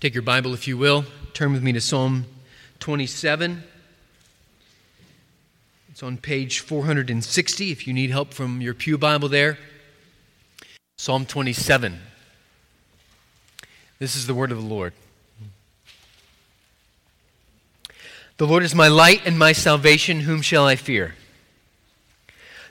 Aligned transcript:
Take 0.00 0.14
your 0.14 0.22
Bible, 0.22 0.54
if 0.54 0.66
you 0.66 0.78
will. 0.78 1.04
Turn 1.34 1.52
with 1.52 1.62
me 1.62 1.72
to 1.72 1.80
Psalm 1.82 2.24
27. 2.78 3.62
It's 5.90 6.02
on 6.02 6.16
page 6.16 6.60
460 6.60 7.70
if 7.70 7.86
you 7.86 7.92
need 7.92 8.10
help 8.10 8.32
from 8.32 8.62
your 8.62 8.72
Pew 8.72 8.96
Bible 8.96 9.28
there. 9.28 9.58
Psalm 10.96 11.26
27. 11.26 12.00
This 13.98 14.16
is 14.16 14.26
the 14.26 14.32
word 14.32 14.50
of 14.50 14.56
the 14.56 14.66
Lord. 14.66 14.94
The 18.38 18.46
Lord 18.46 18.62
is 18.62 18.74
my 18.74 18.88
light 18.88 19.26
and 19.26 19.38
my 19.38 19.52
salvation. 19.52 20.20
Whom 20.20 20.40
shall 20.40 20.64
I 20.64 20.76
fear? 20.76 21.14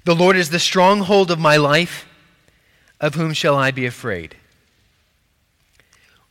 The 0.04 0.16
Lord 0.16 0.36
is 0.36 0.50
the 0.50 0.58
stronghold 0.58 1.30
of 1.30 1.38
my 1.38 1.58
life. 1.58 2.08
Of 3.00 3.14
whom 3.14 3.34
shall 3.34 3.56
I 3.56 3.70
be 3.70 3.86
afraid? 3.86 4.36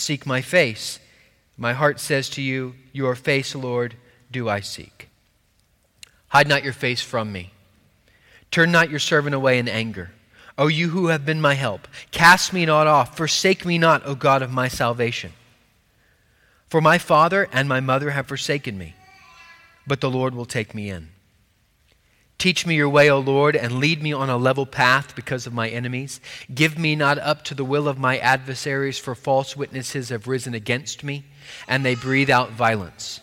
Seek 0.00 0.24
my 0.24 0.40
face. 0.40 0.98
My 1.58 1.74
heart 1.74 2.00
says 2.00 2.30
to 2.30 2.42
you, 2.42 2.74
Your 2.92 3.14
face, 3.14 3.54
Lord, 3.54 3.96
do 4.30 4.48
I 4.48 4.60
seek. 4.60 5.08
Hide 6.28 6.48
not 6.48 6.64
your 6.64 6.72
face 6.72 7.02
from 7.02 7.32
me. 7.32 7.52
Turn 8.50 8.72
not 8.72 8.88
your 8.88 8.98
servant 8.98 9.34
away 9.34 9.58
in 9.58 9.68
anger. 9.68 10.12
O 10.56 10.68
you 10.68 10.88
who 10.88 11.08
have 11.08 11.26
been 11.26 11.40
my 11.40 11.54
help, 11.54 11.86
cast 12.10 12.52
me 12.52 12.64
not 12.64 12.86
off. 12.86 13.16
Forsake 13.16 13.66
me 13.66 13.78
not, 13.78 14.04
O 14.06 14.14
God 14.14 14.42
of 14.42 14.50
my 14.50 14.68
salvation. 14.68 15.32
For 16.68 16.80
my 16.80 16.98
father 16.98 17.48
and 17.52 17.68
my 17.68 17.80
mother 17.80 18.10
have 18.10 18.26
forsaken 18.26 18.78
me, 18.78 18.94
but 19.86 20.00
the 20.00 20.10
Lord 20.10 20.34
will 20.34 20.46
take 20.46 20.74
me 20.74 20.88
in. 20.88 21.08
Teach 22.40 22.64
me 22.64 22.74
your 22.74 22.88
way, 22.88 23.10
O 23.10 23.18
Lord, 23.18 23.54
and 23.54 23.80
lead 23.80 24.02
me 24.02 24.14
on 24.14 24.30
a 24.30 24.38
level 24.38 24.64
path 24.64 25.14
because 25.14 25.46
of 25.46 25.52
my 25.52 25.68
enemies. 25.68 26.22
Give 26.52 26.78
me 26.78 26.96
not 26.96 27.18
up 27.18 27.44
to 27.44 27.54
the 27.54 27.66
will 27.66 27.86
of 27.86 27.98
my 27.98 28.16
adversaries, 28.16 28.98
for 28.98 29.14
false 29.14 29.58
witnesses 29.58 30.08
have 30.08 30.26
risen 30.26 30.54
against 30.54 31.04
me, 31.04 31.26
and 31.68 31.84
they 31.84 31.94
breathe 31.94 32.30
out 32.30 32.52
violence. 32.52 33.20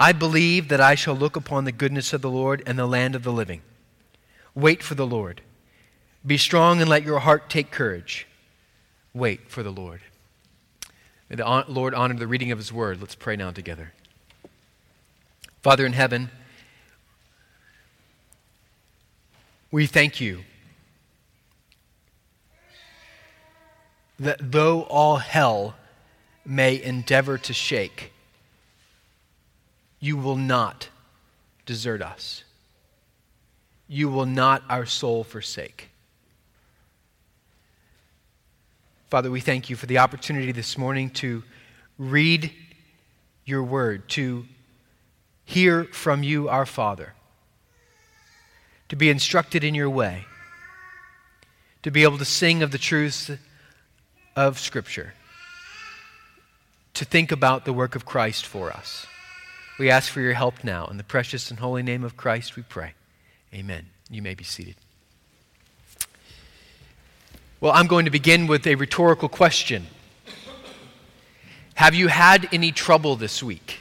I 0.00 0.10
believe 0.10 0.66
that 0.66 0.80
I 0.80 0.96
shall 0.96 1.14
look 1.14 1.36
upon 1.36 1.62
the 1.62 1.70
goodness 1.70 2.12
of 2.12 2.20
the 2.20 2.28
Lord 2.28 2.60
and 2.66 2.76
the 2.76 2.88
land 2.88 3.14
of 3.14 3.22
the 3.22 3.30
living. 3.30 3.62
Wait 4.52 4.82
for 4.82 4.96
the 4.96 5.06
Lord. 5.06 5.40
Be 6.26 6.38
strong 6.38 6.80
and 6.80 6.90
let 6.90 7.04
your 7.04 7.20
heart 7.20 7.48
take 7.48 7.70
courage. 7.70 8.26
Wait 9.14 9.48
for 9.48 9.62
the 9.62 9.70
Lord. 9.70 10.00
May 11.30 11.36
the 11.36 11.64
Lord 11.68 11.94
honor 11.94 12.14
the 12.14 12.26
reading 12.26 12.50
of 12.50 12.58
his 12.58 12.72
word. 12.72 13.00
Let's 13.00 13.14
pray 13.14 13.36
now 13.36 13.52
together. 13.52 13.92
Father 15.62 15.86
in 15.86 15.92
heaven, 15.92 16.30
We 19.70 19.86
thank 19.86 20.20
you 20.20 20.44
that 24.18 24.38
though 24.40 24.82
all 24.84 25.16
hell 25.16 25.74
may 26.44 26.82
endeavor 26.82 27.36
to 27.36 27.52
shake, 27.52 28.12
you 30.00 30.16
will 30.16 30.36
not 30.36 30.88
desert 31.66 32.00
us. 32.00 32.44
You 33.86 34.08
will 34.08 34.26
not 34.26 34.62
our 34.70 34.86
soul 34.86 35.22
forsake. 35.22 35.90
Father, 39.10 39.30
we 39.30 39.40
thank 39.40 39.68
you 39.68 39.76
for 39.76 39.86
the 39.86 39.98
opportunity 39.98 40.52
this 40.52 40.78
morning 40.78 41.10
to 41.10 41.42
read 41.98 42.52
your 43.44 43.62
word, 43.62 44.08
to 44.10 44.46
hear 45.44 45.84
from 45.84 46.22
you, 46.22 46.48
our 46.48 46.66
Father 46.66 47.14
to 48.88 48.96
be 48.96 49.10
instructed 49.10 49.64
in 49.64 49.74
your 49.74 49.90
way, 49.90 50.24
to 51.82 51.90
be 51.90 52.02
able 52.02 52.18
to 52.18 52.24
sing 52.24 52.62
of 52.62 52.70
the 52.70 52.78
truths 52.78 53.30
of 54.34 54.58
Scripture, 54.58 55.14
to 56.94 57.04
think 57.04 57.30
about 57.30 57.64
the 57.64 57.72
work 57.72 57.94
of 57.94 58.04
Christ 58.04 58.46
for 58.46 58.70
us. 58.70 59.06
We 59.78 59.90
ask 59.90 60.10
for 60.10 60.20
your 60.20 60.32
help 60.32 60.64
now. 60.64 60.86
In 60.86 60.96
the 60.96 61.04
precious 61.04 61.50
and 61.50 61.60
holy 61.60 61.82
name 61.82 62.02
of 62.02 62.16
Christ, 62.16 62.56
we 62.56 62.62
pray. 62.62 62.94
Amen. 63.54 63.86
You 64.10 64.22
may 64.22 64.34
be 64.34 64.44
seated. 64.44 64.74
Well, 67.60 67.72
I'm 67.72 67.86
going 67.86 68.04
to 68.04 68.10
begin 68.10 68.46
with 68.46 68.66
a 68.66 68.74
rhetorical 68.74 69.28
question 69.28 69.86
Have 71.74 71.94
you 71.94 72.08
had 72.08 72.48
any 72.52 72.72
trouble 72.72 73.16
this 73.16 73.42
week? 73.42 73.80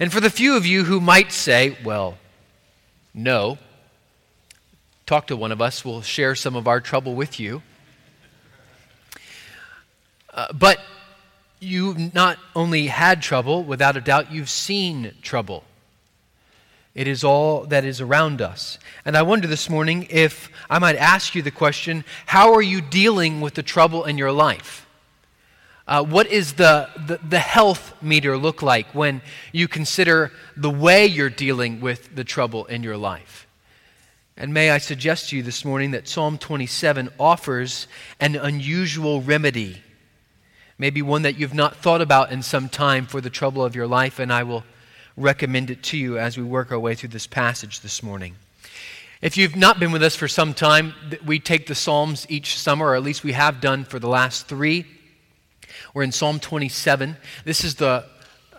And 0.00 0.12
for 0.12 0.20
the 0.20 0.30
few 0.30 0.56
of 0.56 0.64
you 0.64 0.84
who 0.84 1.00
might 1.00 1.32
say, 1.32 1.76
well, 1.84 2.18
no, 3.14 3.58
talk 5.08 5.26
to 5.28 5.36
one 5.36 5.52
of 5.52 5.62
us. 5.62 5.86
We'll 5.86 6.02
share 6.02 6.34
some 6.34 6.54
of 6.54 6.68
our 6.68 6.80
trouble 6.80 7.14
with 7.14 7.40
you. 7.40 7.62
Uh, 10.34 10.52
but 10.52 10.78
you 11.60 12.10
not 12.12 12.38
only 12.54 12.88
had 12.88 13.22
trouble, 13.22 13.64
without 13.64 13.96
a 13.96 14.02
doubt, 14.02 14.30
you've 14.30 14.50
seen 14.50 15.14
trouble. 15.22 15.64
It 16.94 17.08
is 17.08 17.24
all 17.24 17.64
that 17.66 17.86
is 17.86 18.02
around 18.02 18.42
us. 18.42 18.78
And 19.06 19.16
I 19.16 19.22
wonder 19.22 19.48
this 19.48 19.70
morning 19.70 20.06
if 20.10 20.50
I 20.68 20.78
might 20.78 20.96
ask 20.96 21.34
you 21.34 21.40
the 21.40 21.50
question 21.50 22.04
how 22.26 22.52
are 22.52 22.62
you 22.62 22.82
dealing 22.82 23.40
with 23.40 23.54
the 23.54 23.62
trouble 23.62 24.04
in 24.04 24.18
your 24.18 24.32
life? 24.32 24.86
Uh, 25.86 26.04
what 26.04 26.26
is 26.26 26.52
the, 26.54 26.90
the, 27.06 27.18
the 27.26 27.38
health 27.38 27.94
meter 28.02 28.36
look 28.36 28.60
like 28.60 28.94
when 28.94 29.22
you 29.52 29.68
consider 29.68 30.32
the 30.54 30.68
way 30.68 31.06
you're 31.06 31.30
dealing 31.30 31.80
with 31.80 32.14
the 32.14 32.24
trouble 32.24 32.66
in 32.66 32.82
your 32.82 32.98
life? 32.98 33.47
And 34.40 34.54
may 34.54 34.70
I 34.70 34.78
suggest 34.78 35.30
to 35.30 35.36
you 35.36 35.42
this 35.42 35.64
morning 35.64 35.90
that 35.90 36.06
Psalm 36.06 36.38
27 36.38 37.10
offers 37.18 37.88
an 38.20 38.36
unusual 38.36 39.20
remedy, 39.20 39.82
maybe 40.78 41.02
one 41.02 41.22
that 41.22 41.36
you've 41.36 41.54
not 41.54 41.74
thought 41.74 42.00
about 42.00 42.30
in 42.30 42.42
some 42.42 42.68
time 42.68 43.06
for 43.06 43.20
the 43.20 43.30
trouble 43.30 43.64
of 43.64 43.74
your 43.74 43.88
life, 43.88 44.20
and 44.20 44.32
I 44.32 44.44
will 44.44 44.62
recommend 45.16 45.70
it 45.70 45.82
to 45.82 45.98
you 45.98 46.20
as 46.20 46.38
we 46.38 46.44
work 46.44 46.70
our 46.70 46.78
way 46.78 46.94
through 46.94 47.08
this 47.08 47.26
passage 47.26 47.80
this 47.80 48.00
morning. 48.00 48.36
If 49.20 49.36
you've 49.36 49.56
not 49.56 49.80
been 49.80 49.90
with 49.90 50.04
us 50.04 50.14
for 50.14 50.28
some 50.28 50.54
time, 50.54 50.94
we 51.26 51.40
take 51.40 51.66
the 51.66 51.74
Psalms 51.74 52.24
each 52.28 52.56
summer, 52.56 52.86
or 52.86 52.94
at 52.94 53.02
least 53.02 53.24
we 53.24 53.32
have 53.32 53.60
done 53.60 53.84
for 53.84 53.98
the 53.98 54.08
last 54.08 54.46
three. 54.46 54.86
We're 55.94 56.04
in 56.04 56.12
Psalm 56.12 56.38
27. 56.38 57.16
This 57.44 57.64
is 57.64 57.74
the, 57.74 58.04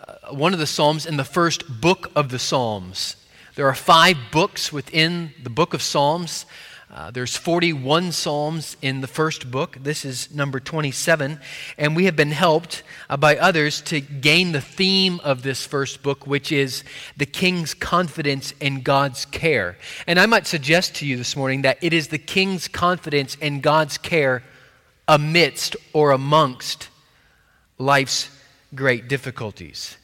uh, 0.06 0.34
one 0.34 0.52
of 0.52 0.58
the 0.58 0.66
Psalms 0.66 1.06
in 1.06 1.16
the 1.16 1.24
first 1.24 1.80
book 1.80 2.12
of 2.14 2.28
the 2.28 2.38
Psalms. 2.38 3.16
There 3.60 3.68
are 3.68 3.74
five 3.74 4.16
books 4.32 4.72
within 4.72 5.34
the 5.42 5.50
book 5.50 5.74
of 5.74 5.82
Psalms. 5.82 6.46
Uh, 6.90 7.10
there's 7.10 7.36
41 7.36 8.10
Psalms 8.12 8.78
in 8.80 9.02
the 9.02 9.06
first 9.06 9.50
book. 9.50 9.76
This 9.82 10.06
is 10.06 10.34
number 10.34 10.60
27. 10.60 11.38
And 11.76 11.94
we 11.94 12.06
have 12.06 12.16
been 12.16 12.30
helped 12.30 12.82
uh, 13.10 13.18
by 13.18 13.36
others 13.36 13.82
to 13.82 14.00
gain 14.00 14.52
the 14.52 14.62
theme 14.62 15.20
of 15.24 15.42
this 15.42 15.66
first 15.66 16.02
book, 16.02 16.26
which 16.26 16.50
is 16.50 16.84
the 17.18 17.26
king's 17.26 17.74
confidence 17.74 18.54
in 18.62 18.80
God's 18.80 19.26
care. 19.26 19.76
And 20.06 20.18
I 20.18 20.24
might 20.24 20.46
suggest 20.46 20.94
to 20.94 21.06
you 21.06 21.18
this 21.18 21.36
morning 21.36 21.60
that 21.60 21.76
it 21.82 21.92
is 21.92 22.08
the 22.08 22.16
king's 22.16 22.66
confidence 22.66 23.34
in 23.42 23.60
God's 23.60 23.98
care 23.98 24.42
amidst 25.06 25.76
or 25.92 26.12
amongst 26.12 26.88
life's 27.76 28.30
great 28.74 29.06
difficulties. 29.06 29.98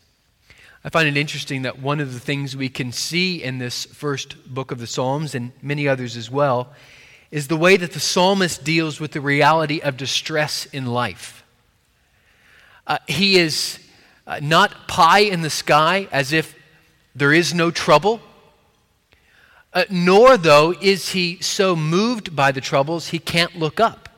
I 0.86 0.88
find 0.88 1.08
it 1.08 1.16
interesting 1.16 1.62
that 1.62 1.80
one 1.80 1.98
of 1.98 2.14
the 2.14 2.20
things 2.20 2.56
we 2.56 2.68
can 2.68 2.92
see 2.92 3.42
in 3.42 3.58
this 3.58 3.86
first 3.86 4.54
book 4.54 4.70
of 4.70 4.78
the 4.78 4.86
Psalms, 4.86 5.34
and 5.34 5.50
many 5.60 5.88
others 5.88 6.16
as 6.16 6.30
well, 6.30 6.72
is 7.32 7.48
the 7.48 7.56
way 7.56 7.76
that 7.76 7.90
the 7.90 7.98
psalmist 7.98 8.62
deals 8.62 9.00
with 9.00 9.10
the 9.10 9.20
reality 9.20 9.80
of 9.80 9.96
distress 9.96 10.64
in 10.66 10.86
life. 10.86 11.42
Uh, 12.86 12.98
he 13.08 13.36
is 13.36 13.80
uh, 14.28 14.38
not 14.40 14.86
pie 14.86 15.22
in 15.22 15.42
the 15.42 15.50
sky 15.50 16.06
as 16.12 16.32
if 16.32 16.54
there 17.16 17.32
is 17.32 17.52
no 17.52 17.72
trouble. 17.72 18.20
Uh, 19.72 19.86
nor, 19.90 20.36
though, 20.36 20.72
is 20.80 21.08
he 21.08 21.40
so 21.40 21.74
moved 21.74 22.36
by 22.36 22.52
the 22.52 22.60
troubles 22.60 23.08
he 23.08 23.18
can't 23.18 23.58
look 23.58 23.80
up. 23.80 24.08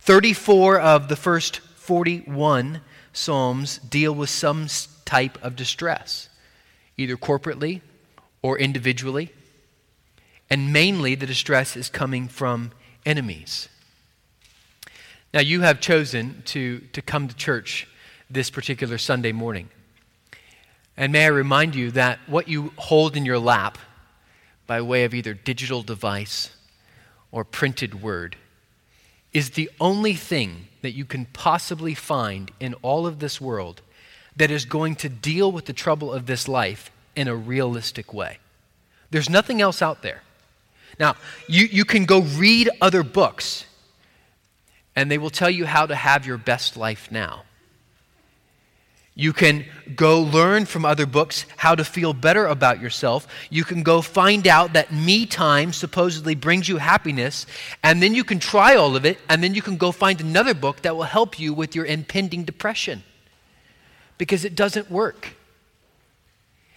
34 0.00 0.80
of 0.80 1.08
the 1.08 1.16
first 1.16 1.58
41 1.58 2.80
Psalms 3.12 3.76
deal 3.76 4.14
with 4.14 4.30
some 4.30 4.68
type 5.08 5.42
of 5.42 5.56
distress, 5.56 6.28
either 6.98 7.16
corporately 7.16 7.80
or 8.42 8.58
individually. 8.58 9.32
And 10.50 10.70
mainly, 10.70 11.14
the 11.14 11.26
distress 11.26 11.78
is 11.78 11.88
coming 11.88 12.28
from 12.28 12.72
enemies. 13.06 13.70
Now, 15.32 15.40
you 15.40 15.62
have 15.62 15.80
chosen 15.80 16.42
to, 16.46 16.80
to 16.92 17.00
come 17.00 17.26
to 17.26 17.34
church 17.34 17.88
this 18.28 18.50
particular 18.50 18.98
Sunday 18.98 19.32
morning. 19.32 19.70
And 20.94 21.10
may 21.10 21.24
I 21.24 21.28
remind 21.28 21.74
you 21.74 21.90
that 21.92 22.18
what 22.26 22.46
you 22.46 22.74
hold 22.76 23.16
in 23.16 23.24
your 23.24 23.38
lap 23.38 23.78
by 24.66 24.82
way 24.82 25.04
of 25.04 25.14
either 25.14 25.32
digital 25.32 25.82
device 25.82 26.50
or 27.32 27.44
printed 27.44 28.02
word 28.02 28.36
is 29.32 29.50
the 29.50 29.70
only 29.80 30.12
thing 30.12 30.68
that 30.82 30.92
you 30.92 31.06
can 31.06 31.24
possibly 31.32 31.94
find 31.94 32.50
in 32.60 32.74
all 32.82 33.06
of 33.06 33.20
this 33.20 33.40
world 33.40 33.80
that 34.38 34.50
is 34.50 34.64
going 34.64 34.94
to 34.96 35.08
deal 35.08 35.52
with 35.52 35.66
the 35.66 35.72
trouble 35.72 36.12
of 36.12 36.26
this 36.26 36.48
life 36.48 36.90
in 37.14 37.28
a 37.28 37.36
realistic 37.36 38.14
way. 38.14 38.38
There's 39.10 39.28
nothing 39.28 39.60
else 39.60 39.82
out 39.82 40.02
there. 40.02 40.22
Now, 40.98 41.16
you, 41.46 41.66
you 41.66 41.84
can 41.84 42.04
go 42.04 42.20
read 42.20 42.70
other 42.80 43.02
books, 43.02 43.64
and 44.96 45.10
they 45.10 45.18
will 45.18 45.30
tell 45.30 45.50
you 45.50 45.66
how 45.66 45.86
to 45.86 45.94
have 45.94 46.26
your 46.26 46.38
best 46.38 46.76
life 46.76 47.10
now. 47.10 47.42
You 49.14 49.32
can 49.32 49.64
go 49.96 50.20
learn 50.20 50.64
from 50.64 50.84
other 50.84 51.04
books 51.04 51.44
how 51.56 51.74
to 51.74 51.84
feel 51.84 52.12
better 52.12 52.46
about 52.46 52.80
yourself. 52.80 53.26
You 53.50 53.64
can 53.64 53.82
go 53.82 54.00
find 54.00 54.46
out 54.46 54.74
that 54.74 54.92
me 54.92 55.26
time 55.26 55.72
supposedly 55.72 56.36
brings 56.36 56.68
you 56.68 56.76
happiness, 56.76 57.44
and 57.82 58.00
then 58.00 58.14
you 58.14 58.22
can 58.22 58.38
try 58.38 58.76
all 58.76 58.94
of 58.94 59.04
it, 59.04 59.18
and 59.28 59.42
then 59.42 59.54
you 59.54 59.62
can 59.62 59.76
go 59.76 59.90
find 59.90 60.20
another 60.20 60.54
book 60.54 60.82
that 60.82 60.94
will 60.94 61.02
help 61.02 61.40
you 61.40 61.52
with 61.52 61.74
your 61.74 61.84
impending 61.84 62.44
depression. 62.44 63.02
Because 64.18 64.44
it 64.44 64.54
doesn't 64.54 64.90
work. 64.90 65.30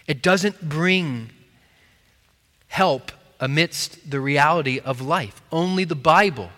It 0.07 0.21
doesn't 0.21 0.67
bring 0.67 1.31
help 2.67 3.11
amidst 3.39 4.09
the 4.09 4.19
reality 4.19 4.79
of 4.79 5.01
life. 5.01 5.41
Only 5.51 5.83
the 5.83 5.95
Bible 5.95 6.51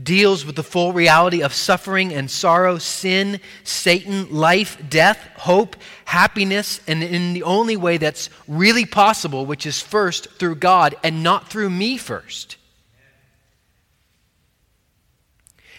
deals 0.00 0.44
with 0.44 0.56
the 0.56 0.62
full 0.62 0.92
reality 0.92 1.42
of 1.42 1.52
suffering 1.52 2.12
and 2.12 2.30
sorrow, 2.30 2.78
sin, 2.78 3.40
Satan, 3.62 4.30
life, 4.32 4.78
death, 4.88 5.18
hope, 5.36 5.76
happiness, 6.06 6.80
and 6.86 7.02
in 7.02 7.34
the 7.34 7.42
only 7.42 7.76
way 7.76 7.98
that's 7.98 8.30
really 8.48 8.86
possible, 8.86 9.44
which 9.44 9.66
is 9.66 9.80
first 9.80 10.30
through 10.32 10.56
God 10.56 10.94
and 11.02 11.22
not 11.22 11.48
through 11.48 11.70
me 11.70 11.96
first. 11.96 12.56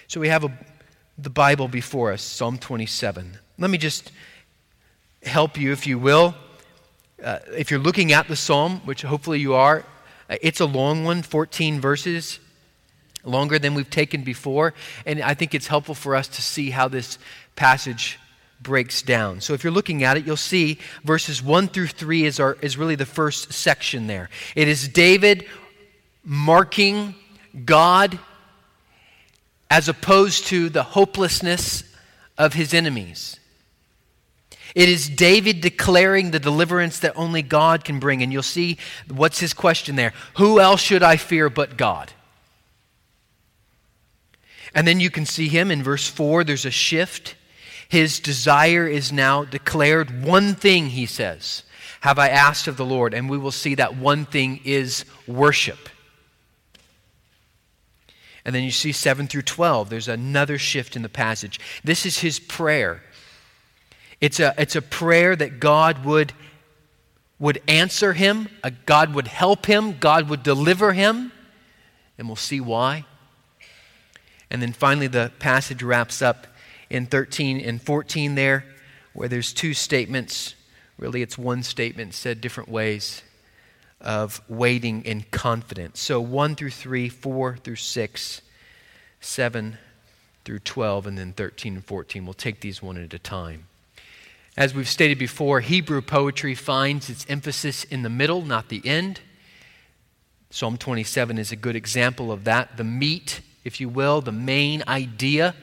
So 0.07 0.19
we 0.19 0.29
have 0.29 0.43
a, 0.43 0.57
the 1.17 1.31
Bible 1.31 1.67
before 1.67 2.11
us, 2.11 2.21
Psalm 2.21 2.59
27. 2.59 3.39
Let 3.57 3.69
me 3.69 3.77
just 3.77 4.11
help 5.21 5.59
you, 5.59 5.71
if 5.71 5.85
you 5.85 5.99
will. 5.99 6.35
Uh, 7.23 7.39
if 7.55 7.69
you're 7.69 7.79
looking 7.79 8.11
at 8.11 8.27
the 8.27 8.35
psalm, 8.35 8.81
which 8.85 9.03
hopefully 9.03 9.39
you 9.39 9.53
are, 9.53 9.85
uh, 10.29 10.35
it's 10.41 10.59
a 10.59 10.65
long 10.65 11.03
one, 11.03 11.21
14 11.21 11.79
verses 11.79 12.39
longer 13.23 13.59
than 13.59 13.73
we've 13.73 13.89
taken 13.89 14.23
before. 14.23 14.73
And 15.05 15.21
I 15.21 15.33
think 15.33 15.53
it's 15.53 15.67
helpful 15.67 15.95
for 15.95 16.15
us 16.15 16.27
to 16.29 16.41
see 16.41 16.71
how 16.71 16.87
this 16.87 17.17
passage 17.55 18.19
breaks 18.61 19.01
down. 19.01 19.39
So 19.41 19.53
if 19.53 19.63
you're 19.63 19.73
looking 19.73 20.03
at 20.03 20.17
it, 20.17 20.25
you'll 20.25 20.35
see 20.37 20.79
verses 21.03 21.41
1 21.41 21.67
through 21.67 21.87
3 21.87 22.25
is, 22.25 22.39
our, 22.39 22.57
is 22.61 22.77
really 22.77 22.95
the 22.95 23.05
first 23.05 23.53
section 23.53 24.07
there. 24.07 24.29
It 24.55 24.67
is 24.67 24.87
David 24.87 25.45
marking 26.23 27.15
God 27.65 28.17
as 29.69 29.89
opposed 29.89 30.47
to 30.47 30.69
the 30.69 30.83
hopelessness 30.83 31.83
of 32.37 32.53
his 32.53 32.73
enemies. 32.73 33.39
It 34.75 34.89
is 34.89 35.07
David 35.07 35.61
declaring 35.61 36.31
the 36.31 36.39
deliverance 36.39 36.99
that 36.99 37.13
only 37.15 37.41
God 37.41 37.85
can 37.85 37.99
bring. 37.99 38.23
And 38.23 38.33
you'll 38.33 38.41
see 38.41 38.77
what's 39.07 39.39
his 39.39 39.53
question 39.53 39.95
there 39.95 40.13
Who 40.37 40.59
else 40.59 40.81
should 40.81 41.03
I 41.03 41.17
fear 41.17 41.49
but 41.49 41.77
God? 41.77 42.11
And 44.75 44.87
then 44.87 44.99
you 44.99 45.11
can 45.11 45.25
see 45.25 45.47
him 45.47 45.69
in 45.69 45.83
verse 45.83 46.07
4, 46.07 46.43
there's 46.43 46.65
a 46.65 46.71
shift. 46.71 47.35
His 47.89 48.19
desire 48.19 48.87
is 48.87 49.11
now 49.11 49.43
declared. 49.43 50.23
One 50.23 50.55
thing, 50.55 50.87
he 50.89 51.05
says, 51.05 51.61
have 52.01 52.17
I 52.17 52.29
asked 52.29 52.67
of 52.67 52.75
the 52.75 52.85
Lord. 52.85 53.13
And 53.13 53.29
we 53.29 53.37
will 53.37 53.51
see 53.51 53.75
that 53.75 53.95
one 53.95 54.25
thing 54.25 54.61
is 54.63 55.05
worship. 55.27 55.89
And 58.43 58.53
then 58.53 58.63
you 58.63 58.71
see 58.71 58.91
7 58.91 59.27
through 59.27 59.43
12, 59.43 59.89
there's 59.89 60.07
another 60.07 60.57
shift 60.57 60.95
in 60.95 61.01
the 61.01 61.07
passage. 61.07 61.59
This 61.83 62.05
is 62.05 62.19
his 62.19 62.39
prayer. 62.39 63.03
It's 64.23 64.39
a, 64.39 64.53
it's 64.57 64.77
a 64.77 64.81
prayer 64.81 65.35
that 65.35 65.59
God 65.59 66.05
would, 66.05 66.31
would 67.39 67.61
answer 67.67 68.13
him, 68.13 68.47
uh, 68.63 68.69
God 68.85 69.13
would 69.15 69.27
help 69.27 69.65
him, 69.65 69.97
God 69.99 70.29
would 70.29 70.43
deliver 70.43 70.93
him. 70.93 71.33
And 72.17 72.29
we'll 72.29 72.37
see 72.37 72.61
why. 72.61 73.03
And 74.49 74.61
then 74.61 74.71
finally, 74.71 75.07
the 75.07 75.33
passage 75.39 75.83
wraps 75.83 76.21
up 76.21 76.47
in 76.89 77.05
13 77.05 77.59
and 77.59 77.81
14 77.81 78.35
there, 78.35 78.63
where 79.11 79.27
there's 79.27 79.51
two 79.51 79.73
statements. 79.73 80.55
Really, 80.97 81.21
it's 81.21 81.37
one 81.37 81.61
statement 81.61 82.13
said 82.13 82.39
different 82.39 82.69
ways 82.69 83.23
of 83.99 84.41
waiting 84.47 85.03
in 85.03 85.23
confidence. 85.31 85.99
So 85.99 86.21
1 86.21 86.55
through 86.55 86.69
3, 86.69 87.09
4 87.09 87.57
through 87.57 87.75
6, 87.75 88.41
7 89.19 89.77
through 90.45 90.59
12, 90.59 91.07
and 91.07 91.17
then 91.17 91.33
13 91.33 91.73
and 91.73 91.83
14. 91.83 92.23
We'll 92.23 92.33
take 92.33 92.61
these 92.61 92.81
one 92.81 92.95
at 92.95 93.13
a 93.13 93.19
time. 93.19 93.67
As 94.55 94.73
we've 94.73 94.87
stated 94.87 95.17
before, 95.17 95.61
Hebrew 95.61 96.01
poetry 96.01 96.55
finds 96.55 97.09
its 97.09 97.25
emphasis 97.27 97.83
in 97.83 98.03
the 98.03 98.09
middle, 98.09 98.41
not 98.41 98.69
the 98.69 98.81
end. 98.85 99.19
Psalm 100.51 100.77
27 100.77 101.37
is 101.37 101.51
a 101.51 101.55
good 101.55 101.75
example 101.75 102.31
of 102.31 102.43
that. 102.43 102.77
The 102.77 102.83
meat 102.83 103.41
if 103.63 103.79
you 103.79 103.89
will, 103.89 104.21
the 104.21 104.31
main 104.31 104.83
idea 104.87 105.55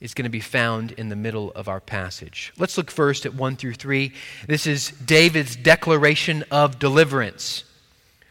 is 0.00 0.14
going 0.14 0.24
to 0.24 0.30
be 0.30 0.40
found 0.40 0.92
in 0.92 1.08
the 1.08 1.16
middle 1.16 1.52
of 1.52 1.68
our 1.68 1.80
passage. 1.80 2.52
Let's 2.58 2.76
look 2.76 2.90
first 2.90 3.26
at 3.26 3.34
1 3.34 3.56
through 3.56 3.74
3. 3.74 4.12
This 4.46 4.66
is 4.66 4.90
David's 4.90 5.56
declaration 5.56 6.44
of 6.50 6.78
deliverance. 6.78 7.64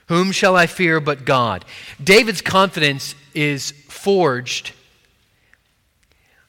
Whom 0.08 0.32
shall 0.32 0.56
I 0.56 0.68
fear 0.68 1.00
but 1.00 1.26
God? 1.26 1.66
David's 2.04 2.42
confidence 2.42 3.16
is 3.34 3.72
forged 3.88 4.74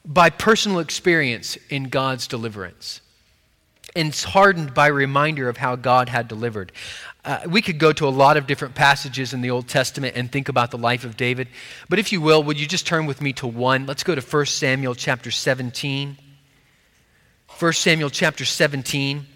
by 0.07 0.31
personal 0.31 0.79
experience 0.79 1.59
in 1.69 1.89
God's 1.89 2.29
deliverance. 2.29 3.01
And 3.97 4.09
it's 4.09 4.23
hardened 4.23 4.73
by 4.73 4.87
reminder 4.87 5.49
of 5.49 5.57
how 5.57 5.75
God 5.75 6.09
had 6.09 6.29
delivered. 6.29 6.71
Uh, 7.25 7.41
we 7.49 7.61
could 7.61 7.79
go 7.79 7.93
to 7.93 8.07
a 8.07 8.11
lot 8.11 8.37
of 8.37 8.47
different 8.47 8.75
passages 8.77 9.35
in 9.35 9.41
the 9.41 9.51
Old 9.51 9.67
Testament 9.67 10.15
and 10.17 10.31
think 10.31 10.49
about 10.49 10.71
the 10.71 10.79
life 10.79 11.05
of 11.05 11.17
David. 11.17 11.49
But 11.89 11.99
if 11.99 12.13
you 12.13 12.21
will, 12.21 12.43
would 12.45 12.61
you 12.61 12.67
just 12.67 12.87
turn 12.87 13.07
with 13.07 13.21
me 13.21 13.33
to 13.35 13.49
one? 13.49 13.87
Let's 13.87 14.05
go 14.05 14.15
to 14.15 14.21
1 14.21 14.47
Samuel 14.47 14.95
chapter 14.95 15.31
17. 15.31 16.19
1 17.59 17.73
Samuel 17.73 18.11
chapter 18.11 18.45
17. 18.45 19.27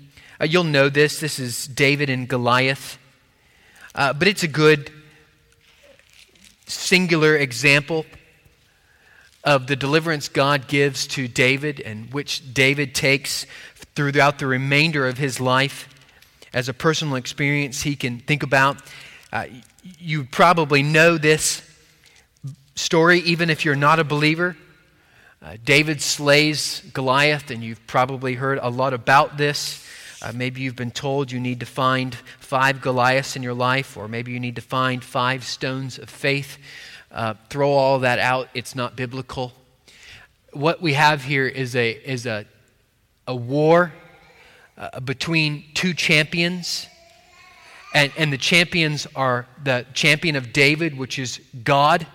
Uh, 0.41 0.45
you'll 0.45 0.63
know 0.63 0.89
this. 0.89 1.19
This 1.19 1.41
is 1.41 1.67
David 1.67 2.11
and 2.11 2.29
Goliath. 2.29 2.99
Uh, 3.95 4.13
but 4.13 4.29
it's 4.29 4.45
a 4.45 4.49
good 4.49 4.93
singular 6.67 7.37
example 7.37 8.05
of 9.43 9.67
the 9.67 9.77
deliverance 9.77 10.29
God 10.29 10.69
gives 10.69 11.07
to 11.09 11.27
David 11.27 11.81
and 11.81 12.13
which 12.13 12.53
David 12.53 12.95
takes 12.95 13.47
throughout 13.95 14.39
the 14.39 14.47
remainder 14.47 15.07
of 15.07 15.19
his 15.19 15.41
life 15.41 15.89
as 16.53 16.69
a 16.69 16.75
personal 16.75 17.17
experience 17.17 17.83
he 17.83 17.97
can 17.97 18.19
think 18.19 18.43
about. 18.43 18.79
Uh, 19.33 19.47
you 19.99 20.25
probably 20.25 20.83
know 20.83 21.17
this 21.17 21.63
story, 22.75 23.21
even 23.21 23.51
if 23.51 23.65
you're 23.65 23.77
not 23.77 23.99
a 23.99 24.05
believer. 24.05 24.57
Uh, 25.43 25.57
David 25.65 26.03
slays 26.03 26.83
Goliath, 26.93 27.51
and 27.51 27.63
you've 27.63 27.87
probably 27.87 28.35
heard 28.35 28.59
a 28.61 28.69
lot 28.69 28.93
about 28.93 29.39
this. 29.39 29.87
Uh, 30.21 30.33
maybe 30.35 30.61
you've 30.61 30.77
been 30.77 30.91
told 30.91 31.33
you 31.33 31.41
need 31.41 31.61
to 31.61 31.67
find 31.67 32.15
five 32.39 32.83
Goliaths 32.83 33.37
in 33.37 33.43
your 33.43 33.55
life, 33.55 33.97
or 33.97 34.07
maybe 34.07 34.33
you 34.33 34.41
need 34.41 34.57
to 34.57 34.63
find 34.63 35.03
five 35.03 35.45
stones 35.45 35.99
of 35.99 36.11
faith. 36.11 36.59
Uh, 37.11 37.35
throw 37.49 37.71
all 37.73 37.99
that 38.01 38.19
out, 38.19 38.49
it's 38.55 38.75
not 38.75 38.95
biblical. 38.95 39.53
What 40.53 40.81
we 40.81 40.95
have 40.95 41.25
here 41.25 41.47
is 41.47 41.75
a, 41.75 41.91
is 41.91 42.27
a, 42.27 42.47
a 43.27 43.35
war 43.35 43.93
uh, 44.79 45.01
between 45.01 45.65
two 45.75 45.93
champions. 45.93 46.87
And, 47.93 48.13
and 48.17 48.33
the 48.33 48.39
champions 48.39 49.07
are 49.17 49.47
the 49.65 49.85
champion 49.93 50.37
of 50.37 50.53
David, 50.53 50.97
which 50.97 51.19
is 51.19 51.41
God, 51.65 52.07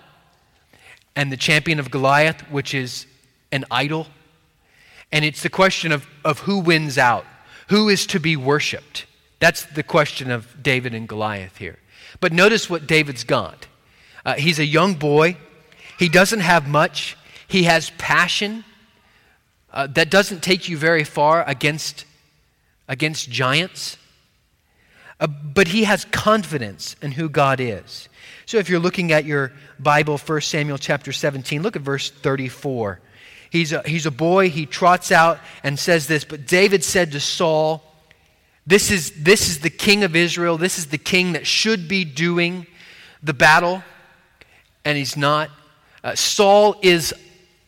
and 1.14 1.30
the 1.30 1.36
champion 1.36 1.78
of 1.78 1.90
Goliath, 1.90 2.40
which 2.50 2.74
is 2.74 3.06
an 3.52 3.64
idol. 3.70 4.06
And 5.12 5.24
it's 5.24 5.42
the 5.42 5.50
question 5.50 5.92
of, 5.92 6.06
of 6.24 6.40
who 6.40 6.58
wins 6.58 6.96
out, 6.98 7.26
who 7.68 7.88
is 7.88 8.06
to 8.06 8.18
be 8.18 8.36
worshiped. 8.36 9.06
That's 9.38 9.64
the 9.64 9.82
question 9.82 10.30
of 10.30 10.62
David 10.62 10.94
and 10.94 11.06
Goliath 11.06 11.58
here. 11.58 11.78
But 12.20 12.32
notice 12.32 12.70
what 12.70 12.86
David's 12.86 13.24
got. 13.24 13.66
Uh, 14.26 14.34
he's 14.34 14.58
a 14.58 14.66
young 14.66 14.94
boy, 14.94 15.36
he 16.00 16.08
doesn't 16.08 16.40
have 16.40 16.66
much, 16.66 17.16
he 17.46 17.62
has 17.62 17.90
passion. 17.90 18.64
Uh, 19.72 19.86
that 19.86 20.10
doesn't 20.10 20.42
take 20.42 20.68
you 20.68 20.76
very 20.76 21.04
far 21.04 21.44
against, 21.46 22.04
against 22.88 23.30
giants. 23.30 23.96
Uh, 25.20 25.28
but 25.28 25.68
he 25.68 25.84
has 25.84 26.04
confidence 26.06 26.96
in 27.00 27.12
who 27.12 27.28
God 27.28 27.60
is. 27.60 28.08
So 28.46 28.58
if 28.58 28.68
you're 28.68 28.80
looking 28.80 29.12
at 29.12 29.24
your 29.24 29.52
Bible, 29.78 30.18
1 30.18 30.40
Samuel 30.40 30.78
chapter 30.78 31.12
17, 31.12 31.62
look 31.62 31.76
at 31.76 31.82
verse 31.82 32.10
34. 32.10 33.00
He's 33.50 33.72
a, 33.72 33.82
he's 33.86 34.06
a 34.06 34.10
boy, 34.10 34.50
he 34.50 34.66
trots 34.66 35.12
out 35.12 35.38
and 35.62 35.78
says 35.78 36.08
this, 36.08 36.24
but 36.24 36.48
David 36.48 36.82
said 36.82 37.12
to 37.12 37.20
Saul, 37.20 37.84
this 38.66 38.90
is, 38.90 39.12
this 39.22 39.48
is 39.48 39.60
the 39.60 39.70
king 39.70 40.02
of 40.02 40.16
Israel, 40.16 40.58
this 40.58 40.78
is 40.78 40.86
the 40.86 40.98
king 40.98 41.34
that 41.34 41.46
should 41.46 41.86
be 41.86 42.04
doing 42.04 42.66
the 43.22 43.32
battle, 43.32 43.84
and 44.86 44.96
he's 44.96 45.16
not. 45.16 45.50
Uh, 46.02 46.14
Saul 46.14 46.76
is 46.80 47.12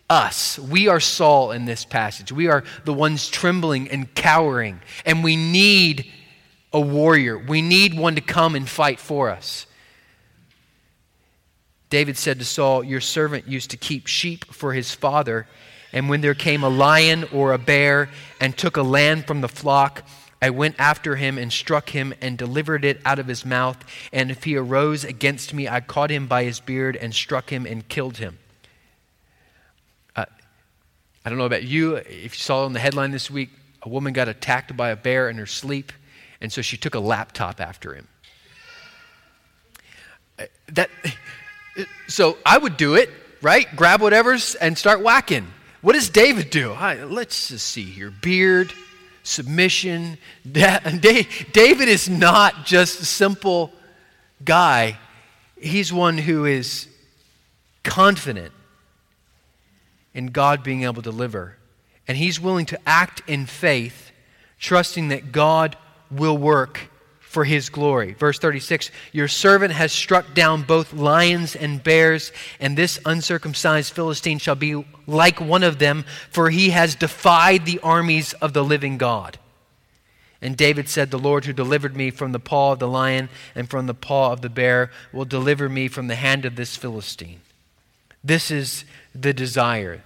us. 0.08 0.56
We 0.58 0.86
are 0.86 1.00
Saul 1.00 1.50
in 1.50 1.64
this 1.64 1.84
passage. 1.84 2.30
We 2.30 2.46
are 2.46 2.62
the 2.84 2.94
ones 2.94 3.28
trembling 3.28 3.90
and 3.90 4.14
cowering, 4.14 4.80
and 5.04 5.24
we 5.24 5.34
need 5.34 6.10
a 6.72 6.80
warrior. 6.80 7.36
We 7.36 7.60
need 7.60 7.98
one 7.98 8.14
to 8.14 8.20
come 8.20 8.54
and 8.54 8.68
fight 8.68 9.00
for 9.00 9.30
us. 9.30 9.66
David 11.90 12.16
said 12.16 12.38
to 12.38 12.44
Saul, 12.44 12.84
Your 12.84 13.00
servant 13.00 13.48
used 13.48 13.70
to 13.70 13.76
keep 13.76 14.06
sheep 14.06 14.44
for 14.52 14.72
his 14.72 14.94
father, 14.94 15.48
and 15.92 16.08
when 16.08 16.20
there 16.20 16.34
came 16.34 16.62
a 16.62 16.68
lion 16.68 17.24
or 17.32 17.52
a 17.52 17.58
bear 17.58 18.10
and 18.40 18.56
took 18.56 18.76
a 18.76 18.82
lamb 18.82 19.24
from 19.24 19.40
the 19.40 19.48
flock, 19.48 20.06
I 20.40 20.50
went 20.50 20.76
after 20.78 21.16
him 21.16 21.36
and 21.36 21.52
struck 21.52 21.90
him 21.90 22.14
and 22.20 22.38
delivered 22.38 22.84
it 22.84 23.00
out 23.04 23.18
of 23.18 23.26
his 23.26 23.44
mouth. 23.44 23.84
And 24.12 24.30
if 24.30 24.44
he 24.44 24.56
arose 24.56 25.04
against 25.04 25.52
me, 25.52 25.68
I 25.68 25.80
caught 25.80 26.10
him 26.10 26.26
by 26.26 26.44
his 26.44 26.60
beard 26.60 26.96
and 26.96 27.12
struck 27.12 27.50
him 27.50 27.66
and 27.66 27.88
killed 27.88 28.18
him. 28.18 28.38
Uh, 30.14 30.26
I 31.24 31.28
don't 31.28 31.38
know 31.38 31.44
about 31.44 31.64
you. 31.64 31.96
If 31.96 32.34
you 32.34 32.40
saw 32.40 32.64
on 32.64 32.72
the 32.72 32.78
headline 32.78 33.10
this 33.10 33.30
week, 33.30 33.50
a 33.82 33.88
woman 33.88 34.12
got 34.12 34.28
attacked 34.28 34.76
by 34.76 34.90
a 34.90 34.96
bear 34.96 35.28
in 35.28 35.38
her 35.38 35.46
sleep. 35.46 35.92
And 36.40 36.52
so 36.52 36.62
she 36.62 36.76
took 36.76 36.94
a 36.94 37.00
laptop 37.00 37.60
after 37.60 37.94
him. 37.94 38.06
Uh, 40.38 40.44
that, 40.68 40.90
so 42.06 42.38
I 42.46 42.58
would 42.58 42.76
do 42.76 42.94
it, 42.94 43.10
right? 43.42 43.66
Grab 43.74 44.00
whatever's 44.00 44.54
and 44.54 44.78
start 44.78 45.02
whacking. 45.02 45.48
What 45.80 45.94
does 45.94 46.10
David 46.10 46.50
do? 46.50 46.72
Let's 46.72 47.48
just 47.48 47.66
see 47.66 47.84
here. 47.84 48.10
Beard, 48.10 48.72
submission. 49.22 50.18
David 50.50 51.88
is 51.88 52.08
not 52.08 52.66
just 52.66 53.00
a 53.00 53.04
simple 53.04 53.72
guy, 54.44 54.98
he's 55.60 55.92
one 55.92 56.18
who 56.18 56.44
is 56.44 56.86
confident 57.82 58.52
in 60.14 60.28
God 60.28 60.62
being 60.62 60.84
able 60.84 61.02
to 61.02 61.10
deliver. 61.10 61.56
And 62.06 62.16
he's 62.16 62.40
willing 62.40 62.66
to 62.66 62.78
act 62.86 63.22
in 63.26 63.46
faith, 63.46 64.12
trusting 64.58 65.08
that 65.08 65.32
God 65.32 65.76
will 66.10 66.38
work 66.38 66.90
for 67.28 67.44
his 67.44 67.68
glory. 67.68 68.14
Verse 68.14 68.38
36 68.38 68.90
Your 69.12 69.28
servant 69.28 69.72
has 69.72 69.92
struck 69.92 70.34
down 70.34 70.62
both 70.62 70.92
lions 70.92 71.54
and 71.54 71.82
bears, 71.82 72.32
and 72.58 72.76
this 72.76 72.98
uncircumcised 73.04 73.92
Philistine 73.92 74.38
shall 74.38 74.54
be 74.54 74.84
like 75.06 75.40
one 75.40 75.62
of 75.62 75.78
them, 75.78 76.04
for 76.30 76.50
he 76.50 76.70
has 76.70 76.94
defied 76.94 77.66
the 77.66 77.80
armies 77.80 78.32
of 78.34 78.54
the 78.54 78.64
living 78.64 78.98
God. 78.98 79.38
And 80.40 80.56
David 80.56 80.88
said, 80.88 81.10
The 81.10 81.18
Lord 81.18 81.44
who 81.44 81.52
delivered 81.52 81.96
me 81.96 82.10
from 82.10 82.32
the 82.32 82.38
paw 82.38 82.72
of 82.72 82.78
the 82.78 82.88
lion 82.88 83.28
and 83.54 83.68
from 83.68 83.86
the 83.86 83.94
paw 83.94 84.32
of 84.32 84.40
the 84.40 84.48
bear 84.48 84.90
will 85.12 85.24
deliver 85.24 85.68
me 85.68 85.88
from 85.88 86.06
the 86.06 86.14
hand 86.14 86.44
of 86.44 86.56
this 86.56 86.76
Philistine. 86.76 87.40
This 88.24 88.50
is 88.50 88.84
the 89.14 89.34
desire 89.34 90.02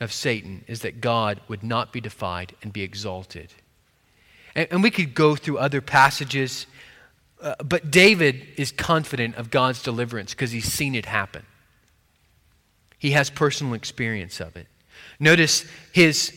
of 0.00 0.12
Satan 0.12 0.64
is 0.66 0.80
that 0.80 1.00
God 1.00 1.40
would 1.48 1.62
not 1.62 1.92
be 1.92 2.00
defied 2.00 2.54
and 2.62 2.72
be 2.72 2.82
exalted. 2.82 3.52
And, 4.54 4.68
and 4.70 4.82
we 4.82 4.90
could 4.90 5.14
go 5.14 5.36
through 5.36 5.58
other 5.58 5.80
passages, 5.80 6.66
uh, 7.40 7.54
but 7.64 7.90
David 7.90 8.46
is 8.56 8.72
confident 8.72 9.36
of 9.36 9.50
God's 9.50 9.82
deliverance 9.82 10.34
because 10.34 10.50
he's 10.50 10.70
seen 10.70 10.94
it 10.94 11.06
happen. 11.06 11.44
He 12.98 13.12
has 13.12 13.30
personal 13.30 13.74
experience 13.74 14.40
of 14.40 14.56
it. 14.56 14.66
Notice 15.20 15.64
his, 15.92 16.32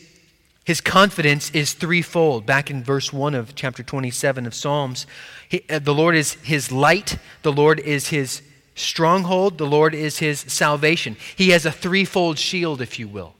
his 0.64 0.80
confidence 0.80 1.50
is 1.50 1.72
threefold. 1.72 2.46
Back 2.46 2.70
in 2.70 2.84
verse 2.84 3.12
1 3.12 3.34
of 3.34 3.54
chapter 3.54 3.82
27 3.82 4.46
of 4.46 4.54
Psalms, 4.54 5.06
he, 5.48 5.64
uh, 5.68 5.78
the 5.78 5.94
Lord 5.94 6.14
is 6.14 6.34
his 6.34 6.70
light, 6.70 7.18
the 7.42 7.52
Lord 7.52 7.80
is 7.80 8.08
his 8.08 8.42
stronghold, 8.74 9.58
the 9.58 9.66
Lord 9.66 9.94
is 9.94 10.18
his 10.18 10.40
salvation. 10.40 11.16
He 11.36 11.50
has 11.50 11.66
a 11.66 11.72
threefold 11.72 12.38
shield, 12.38 12.80
if 12.80 12.98
you 12.98 13.08
will. 13.08 13.34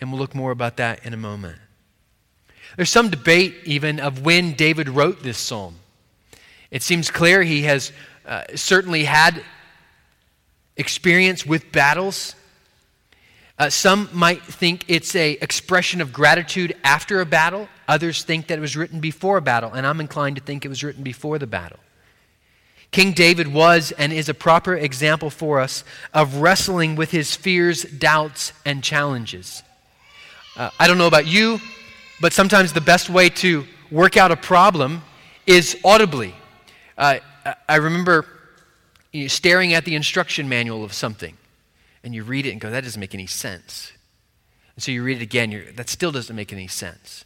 And 0.00 0.10
we'll 0.10 0.20
look 0.20 0.34
more 0.34 0.50
about 0.50 0.76
that 0.76 1.04
in 1.06 1.14
a 1.14 1.16
moment. 1.16 1.58
There's 2.76 2.90
some 2.90 3.10
debate 3.10 3.54
even 3.64 4.00
of 4.00 4.24
when 4.24 4.54
David 4.54 4.88
wrote 4.88 5.22
this 5.22 5.38
psalm. 5.38 5.76
It 6.70 6.82
seems 6.82 7.10
clear 7.10 7.42
he 7.42 7.62
has 7.62 7.92
uh, 8.26 8.44
certainly 8.54 9.04
had 9.04 9.42
experience 10.76 11.46
with 11.46 11.70
battles. 11.70 12.34
Uh, 13.58 13.70
some 13.70 14.08
might 14.12 14.42
think 14.42 14.84
it's 14.88 15.14
a 15.14 15.32
expression 15.32 16.00
of 16.00 16.12
gratitude 16.12 16.74
after 16.82 17.20
a 17.20 17.26
battle. 17.26 17.68
Others 17.86 18.24
think 18.24 18.48
that 18.48 18.58
it 18.58 18.60
was 18.60 18.76
written 18.76 18.98
before 18.98 19.36
a 19.36 19.42
battle, 19.42 19.72
and 19.72 19.86
I'm 19.86 20.00
inclined 20.00 20.36
to 20.36 20.42
think 20.42 20.64
it 20.64 20.68
was 20.68 20.82
written 20.82 21.04
before 21.04 21.38
the 21.38 21.46
battle. 21.46 21.78
King 22.90 23.12
David 23.12 23.48
was 23.48 23.92
and 23.92 24.12
is 24.12 24.28
a 24.28 24.34
proper 24.34 24.74
example 24.74 25.30
for 25.30 25.60
us 25.60 25.84
of 26.12 26.36
wrestling 26.36 26.96
with 26.96 27.10
his 27.10 27.34
fears, 27.34 27.82
doubts, 27.82 28.52
and 28.64 28.82
challenges. 28.82 29.62
Uh, 30.56 30.70
I 30.78 30.86
don't 30.86 30.98
know 30.98 31.08
about 31.08 31.26
you, 31.26 31.60
but 32.20 32.32
sometimes 32.32 32.72
the 32.72 32.80
best 32.80 33.10
way 33.10 33.28
to 33.28 33.64
work 33.90 34.16
out 34.16 34.30
a 34.30 34.36
problem 34.36 35.02
is 35.46 35.76
audibly. 35.84 36.34
Uh, 36.96 37.18
I 37.68 37.76
remember 37.76 38.26
staring 39.28 39.74
at 39.74 39.84
the 39.84 39.94
instruction 39.94 40.48
manual 40.48 40.84
of 40.84 40.92
something, 40.92 41.36
and 42.02 42.14
you 42.14 42.24
read 42.24 42.46
it 42.46 42.50
and 42.50 42.60
go, 42.60 42.70
that 42.70 42.84
doesn't 42.84 43.00
make 43.00 43.14
any 43.14 43.26
sense. 43.26 43.92
And 44.74 44.82
so 44.82 44.90
you 44.90 45.02
read 45.02 45.18
it 45.18 45.22
again, 45.22 45.72
that 45.76 45.88
still 45.88 46.10
doesn't 46.10 46.34
make 46.34 46.52
any 46.52 46.66
sense. 46.66 47.24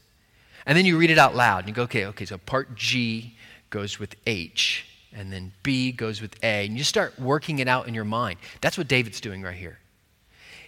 And 0.66 0.76
then 0.76 0.84
you 0.84 0.98
read 0.98 1.10
it 1.10 1.18
out 1.18 1.34
loud, 1.34 1.60
and 1.60 1.68
you 1.68 1.74
go, 1.74 1.82
okay, 1.84 2.06
okay, 2.06 2.26
so 2.26 2.36
part 2.38 2.74
G 2.74 3.36
goes 3.70 3.98
with 3.98 4.16
H, 4.26 4.84
and 5.14 5.32
then 5.32 5.52
B 5.62 5.92
goes 5.92 6.20
with 6.20 6.36
A, 6.42 6.66
and 6.66 6.76
you 6.76 6.84
start 6.84 7.18
working 7.18 7.58
it 7.60 7.68
out 7.68 7.88
in 7.88 7.94
your 7.94 8.04
mind. 8.04 8.38
That's 8.60 8.76
what 8.76 8.88
David's 8.88 9.20
doing 9.20 9.42
right 9.42 9.56
here. 9.56 9.78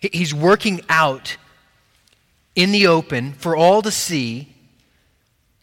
He's 0.01 0.33
working 0.33 0.81
out 0.89 1.37
in 2.61 2.73
the 2.73 2.87
open 2.87 3.33
for 3.33 3.57
all 3.57 3.81
to 3.81 3.91
see, 3.91 4.55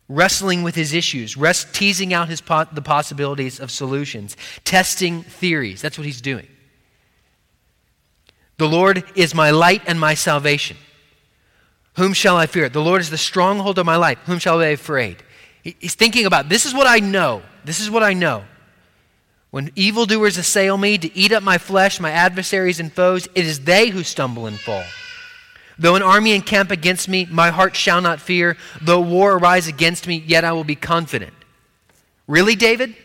wrestling 0.10 0.64
with 0.64 0.74
his 0.74 0.94
issues, 0.94 1.38
rest, 1.38 1.74
teasing 1.74 2.12
out 2.12 2.28
his 2.28 2.42
po- 2.42 2.66
the 2.72 2.82
possibilities 2.82 3.60
of 3.60 3.70
solutions, 3.70 4.36
testing 4.64 5.22
theories. 5.22 5.80
That's 5.80 5.98
what 5.98 6.06
he's 6.06 6.22
doing. 6.22 6.48
The 8.58 8.68
Lord 8.68 9.04
is 9.16 9.36
my 9.36 9.52
light 9.52 9.84
and 9.86 10.00
my 10.00 10.16
salvation. 10.16 10.78
Whom 11.98 12.14
shall 12.14 12.36
I 12.36 12.48
fear? 12.48 12.68
The 12.68 12.82
Lord 12.82 13.02
is 13.02 13.12
the 13.12 13.18
stronghold 13.18 13.78
of 13.78 13.86
my 13.86 13.96
life. 13.96 14.18
Whom 14.26 14.40
shall 14.40 14.60
I 14.60 14.70
be 14.70 14.74
afraid? 14.74 15.18
He's 15.62 15.96
thinking 15.96 16.26
about 16.26 16.50
this 16.50 16.66
is 16.66 16.74
what 16.74 16.88
I 16.88 17.00
know. 17.00 17.44
This 17.64 17.80
is 17.80 17.92
what 17.92 18.02
I 18.02 18.14
know. 18.14 18.44
When 19.52 19.72
evildoers 19.76 20.38
assail 20.38 20.78
me 20.78 20.98
to 20.98 21.16
eat 21.16 21.32
up 21.32 21.44
my 21.44 21.60
flesh, 21.60 22.00
my 22.00 22.12
adversaries 22.12 22.80
and 22.80 22.92
foes, 22.92 23.28
it 23.36 23.46
is 23.46 23.62
they 23.62 23.90
who 23.90 24.04
stumble 24.04 24.48
and 24.48 24.60
fall. 24.60 24.84
Though 25.80 25.96
an 25.96 26.02
army 26.02 26.34
encamp 26.34 26.72
against 26.72 27.08
me, 27.08 27.26
my 27.30 27.50
heart 27.50 27.76
shall 27.76 28.02
not 28.02 28.20
fear. 28.20 28.58
Though 28.82 29.02
war 29.02 29.34
arise 29.34 29.68
against 29.68 30.08
me, 30.08 30.24
yet 30.26 30.44
I 30.44 30.52
will 30.52 30.64
be 30.64 30.76
confident. 30.76 31.34
Really, 32.28 32.56
David? 32.56 32.96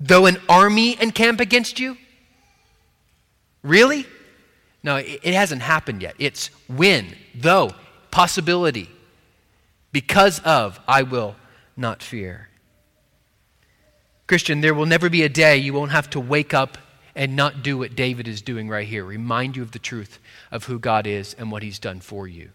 Though 0.00 0.26
an 0.26 0.38
army 0.48 1.00
encamp 1.00 1.40
against 1.40 1.78
you? 1.78 1.96
Really? 3.62 4.06
No, 4.82 4.96
it 4.96 5.24
hasn't 5.24 5.62
happened 5.62 6.02
yet. 6.02 6.14
It's 6.18 6.48
when, 6.68 7.16
though, 7.34 7.70
possibility. 8.10 8.90
Because 9.92 10.40
of, 10.40 10.78
I 10.86 11.02
will 11.02 11.36
not 11.76 12.02
fear. 12.02 12.48
Christian, 14.26 14.60
there 14.60 14.74
will 14.74 14.86
never 14.86 15.08
be 15.08 15.22
a 15.22 15.28
day 15.28 15.56
you 15.56 15.72
won't 15.72 15.92
have 15.92 16.10
to 16.10 16.20
wake 16.20 16.52
up 16.52 16.76
and 17.14 17.36
not 17.36 17.62
do 17.62 17.78
what 17.78 17.94
David 17.96 18.26
is 18.26 18.42
doing 18.42 18.68
right 18.68 18.86
here 18.86 19.04
remind 19.04 19.56
you 19.56 19.62
of 19.62 19.72
the 19.72 19.78
truth 19.78 20.18
of 20.50 20.64
who 20.64 20.78
God 20.78 21.06
is 21.06 21.34
and 21.34 21.50
what 21.50 21.62
he's 21.62 21.78
done 21.78 22.00
for 22.00 22.26
you. 22.26 22.50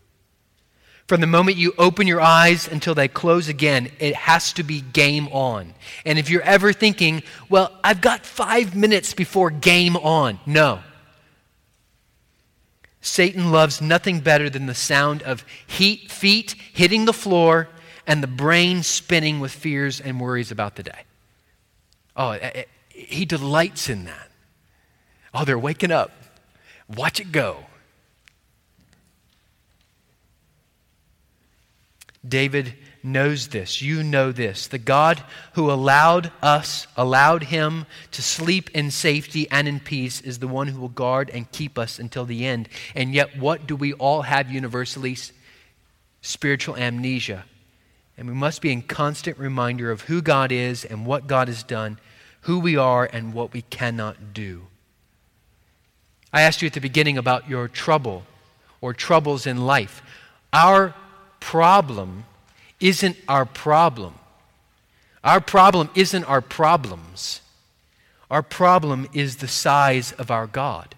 From 1.07 1.21
the 1.21 1.27
moment 1.27 1.57
you 1.57 1.73
open 1.79 2.05
your 2.05 2.21
eyes 2.21 2.67
until 2.67 2.93
they 2.93 3.07
close 3.07 3.47
again, 3.47 3.89
it 3.97 4.13
has 4.13 4.53
to 4.53 4.63
be 4.63 4.81
game 4.81 5.27
on. 5.29 5.73
And 6.05 6.19
if 6.19 6.29
you're 6.29 6.43
ever 6.43 6.71
thinking, 6.71 7.23
well, 7.49 7.75
I've 7.83 7.99
got 7.99 8.27
five 8.27 8.75
minutes 8.75 9.15
before 9.15 9.49
game 9.49 9.95
on, 9.95 10.39
no. 10.45 10.81
Satan 13.01 13.51
loves 13.51 13.81
nothing 13.81 14.19
better 14.19 14.51
than 14.51 14.67
the 14.67 14.75
sound 14.75 15.23
of 15.23 15.43
heat, 15.65 16.11
feet 16.11 16.53
hitting 16.73 17.05
the 17.05 17.13
floor 17.13 17.69
and 18.05 18.21
the 18.21 18.27
brain 18.27 18.83
spinning 18.83 19.39
with 19.39 19.51
fears 19.51 19.99
and 19.99 20.19
worries 20.19 20.51
about 20.51 20.75
the 20.75 20.83
day. 20.83 21.05
Oh, 22.15 22.31
it, 22.31 22.55
it, 22.55 22.69
he 22.89 23.25
delights 23.25 23.89
in 23.89 24.05
that. 24.05 24.28
Oh, 25.33 25.45
they're 25.45 25.59
waking 25.59 25.91
up. 25.91 26.11
Watch 26.87 27.19
it 27.19 27.31
go. 27.31 27.65
David 32.27 32.73
knows 33.01 33.49
this. 33.49 33.81
You 33.81 34.03
know 34.03 34.31
this. 34.31 34.67
The 34.67 34.77
God 34.77 35.23
who 35.53 35.71
allowed 35.71 36.31
us, 36.41 36.87
allowed 36.97 37.43
him 37.43 37.85
to 38.11 38.21
sleep 38.21 38.69
in 38.71 38.91
safety 38.91 39.47
and 39.49 39.67
in 39.67 39.79
peace, 39.79 40.19
is 40.21 40.39
the 40.39 40.47
one 40.47 40.67
who 40.67 40.81
will 40.81 40.89
guard 40.89 41.29
and 41.29 41.51
keep 41.51 41.77
us 41.77 41.99
until 41.99 42.25
the 42.25 42.45
end. 42.45 42.67
And 42.95 43.13
yet, 43.13 43.37
what 43.37 43.67
do 43.67 43.75
we 43.75 43.93
all 43.93 44.23
have 44.23 44.51
universally? 44.51 45.15
Spiritual 46.21 46.75
amnesia. 46.75 47.45
And 48.17 48.27
we 48.27 48.33
must 48.33 48.61
be 48.61 48.71
in 48.73 48.81
constant 48.81 49.37
reminder 49.37 49.91
of 49.91 50.01
who 50.01 50.21
God 50.21 50.51
is 50.51 50.83
and 50.83 51.05
what 51.05 51.27
God 51.27 51.47
has 51.47 51.63
done, 51.63 51.99
who 52.41 52.59
we 52.59 52.75
are 52.75 53.09
and 53.11 53.33
what 53.33 53.53
we 53.53 53.61
cannot 53.61 54.33
do. 54.33 54.67
I 56.31 56.41
asked 56.41 56.61
you 56.61 56.67
at 56.67 56.73
the 56.73 56.81
beginning 56.81 57.17
about 57.17 57.49
your 57.49 57.67
trouble 57.67 58.23
or 58.81 58.93
troubles 58.93 59.47
in 59.47 59.65
life. 59.65 60.01
Our 60.53 60.95
problem 61.39 62.25
isn't 62.79 63.17
our 63.27 63.45
problem. 63.45 64.13
Our 65.23 65.41
problem 65.41 65.89
isn't 65.95 66.23
our 66.25 66.41
problems. 66.41 67.41
Our 68.29 68.43
problem 68.43 69.07
is 69.13 69.37
the 69.37 69.47
size 69.47 70.11
of 70.13 70.29
our 70.29 70.47
God. 70.47 70.95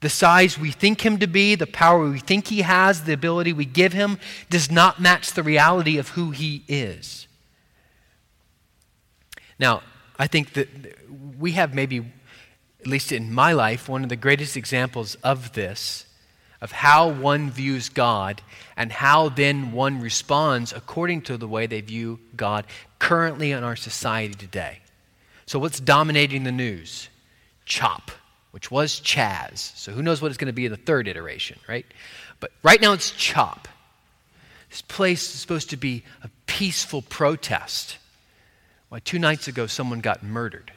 The 0.00 0.08
size 0.08 0.58
we 0.58 0.70
think 0.70 1.04
him 1.04 1.18
to 1.18 1.26
be, 1.26 1.54
the 1.54 1.66
power 1.66 2.08
we 2.08 2.20
think 2.20 2.48
he 2.48 2.62
has, 2.62 3.04
the 3.04 3.12
ability 3.12 3.52
we 3.52 3.66
give 3.66 3.92
him, 3.92 4.18
does 4.48 4.70
not 4.70 5.00
match 5.00 5.32
the 5.32 5.42
reality 5.42 5.98
of 5.98 6.10
who 6.10 6.30
he 6.30 6.64
is. 6.68 7.26
Now, 9.58 9.82
I 10.18 10.26
think 10.26 10.54
that 10.54 10.68
we 11.38 11.52
have 11.52 11.74
maybe, 11.74 12.10
at 12.80 12.86
least 12.86 13.12
in 13.12 13.32
my 13.32 13.52
life, 13.52 13.88
one 13.88 14.02
of 14.02 14.08
the 14.08 14.16
greatest 14.16 14.56
examples 14.56 15.16
of 15.16 15.52
this 15.52 16.06
of 16.60 16.72
how 16.72 17.08
one 17.08 17.50
views 17.50 17.88
God 17.88 18.42
and 18.76 18.92
how 18.92 19.30
then 19.30 19.72
one 19.72 20.00
responds 20.00 20.72
according 20.72 21.22
to 21.22 21.36
the 21.36 21.48
way 21.48 21.66
they 21.66 21.80
view 21.80 22.20
God 22.36 22.66
currently 22.98 23.52
in 23.52 23.64
our 23.64 23.76
society 23.76 24.34
today. 24.34 24.80
So, 25.46 25.58
what's 25.58 25.80
dominating 25.80 26.44
the 26.44 26.52
news? 26.52 27.08
CHOP, 27.64 28.10
which 28.50 28.70
was 28.70 29.00
Chaz. 29.00 29.76
So, 29.76 29.92
who 29.92 30.02
knows 30.02 30.20
what 30.20 30.28
it's 30.28 30.38
going 30.38 30.46
to 30.46 30.52
be 30.52 30.66
in 30.66 30.72
the 30.72 30.76
third 30.76 31.08
iteration, 31.08 31.58
right? 31.68 31.86
But 32.40 32.52
right 32.62 32.80
now 32.80 32.92
it's 32.92 33.10
CHOP. 33.10 33.68
This 34.68 34.82
place 34.82 35.34
is 35.34 35.40
supposed 35.40 35.70
to 35.70 35.76
be 35.76 36.04
a 36.22 36.28
peaceful 36.46 37.02
protest. 37.02 37.96
Why, 38.88 39.00
two 39.00 39.18
nights 39.18 39.48
ago, 39.48 39.66
someone 39.66 40.00
got 40.00 40.22
murdered. 40.22 40.72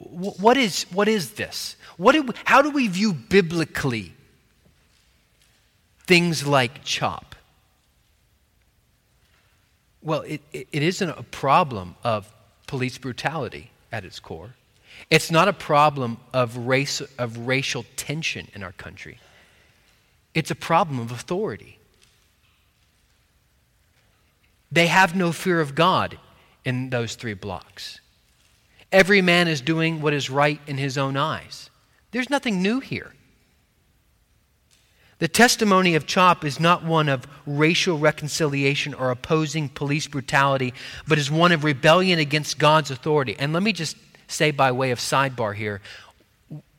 What 0.00 0.56
is, 0.56 0.84
what 0.92 1.08
is 1.08 1.32
this? 1.32 1.76
What 1.98 2.12
do 2.12 2.22
we, 2.22 2.34
how 2.44 2.62
do 2.62 2.70
we 2.70 2.88
view 2.88 3.12
biblically 3.12 4.14
things 6.06 6.46
like 6.46 6.82
CHOP? 6.84 7.34
Well, 10.02 10.22
it, 10.22 10.40
it, 10.52 10.82
isn't 10.82 11.10
a 11.10 11.22
problem 11.24 11.96
of 12.02 12.32
police 12.66 12.96
brutality 12.96 13.70
at 13.92 14.06
its 14.06 14.18
core. 14.18 14.54
It's 15.10 15.30
not 15.30 15.46
a 15.46 15.52
problem 15.52 16.16
of, 16.32 16.56
race, 16.56 17.02
of 17.18 17.46
racial 17.46 17.84
tension 17.96 18.48
in 18.54 18.62
our 18.62 18.72
country. 18.72 19.18
It's 20.32 20.50
a 20.50 20.54
problem 20.54 20.98
of 20.98 21.12
authority. 21.12 21.78
They 24.72 24.86
have 24.86 25.14
no 25.14 25.32
fear 25.32 25.60
of 25.60 25.74
God 25.74 26.18
in 26.64 26.88
those 26.88 27.14
three 27.14 27.34
blocks. 27.34 28.00
Every 28.92 29.22
man 29.22 29.48
is 29.48 29.60
doing 29.60 30.00
what 30.00 30.12
is 30.12 30.30
right 30.30 30.60
in 30.66 30.76
his 30.76 30.98
own 30.98 31.16
eyes. 31.16 31.70
There's 32.10 32.30
nothing 32.30 32.62
new 32.62 32.80
here. 32.80 33.12
The 35.20 35.28
testimony 35.28 35.94
of 35.94 36.06
CHOP 36.06 36.46
is 36.46 36.58
not 36.58 36.82
one 36.82 37.08
of 37.08 37.26
racial 37.46 37.98
reconciliation 37.98 38.94
or 38.94 39.10
opposing 39.10 39.68
police 39.68 40.06
brutality, 40.06 40.72
but 41.06 41.18
is 41.18 41.30
one 41.30 41.52
of 41.52 41.62
rebellion 41.62 42.18
against 42.18 42.58
God's 42.58 42.90
authority. 42.90 43.36
And 43.38 43.52
let 43.52 43.62
me 43.62 43.72
just 43.72 43.98
say, 44.28 44.50
by 44.50 44.72
way 44.72 44.92
of 44.92 44.98
sidebar 44.98 45.54
here, 45.54 45.82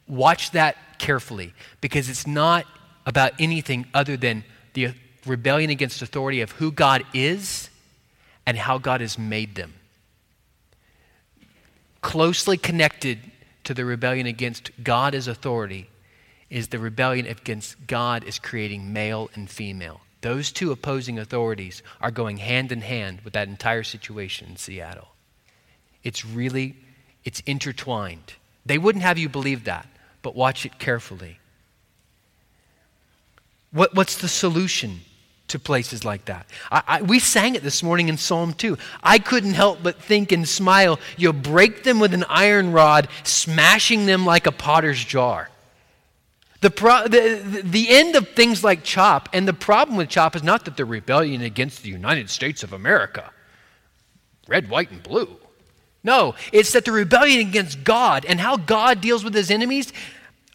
watch 0.07 0.51
that 0.51 0.75
carefully 0.97 1.53
because 1.81 2.09
it's 2.09 2.25
not 2.25 2.65
about 3.05 3.33
anything 3.39 3.85
other 3.93 4.17
than 4.17 4.43
the 4.73 4.93
rebellion 5.25 5.69
against 5.69 6.01
authority 6.01 6.41
of 6.41 6.51
who 6.53 6.71
God 6.71 7.03
is 7.13 7.69
and 8.47 8.57
how 8.57 8.79
God 8.79 9.01
has 9.01 9.19
made 9.19 9.53
them. 9.53 9.73
Closely 12.11 12.57
connected 12.57 13.19
to 13.63 13.73
the 13.73 13.85
rebellion 13.85 14.27
against 14.27 14.71
God 14.83 15.15
as 15.15 15.29
authority 15.29 15.89
is 16.49 16.67
the 16.67 16.77
rebellion 16.77 17.25
against 17.25 17.87
God 17.87 18.25
as 18.25 18.37
creating 18.37 18.91
male 18.91 19.29
and 19.33 19.49
female. 19.49 20.01
Those 20.19 20.51
two 20.51 20.73
opposing 20.73 21.17
authorities 21.17 21.81
are 22.01 22.11
going 22.11 22.35
hand 22.35 22.73
in 22.73 22.81
hand 22.81 23.21
with 23.21 23.31
that 23.31 23.47
entire 23.47 23.83
situation 23.83 24.49
in 24.49 24.57
Seattle. 24.57 25.07
It's 26.03 26.25
really 26.25 26.75
it's 27.23 27.39
intertwined. 27.45 28.33
They 28.65 28.77
wouldn't 28.77 29.05
have 29.05 29.17
you 29.17 29.29
believe 29.29 29.63
that, 29.63 29.87
but 30.21 30.35
watch 30.35 30.65
it 30.65 30.79
carefully. 30.79 31.39
What, 33.71 33.95
what's 33.95 34.17
the 34.17 34.27
solution? 34.27 34.99
To 35.51 35.59
places 35.59 36.03
like 36.03 36.25
that. 36.25 36.47
I, 36.71 36.83
I, 36.87 37.01
we 37.01 37.19
sang 37.19 37.55
it 37.55 37.63
this 37.63 37.83
morning 37.83 38.09
in 38.09 38.17
Psalm 38.17 38.53
2. 38.53 38.77
I 39.03 39.19
couldn't 39.19 39.53
help 39.53 39.83
but 39.83 40.01
think 40.01 40.31
and 40.31 40.47
smile. 40.47 40.99
You'll 41.17 41.33
break 41.33 41.83
them 41.83 41.99
with 41.99 42.13
an 42.13 42.25
iron 42.29 42.71
rod, 42.71 43.07
smashing 43.23 44.05
them 44.05 44.25
like 44.25 44.47
a 44.47 44.51
potter's 44.51 45.03
jar. 45.03 45.49
The, 46.61 46.69
pro, 46.69 47.07
the, 47.07 47.61
the 47.63 47.89
end 47.89 48.15
of 48.15 48.29
things 48.29 48.63
like 48.63 48.83
CHOP, 48.83 49.29
and 49.33 49.47
the 49.47 49.53
problem 49.53 49.97
with 49.97 50.09
CHOP 50.09 50.35
is 50.35 50.43
not 50.43 50.65
that 50.65 50.77
they're 50.77 50.85
rebellion 50.85 51.41
against 51.41 51.81
the 51.81 51.89
United 51.89 52.29
States 52.29 52.61
of 52.63 52.71
America, 52.71 53.31
red, 54.47 54.69
white, 54.69 54.91
and 54.91 55.01
blue. 55.01 55.37
No, 56.03 56.35
it's 56.51 56.73
that 56.73 56.85
the 56.85 56.91
rebellion 56.91 57.47
against 57.47 57.83
God 57.83 58.25
and 58.25 58.39
how 58.39 58.57
God 58.57 59.01
deals 59.01 59.23
with 59.23 59.33
his 59.33 59.51
enemies, 59.51 59.91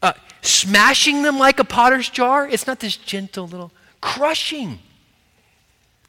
uh, 0.01 0.13
smashing 0.43 1.23
them 1.23 1.39
like 1.39 1.59
a 1.59 1.65
potter's 1.65 2.09
jar. 2.09 2.49
It's 2.49 2.67
not 2.67 2.81
this 2.81 2.97
gentle 2.97 3.47
little 3.47 3.73
crushing. 4.01 4.79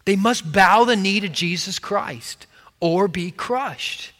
They 0.08 0.16
must 0.16 0.54
bow 0.54 0.86
the 0.86 0.96
knee 0.96 1.20
to 1.20 1.28
Jesus 1.28 1.80
Christ 1.80 2.48
or 2.80 3.10
be 3.10 3.30
crushed. 3.30 4.14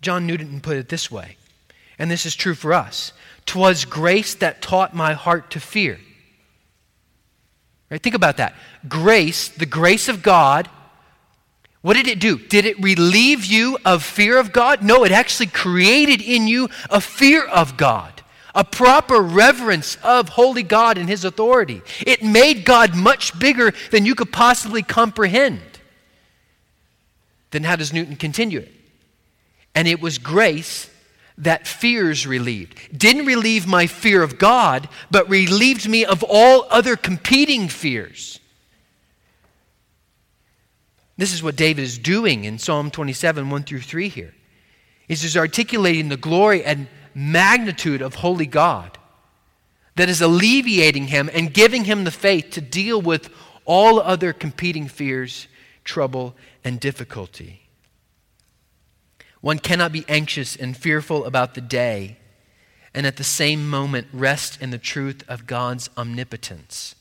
John 0.00 0.26
Newton 0.26 0.62
put 0.62 0.78
it 0.78 0.88
this 0.88 1.10
way, 1.10 1.36
and 1.98 2.10
this 2.10 2.24
is 2.24 2.34
true 2.34 2.54
for 2.54 2.72
us 2.72 3.12
Twas 3.44 3.84
grace 3.84 4.36
that 4.36 4.62
taught 4.62 4.94
my 4.94 5.12
heart 5.12 5.50
to 5.50 5.60
fear. 5.60 6.00
Right? 7.90 8.02
Think 8.02 8.14
about 8.14 8.38
that. 8.38 8.54
Grace, 8.88 9.50
the 9.50 9.66
grace 9.66 10.08
of 10.08 10.22
God, 10.22 10.70
what 11.82 11.98
did 11.98 12.06
it 12.06 12.20
do? 12.20 12.38
Did 12.38 12.64
it 12.64 12.82
relieve 12.82 13.44
you 13.44 13.76
of 13.84 14.02
fear 14.02 14.38
of 14.38 14.50
God? 14.50 14.82
No, 14.82 15.04
it 15.04 15.12
actually 15.12 15.48
created 15.48 16.22
in 16.22 16.48
you 16.48 16.70
a 16.88 17.02
fear 17.02 17.44
of 17.44 17.76
God 17.76 18.19
a 18.54 18.64
proper 18.64 19.20
reverence 19.20 19.96
of 20.02 20.30
holy 20.30 20.62
God 20.62 20.98
and 20.98 21.08
his 21.08 21.24
authority. 21.24 21.82
It 22.06 22.22
made 22.22 22.64
God 22.64 22.94
much 22.94 23.38
bigger 23.38 23.72
than 23.90 24.06
you 24.06 24.14
could 24.14 24.32
possibly 24.32 24.82
comprehend. 24.82 25.60
Then 27.50 27.64
how 27.64 27.76
does 27.76 27.92
Newton 27.92 28.16
continue 28.16 28.60
it? 28.60 28.72
And 29.74 29.86
it 29.86 30.00
was 30.00 30.18
grace 30.18 30.90
that 31.38 31.66
fears 31.66 32.26
relieved. 32.26 32.96
Didn't 32.96 33.26
relieve 33.26 33.66
my 33.66 33.86
fear 33.86 34.22
of 34.22 34.38
God, 34.38 34.88
but 35.10 35.28
relieved 35.28 35.88
me 35.88 36.04
of 36.04 36.22
all 36.22 36.66
other 36.70 36.96
competing 36.96 37.68
fears. 37.68 38.38
This 41.16 41.32
is 41.32 41.42
what 41.42 41.56
David 41.56 41.82
is 41.82 41.98
doing 41.98 42.44
in 42.44 42.58
Psalm 42.58 42.90
27, 42.90 43.50
1 43.50 43.62
through 43.64 43.80
3 43.80 44.08
here. 44.08 44.34
He's 45.06 45.22
just 45.22 45.36
articulating 45.36 46.08
the 46.08 46.16
glory 46.16 46.64
and 46.64 46.86
magnitude 47.20 48.00
of 48.00 48.16
holy 48.16 48.46
God 48.46 48.98
that 49.96 50.08
is 50.08 50.22
alleviating 50.22 51.08
him 51.08 51.28
and 51.32 51.52
giving 51.52 51.84
him 51.84 52.04
the 52.04 52.10
faith 52.10 52.50
to 52.52 52.60
deal 52.60 53.00
with 53.00 53.30
all 53.64 54.00
other 54.00 54.32
competing 54.32 54.88
fears, 54.88 55.46
trouble, 55.84 56.34
and 56.64 56.80
difficulty. 56.80 57.68
One 59.40 59.58
cannot 59.58 59.92
be 59.92 60.04
anxious 60.08 60.56
and 60.56 60.76
fearful 60.76 61.24
about 61.24 61.54
the 61.54 61.60
day 61.60 62.16
and 62.94 63.06
at 63.06 63.16
the 63.16 63.24
same 63.24 63.68
moment 63.68 64.08
rest 64.12 64.60
in 64.60 64.70
the 64.70 64.78
truth 64.78 65.22
of 65.28 65.46
God's 65.46 65.88
omnipotence. 65.96 66.94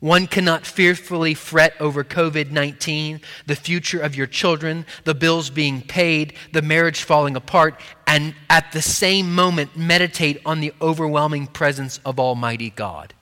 One 0.00 0.28
cannot 0.28 0.64
fearfully 0.64 1.34
fret 1.34 1.74
over 1.80 2.04
COVID 2.04 2.52
19, 2.52 3.20
the 3.46 3.56
future 3.56 4.00
of 4.00 4.14
your 4.14 4.28
children, 4.28 4.86
the 5.04 5.14
bills 5.14 5.50
being 5.50 5.82
paid, 5.82 6.34
the 6.52 6.62
marriage 6.62 7.02
falling 7.02 7.34
apart, 7.34 7.80
and 8.06 8.34
at 8.48 8.70
the 8.70 8.82
same 8.82 9.34
moment 9.34 9.76
meditate 9.76 10.40
on 10.46 10.60
the 10.60 10.72
overwhelming 10.80 11.48
presence 11.48 11.98
of 12.04 12.20
Almighty 12.20 12.70
God. 12.70 13.12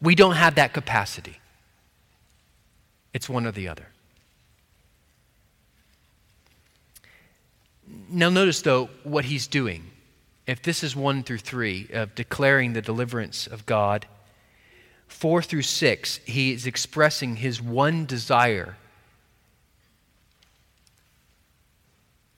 We 0.00 0.14
don't 0.14 0.36
have 0.36 0.54
that 0.54 0.72
capacity. 0.72 1.40
It's 3.12 3.28
one 3.28 3.46
or 3.46 3.52
the 3.52 3.68
other. 3.68 3.88
Now, 8.08 8.30
notice 8.30 8.62
though 8.62 8.88
what 9.04 9.26
he's 9.26 9.46
doing. 9.46 9.90
If 10.46 10.62
this 10.62 10.82
is 10.82 10.96
1 10.96 11.22
through 11.22 11.38
3 11.38 11.90
of 11.92 12.14
declaring 12.14 12.72
the 12.72 12.82
deliverance 12.82 13.46
of 13.46 13.66
God, 13.66 14.06
4 15.10 15.42
through 15.42 15.62
6, 15.62 16.20
he 16.24 16.52
is 16.52 16.66
expressing 16.66 17.36
his 17.36 17.60
one 17.60 18.06
desire 18.06 18.76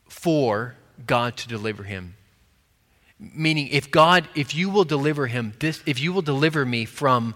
for 0.08 0.74
God 1.06 1.36
to 1.36 1.48
deliver 1.48 1.84
him. 1.84 2.16
Meaning, 3.18 3.68
if 3.68 3.90
God, 3.90 4.26
if 4.34 4.54
you 4.54 4.68
will 4.68 4.84
deliver 4.84 5.26
him, 5.26 5.52
this, 5.60 5.82
if 5.86 6.00
you 6.00 6.12
will 6.12 6.22
deliver 6.22 6.66
me 6.66 6.84
from, 6.84 7.34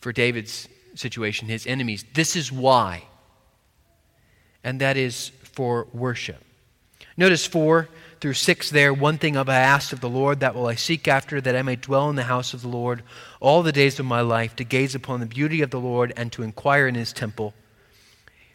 for 0.00 0.12
David's 0.12 0.68
situation, 0.94 1.48
his 1.48 1.66
enemies, 1.66 2.04
this 2.12 2.36
is 2.36 2.52
why. 2.52 3.04
And 4.62 4.80
that 4.80 4.96
is 4.96 5.30
for 5.42 5.86
worship. 5.92 6.42
Notice 7.16 7.46
4 7.46 7.88
through 8.20 8.34
6 8.34 8.70
there, 8.70 8.92
one 8.92 9.18
thing 9.18 9.34
have 9.34 9.48
I 9.48 9.56
asked 9.56 9.92
of 9.92 10.00
the 10.00 10.08
Lord, 10.08 10.40
that 10.40 10.54
will 10.54 10.66
I 10.66 10.74
seek 10.74 11.06
after, 11.06 11.40
that 11.40 11.54
I 11.54 11.62
may 11.62 11.76
dwell 11.76 12.10
in 12.10 12.16
the 12.16 12.24
house 12.24 12.54
of 12.54 12.62
the 12.62 12.68
Lord 12.68 13.02
all 13.40 13.62
the 13.62 13.72
days 13.72 14.00
of 14.00 14.06
my 14.06 14.20
life, 14.20 14.56
to 14.56 14.64
gaze 14.64 14.94
upon 14.94 15.20
the 15.20 15.26
beauty 15.26 15.62
of 15.62 15.70
the 15.70 15.80
Lord 15.80 16.12
and 16.16 16.32
to 16.32 16.42
inquire 16.42 16.86
in 16.88 16.94
his 16.94 17.12
temple. 17.12 17.54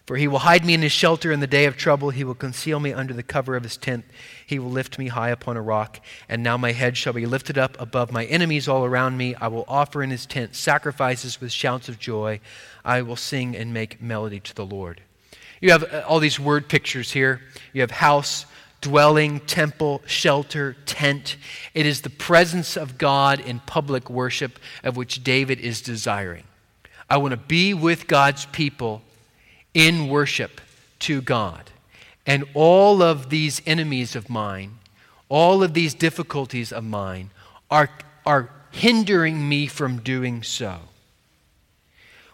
For 0.09 0.17
he 0.17 0.27
will 0.27 0.39
hide 0.39 0.65
me 0.65 0.73
in 0.73 0.81
his 0.81 0.91
shelter 0.91 1.31
in 1.31 1.39
the 1.39 1.45
day 1.45 1.65
of 1.65 1.77
trouble. 1.77 2.09
He 2.09 2.23
will 2.23 2.33
conceal 2.33 2.79
me 2.79 2.91
under 2.91 3.13
the 3.13 3.21
cover 3.21 3.55
of 3.55 3.61
his 3.61 3.77
tent. 3.77 4.05
He 4.43 4.57
will 4.57 4.71
lift 4.71 4.97
me 4.97 5.09
high 5.09 5.29
upon 5.29 5.55
a 5.55 5.61
rock. 5.61 6.01
And 6.27 6.41
now 6.41 6.57
my 6.57 6.71
head 6.71 6.97
shall 6.97 7.13
be 7.13 7.27
lifted 7.27 7.59
up 7.59 7.79
above 7.79 8.11
my 8.11 8.25
enemies 8.25 8.67
all 8.67 8.83
around 8.85 9.17
me. 9.17 9.35
I 9.35 9.49
will 9.49 9.65
offer 9.67 10.01
in 10.01 10.09
his 10.09 10.25
tent 10.25 10.55
sacrifices 10.55 11.39
with 11.39 11.51
shouts 11.51 11.89
of 11.89 11.99
joy. 11.99 12.39
I 12.83 13.03
will 13.03 13.17
sing 13.17 13.55
and 13.55 13.71
make 13.71 14.01
melody 14.01 14.39
to 14.39 14.55
the 14.55 14.65
Lord. 14.65 15.01
You 15.61 15.71
have 15.71 15.83
uh, 15.91 16.03
all 16.07 16.19
these 16.19 16.39
word 16.39 16.67
pictures 16.67 17.11
here. 17.11 17.41
You 17.73 17.81
have 17.81 17.91
house, 17.91 18.45
dwelling, 18.81 19.41
temple, 19.41 20.01
shelter, 20.05 20.75
tent. 20.85 21.37
It 21.73 21.85
is 21.85 22.01
the 22.01 22.09
presence 22.09 22.77
of 22.77 22.97
God 22.97 23.39
in 23.39 23.59
public 23.61 24.09
worship 24.09 24.59
of 24.83 24.95
which 24.95 25.23
David 25.23 25.59
is 25.59 25.81
desiring. 25.81 26.43
I 27.09 27.17
want 27.17 27.31
to 27.31 27.37
be 27.37 27.73
with 27.73 28.07
God's 28.07 28.45
people 28.47 29.01
in 29.73 30.07
worship 30.07 30.61
to 30.99 31.21
God. 31.21 31.71
And 32.25 32.45
all 32.53 33.01
of 33.01 33.29
these 33.29 33.61
enemies 33.65 34.15
of 34.15 34.29
mine, 34.29 34.77
all 35.27 35.63
of 35.63 35.73
these 35.73 35.93
difficulties 35.93 36.71
of 36.71 36.83
mine, 36.83 37.31
are, 37.71 37.89
are 38.25 38.49
hindering 38.71 39.47
me 39.49 39.67
from 39.67 39.99
doing 39.99 40.43
so. 40.43 40.79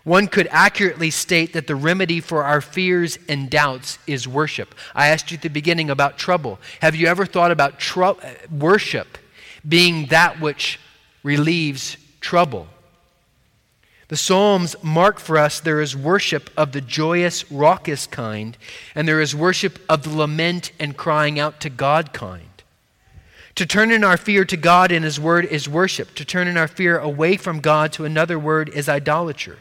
One 0.06 0.28
could 0.28 0.48
accurately 0.52 1.10
state 1.10 1.54
that 1.54 1.66
the 1.66 1.76
remedy 1.76 2.20
for 2.22 2.44
our 2.44 2.62
fears 2.62 3.18
and 3.28 3.50
doubts 3.50 3.98
is 4.06 4.28
worship. 4.28 4.76
I 4.94 5.08
asked 5.08 5.32
you 5.32 5.36
at 5.38 5.42
the 5.42 5.50
beginning 5.50 5.90
about 5.90 6.20
trouble. 6.20 6.60
Have 6.80 6.96
you 6.96 7.08
ever 7.08 7.26
thought 7.26 7.52
about 7.52 7.80
tr- 7.80 8.12
worship 8.52 9.18
being 9.68 10.06
that 10.08 10.40
which 10.40 10.80
relieves 11.24 11.98
trouble? 12.22 12.68
The 14.08 14.16
Psalms 14.16 14.76
mark 14.84 15.18
for 15.18 15.40
us 15.40 15.60
there 15.60 15.82
is 15.82 15.98
worship 15.98 16.52
of 16.56 16.72
the 16.72 16.82
joyous, 16.82 17.52
raucous 17.52 18.06
kind, 18.06 18.56
and 18.94 19.08
there 19.08 19.22
is 19.22 19.36
worship 19.36 19.80
of 19.90 20.04
the 20.04 20.16
lament 20.16 20.72
and 20.80 20.96
crying 20.96 21.40
out 21.40 21.60
to 21.62 21.72
God 21.72 22.14
kind. 22.14 22.46
To 23.56 23.66
turn 23.66 23.90
in 23.90 24.04
our 24.04 24.18
fear 24.18 24.46
to 24.46 24.58
God 24.58 24.92
and 24.92 25.04
His 25.04 25.20
Word 25.20 25.46
is 25.46 25.68
worship. 25.68 26.14
To 26.16 26.26
turn 26.26 26.48
in 26.48 26.58
our 26.58 26.68
fear 26.68 27.00
away 27.00 27.38
from 27.38 27.60
God 27.60 27.92
to 27.94 28.06
another 28.06 28.38
word 28.38 28.70
is 28.70 28.88
idolatry. 28.88 29.58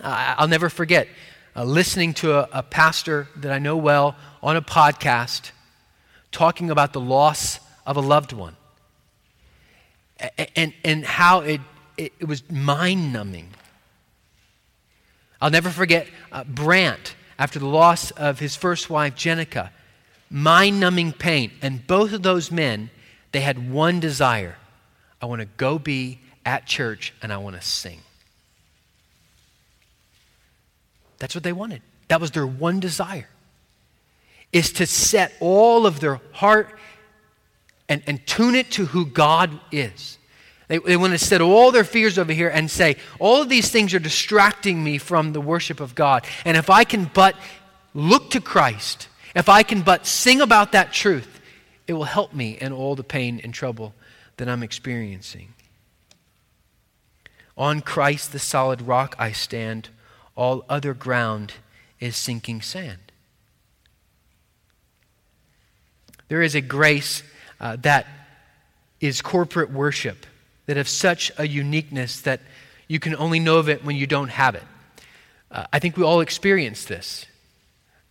I'll 0.00 0.48
never 0.48 0.68
forget 0.68 1.08
uh, 1.56 1.64
listening 1.64 2.14
to 2.14 2.38
a, 2.38 2.48
a 2.52 2.62
pastor 2.62 3.28
that 3.36 3.52
I 3.52 3.58
know 3.58 3.76
well 3.76 4.16
on 4.42 4.56
a 4.56 4.62
podcast 4.62 5.50
talking 6.30 6.70
about 6.70 6.92
the 6.92 7.00
loss 7.00 7.58
of 7.86 7.96
a 7.96 8.00
loved 8.00 8.32
one 8.32 8.56
and, 10.18 10.48
and, 10.56 10.74
and 10.84 11.04
how 11.04 11.40
it, 11.40 11.60
it, 11.96 12.12
it 12.20 12.24
was 12.26 12.48
mind 12.50 13.12
numbing. 13.12 13.48
I'll 15.40 15.50
never 15.50 15.70
forget 15.70 16.06
uh, 16.30 16.44
Brant 16.44 17.14
after 17.38 17.58
the 17.58 17.66
loss 17.66 18.10
of 18.12 18.38
his 18.38 18.54
first 18.54 18.90
wife, 18.90 19.14
Jenica. 19.14 19.70
Mind 20.28 20.78
numbing 20.78 21.12
pain. 21.12 21.50
And 21.62 21.86
both 21.86 22.12
of 22.12 22.22
those 22.22 22.50
men, 22.50 22.90
they 23.32 23.40
had 23.40 23.70
one 23.70 23.98
desire 24.00 24.56
I 25.22 25.26
want 25.26 25.40
to 25.40 25.48
go 25.56 25.78
be 25.78 26.18
at 26.46 26.66
church 26.66 27.12
and 27.22 27.32
I 27.32 27.38
want 27.38 27.56
to 27.56 27.62
sing. 27.62 28.00
That's 31.20 31.36
what 31.36 31.44
they 31.44 31.52
wanted. 31.52 31.82
That 32.08 32.20
was 32.20 32.32
their 32.32 32.46
one 32.46 32.80
desire. 32.80 33.28
Is 34.52 34.72
to 34.72 34.86
set 34.86 35.32
all 35.38 35.86
of 35.86 36.00
their 36.00 36.20
heart 36.32 36.76
and, 37.88 38.02
and 38.08 38.26
tune 38.26 38.56
it 38.56 38.72
to 38.72 38.86
who 38.86 39.06
God 39.06 39.60
is. 39.70 40.18
They, 40.66 40.78
they 40.78 40.96
want 40.96 41.12
to 41.12 41.18
set 41.18 41.40
all 41.40 41.70
their 41.70 41.84
fears 41.84 42.18
over 42.18 42.32
here 42.32 42.48
and 42.48 42.68
say, 42.68 42.96
all 43.18 43.42
of 43.42 43.48
these 43.48 43.70
things 43.70 43.94
are 43.94 44.00
distracting 44.00 44.82
me 44.82 44.98
from 44.98 45.32
the 45.32 45.40
worship 45.40 45.78
of 45.78 45.94
God. 45.94 46.24
And 46.44 46.56
if 46.56 46.68
I 46.68 46.82
can 46.82 47.10
but 47.12 47.36
look 47.94 48.30
to 48.30 48.40
Christ, 48.40 49.08
if 49.34 49.48
I 49.48 49.62
can 49.62 49.82
but 49.82 50.06
sing 50.06 50.40
about 50.40 50.72
that 50.72 50.92
truth, 50.92 51.40
it 51.86 51.92
will 51.92 52.04
help 52.04 52.32
me 52.32 52.56
in 52.60 52.72
all 52.72 52.94
the 52.96 53.04
pain 53.04 53.40
and 53.42 53.52
trouble 53.52 53.94
that 54.36 54.48
I'm 54.48 54.62
experiencing. 54.62 55.54
On 57.56 57.80
Christ, 57.80 58.32
the 58.32 58.38
solid 58.38 58.82
rock, 58.82 59.14
I 59.18 59.32
stand 59.32 59.90
all 60.36 60.64
other 60.68 60.94
ground 60.94 61.54
is 61.98 62.16
sinking 62.16 62.62
sand. 62.62 62.98
There 66.28 66.42
is 66.42 66.54
a 66.54 66.60
grace 66.60 67.22
uh, 67.60 67.76
that 67.82 68.06
is 69.00 69.20
corporate 69.20 69.70
worship 69.70 70.26
that 70.66 70.76
has 70.76 70.88
such 70.88 71.32
a 71.38 71.46
uniqueness 71.46 72.20
that 72.20 72.40
you 72.86 73.00
can 73.00 73.16
only 73.16 73.40
know 73.40 73.58
of 73.58 73.68
it 73.68 73.84
when 73.84 73.96
you 73.96 74.06
don't 74.06 74.28
have 74.28 74.54
it. 74.54 74.62
Uh, 75.50 75.64
I 75.72 75.78
think 75.78 75.96
we 75.96 76.04
all 76.04 76.20
experienced 76.20 76.88
this. 76.88 77.26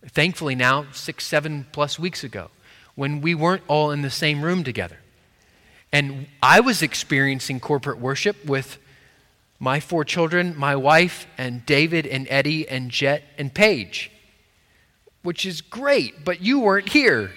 Thankfully, 0.06 0.54
now, 0.54 0.86
six, 0.92 1.26
seven 1.26 1.66
plus 1.72 1.98
weeks 1.98 2.24
ago, 2.24 2.50
when 2.94 3.20
we 3.20 3.34
weren't 3.34 3.62
all 3.68 3.90
in 3.90 4.02
the 4.02 4.10
same 4.10 4.42
room 4.42 4.64
together. 4.64 4.98
And 5.92 6.26
I 6.42 6.60
was 6.60 6.82
experiencing 6.82 7.60
corporate 7.60 7.98
worship 7.98 8.44
with 8.44 8.78
my 9.60 9.78
four 9.78 10.04
children, 10.04 10.54
my 10.56 10.74
wife, 10.74 11.26
and 11.36 11.64
David, 11.66 12.06
and 12.06 12.26
Eddie, 12.30 12.66
and 12.66 12.90
Jet, 12.90 13.22
and 13.36 13.52
Paige, 13.52 14.10
which 15.22 15.44
is 15.44 15.60
great, 15.60 16.24
but 16.24 16.40
you 16.40 16.60
weren't 16.60 16.88
here. 16.88 17.30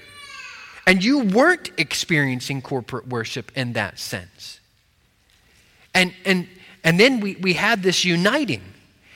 And 0.88 1.04
you 1.04 1.20
weren't 1.20 1.72
experiencing 1.78 2.62
corporate 2.62 3.08
worship 3.08 3.52
in 3.56 3.74
that 3.74 4.00
sense. 4.00 4.60
And, 5.94 6.14
and, 6.26 6.48
and 6.84 7.00
then 7.00 7.20
we, 7.20 7.36
we 7.36 7.54
had 7.54 7.84
this 7.84 8.04
uniting. 8.04 8.62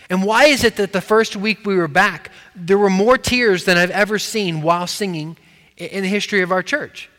And 0.10 0.24
why 0.24 0.46
is 0.46 0.64
it 0.64 0.78
that 0.78 0.94
the 0.94 1.02
first 1.02 1.36
week 1.36 1.66
we 1.66 1.76
were 1.76 1.90
back, 1.90 2.32
there 2.56 2.78
were 2.78 2.90
more 2.90 3.18
tears 3.18 3.66
than 3.66 3.78
I've 3.78 3.92
ever 3.92 4.20
seen 4.20 4.62
while 4.62 4.88
singing 4.88 5.38
in 5.76 6.04
the 6.04 6.10
history 6.10 6.42
of 6.42 6.52
our 6.52 6.64
church? 6.64 7.10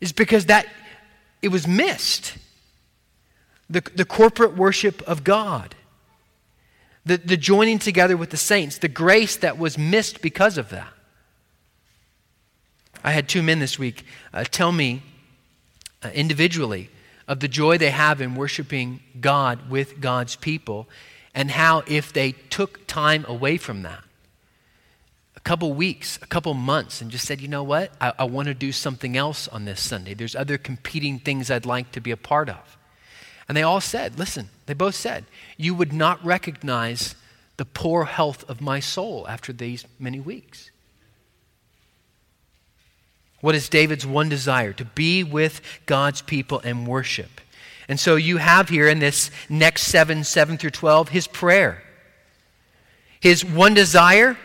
Is 0.00 0.12
because 0.12 0.46
that 0.46 0.66
it 1.42 1.48
was 1.48 1.68
missed 1.68 2.36
the, 3.74 3.80
the 3.94 4.04
corporate 4.04 4.56
worship 4.56 5.02
of 5.02 5.24
God, 5.24 5.74
the, 7.04 7.16
the 7.16 7.36
joining 7.36 7.80
together 7.80 8.16
with 8.16 8.30
the 8.30 8.36
saints, 8.36 8.78
the 8.78 8.88
grace 8.88 9.36
that 9.38 9.58
was 9.58 9.76
missed 9.76 10.22
because 10.22 10.56
of 10.56 10.70
that. 10.70 10.88
I 13.02 13.10
had 13.10 13.28
two 13.28 13.42
men 13.42 13.58
this 13.58 13.78
week 13.78 14.06
uh, 14.32 14.44
tell 14.44 14.70
me 14.70 15.02
uh, 16.02 16.10
individually 16.14 16.88
of 17.26 17.40
the 17.40 17.48
joy 17.48 17.76
they 17.76 17.90
have 17.90 18.20
in 18.20 18.36
worshiping 18.36 19.00
God 19.20 19.68
with 19.68 20.00
God's 20.00 20.36
people, 20.36 20.88
and 21.34 21.50
how 21.50 21.82
if 21.88 22.12
they 22.12 22.32
took 22.32 22.86
time 22.86 23.24
away 23.26 23.56
from 23.56 23.82
that, 23.82 24.04
a 25.36 25.40
couple 25.40 25.72
weeks, 25.72 26.18
a 26.22 26.26
couple 26.26 26.54
months, 26.54 27.00
and 27.00 27.10
just 27.10 27.26
said, 27.26 27.40
you 27.40 27.48
know 27.48 27.64
what, 27.64 27.90
I, 28.00 28.12
I 28.20 28.24
want 28.24 28.46
to 28.48 28.54
do 28.54 28.70
something 28.70 29.16
else 29.16 29.48
on 29.48 29.64
this 29.64 29.80
Sunday. 29.80 30.14
There's 30.14 30.36
other 30.36 30.58
competing 30.58 31.18
things 31.18 31.50
I'd 31.50 31.66
like 31.66 31.90
to 31.92 32.00
be 32.00 32.12
a 32.12 32.16
part 32.16 32.48
of. 32.48 32.78
And 33.48 33.56
they 33.56 33.62
all 33.62 33.80
said, 33.80 34.18
listen, 34.18 34.48
they 34.66 34.74
both 34.74 34.94
said, 34.94 35.24
you 35.56 35.74
would 35.74 35.92
not 35.92 36.24
recognize 36.24 37.14
the 37.56 37.64
poor 37.64 38.04
health 38.04 38.48
of 38.48 38.60
my 38.60 38.80
soul 38.80 39.26
after 39.28 39.52
these 39.52 39.84
many 39.98 40.20
weeks. 40.20 40.70
What 43.40 43.54
is 43.54 43.68
David's 43.68 44.06
one 44.06 44.30
desire? 44.30 44.72
To 44.72 44.84
be 44.84 45.22
with 45.22 45.60
God's 45.84 46.22
people 46.22 46.60
and 46.64 46.86
worship. 46.86 47.42
And 47.88 48.00
so 48.00 48.16
you 48.16 48.38
have 48.38 48.70
here 48.70 48.88
in 48.88 48.98
this 48.98 49.30
next 49.50 49.82
7, 49.82 50.24
7 50.24 50.56
through 50.56 50.70
12, 50.70 51.10
his 51.10 51.26
prayer. 51.26 51.82
His 53.20 53.44
one 53.44 53.74
desire 53.74 54.38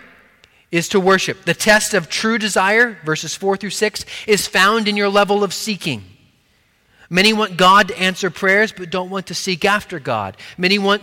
is 0.71 0.89
to 0.89 0.99
worship. 0.99 1.45
The 1.45 1.53
test 1.53 1.93
of 1.93 2.09
true 2.09 2.37
desire, 2.37 2.97
verses 3.05 3.35
4 3.35 3.57
through 3.57 3.69
6, 3.69 4.05
is 4.27 4.47
found 4.47 4.87
in 4.87 4.97
your 4.97 5.09
level 5.09 5.43
of 5.43 5.53
seeking. 5.53 6.03
Many 7.09 7.33
want 7.33 7.57
God 7.57 7.87
to 7.87 7.99
answer 7.99 8.29
prayers, 8.29 8.71
but 8.71 8.89
don't 8.89 9.09
want 9.09 9.27
to 9.27 9.33
seek 9.33 9.65
after 9.65 9.99
God. 9.99 10.37
Many 10.57 10.77
want 10.77 11.01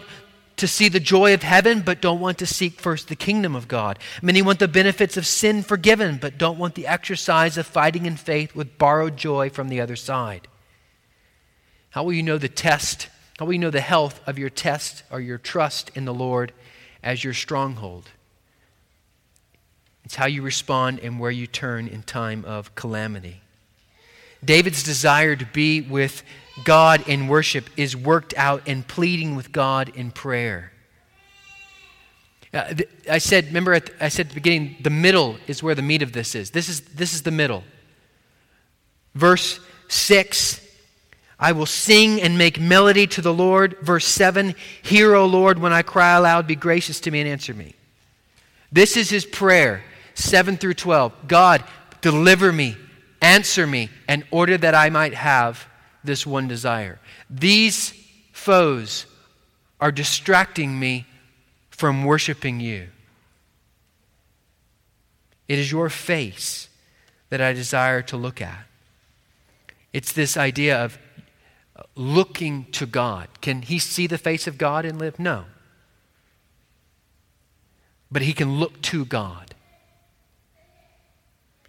to 0.56 0.68
see 0.68 0.88
the 0.88 1.00
joy 1.00 1.34
of 1.34 1.42
heaven, 1.42 1.82
but 1.82 2.00
don't 2.00 2.20
want 2.20 2.38
to 2.38 2.46
seek 2.46 2.80
first 2.80 3.08
the 3.08 3.16
kingdom 3.16 3.54
of 3.54 3.68
God. 3.68 3.98
Many 4.22 4.40
want 4.40 4.58
the 4.58 4.68
benefits 4.68 5.16
of 5.16 5.26
sin 5.26 5.62
forgiven, 5.62 6.18
but 6.18 6.38
don't 6.38 6.58
want 6.58 6.74
the 6.74 6.86
exercise 6.86 7.58
of 7.58 7.66
fighting 7.66 8.06
in 8.06 8.16
faith 8.16 8.54
with 8.54 8.78
borrowed 8.78 9.16
joy 9.16 9.50
from 9.50 9.68
the 9.68 9.80
other 9.80 9.96
side. 9.96 10.48
How 11.90 12.04
will 12.04 12.12
you 12.12 12.22
know 12.22 12.38
the 12.38 12.48
test? 12.48 13.08
How 13.38 13.46
will 13.46 13.52
you 13.52 13.58
know 13.58 13.70
the 13.70 13.80
health 13.80 14.20
of 14.26 14.38
your 14.38 14.50
test 14.50 15.02
or 15.10 15.20
your 15.20 15.38
trust 15.38 15.90
in 15.94 16.04
the 16.04 16.14
Lord 16.14 16.52
as 17.02 17.22
your 17.22 17.34
stronghold? 17.34 18.10
It's 20.04 20.14
how 20.16 20.26
you 20.26 20.40
respond 20.40 21.00
and 21.00 21.18
where 21.18 21.32
you 21.32 21.46
turn 21.46 21.88
in 21.88 22.02
time 22.02 22.44
of 22.44 22.74
calamity. 22.76 23.42
David's 24.46 24.82
desire 24.82 25.37
to 25.37 25.44
be 25.46 25.80
with 25.82 26.22
God 26.64 27.06
in 27.09 27.28
worship 27.28 27.68
is 27.76 27.96
worked 27.96 28.32
out 28.37 28.66
in 28.66 28.82
pleading 28.82 29.37
with 29.37 29.52
God 29.52 29.90
in 29.94 30.11
prayer. 30.11 30.72
Uh, 32.54 32.74
I 33.11 33.18
said, 33.18 33.46
remember, 33.46 33.74
at 33.74 33.87
the, 33.87 34.04
I 34.04 34.09
said 34.09 34.26
at 34.26 34.28
the 34.30 34.35
beginning, 34.35 34.76
the 34.80 34.90
middle 34.90 35.37
is 35.46 35.62
where 35.62 35.74
the 35.74 35.82
meat 35.82 36.02
of 36.02 36.12
this 36.12 36.35
is. 36.35 36.50
This 36.50 36.68
is, 36.68 36.80
this 36.80 37.12
is 37.12 37.22
the 37.22 37.30
middle. 37.30 37.64
Verse 39.14 39.61
6 39.88 40.62
I 41.38 41.52
will 41.52 41.66
sing 41.66 42.22
and 42.22 42.38
make 42.38 42.59
melody 42.59 43.06
to 43.09 43.20
the 43.20 43.32
Lord. 43.32 43.76
Verse 43.82 44.06
7 44.06 44.54
Hear, 44.82 45.14
O 45.14 45.26
Lord, 45.26 45.59
when 45.59 45.72
I 45.72 45.82
cry 45.82 46.14
aloud, 46.16 46.46
be 46.46 46.56
gracious 46.56 46.98
to 47.00 47.11
me 47.11 47.20
and 47.20 47.28
answer 47.28 47.52
me. 47.52 47.74
This 48.72 48.96
is 48.96 49.11
his 49.11 49.26
prayer, 49.26 49.85
7 50.14 50.56
through 50.56 50.74
12. 50.74 51.28
God, 51.28 51.62
deliver 52.00 52.52
me, 52.52 52.76
answer 53.20 53.66
me, 53.66 53.90
in 54.09 54.24
order 54.31 54.57
that 54.59 54.74
I 54.74 54.90
might 54.90 55.14
have 55.14 55.66
this 56.05 56.26
one 56.26 56.48
desire. 56.48 57.00
These 57.29 57.92
foes 58.33 59.07
are 59.81 59.92
distracting 59.92 60.79
me 60.79 61.07
from 61.70 62.05
worshiping 62.05 62.61
you. 62.61 62.88
It 65.48 65.59
is 65.59 65.70
your 65.70 65.90
face 65.90 66.68
that 67.29 67.40
I 67.40 67.52
desire 67.52 68.02
to 68.02 68.16
look 68.16 68.40
at. 68.40 68.66
It's 69.92 70.12
this 70.12 70.37
idea 70.37 70.83
of 70.83 70.98
looking 71.94 72.66
to 72.72 72.87
God. 72.87 73.29
Can 73.40 73.62
he 73.62 73.79
see 73.79 74.07
the 74.07 74.18
face 74.18 74.46
of 74.46 74.59
God 74.59 74.85
and 74.85 74.98
live? 74.98 75.18
No. 75.18 75.44
But 78.11 78.22
he 78.22 78.33
can 78.33 78.59
look 78.59 78.81
to 78.83 79.05
God. 79.05 79.45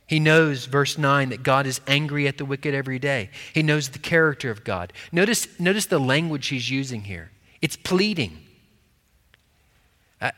He 0.07 0.21
knows, 0.21 0.65
verse 0.65 0.97
9, 0.97 1.29
that 1.29 1.43
God 1.43 1.67
is 1.67 1.81
angry 1.85 2.27
at 2.27 2.37
the 2.37 2.45
wicked 2.45 2.73
every 2.73 2.97
day. 2.97 3.29
He 3.53 3.61
knows 3.61 3.89
the 3.89 3.99
character 3.99 4.49
of 4.49 4.63
God. 4.63 4.93
Notice, 5.11 5.47
notice 5.59 5.85
the 5.85 5.99
language 5.99 6.47
he's 6.47 6.69
using 6.69 7.01
here 7.01 7.31
it's 7.61 7.75
pleading. 7.75 8.37
Uh, 10.21 10.31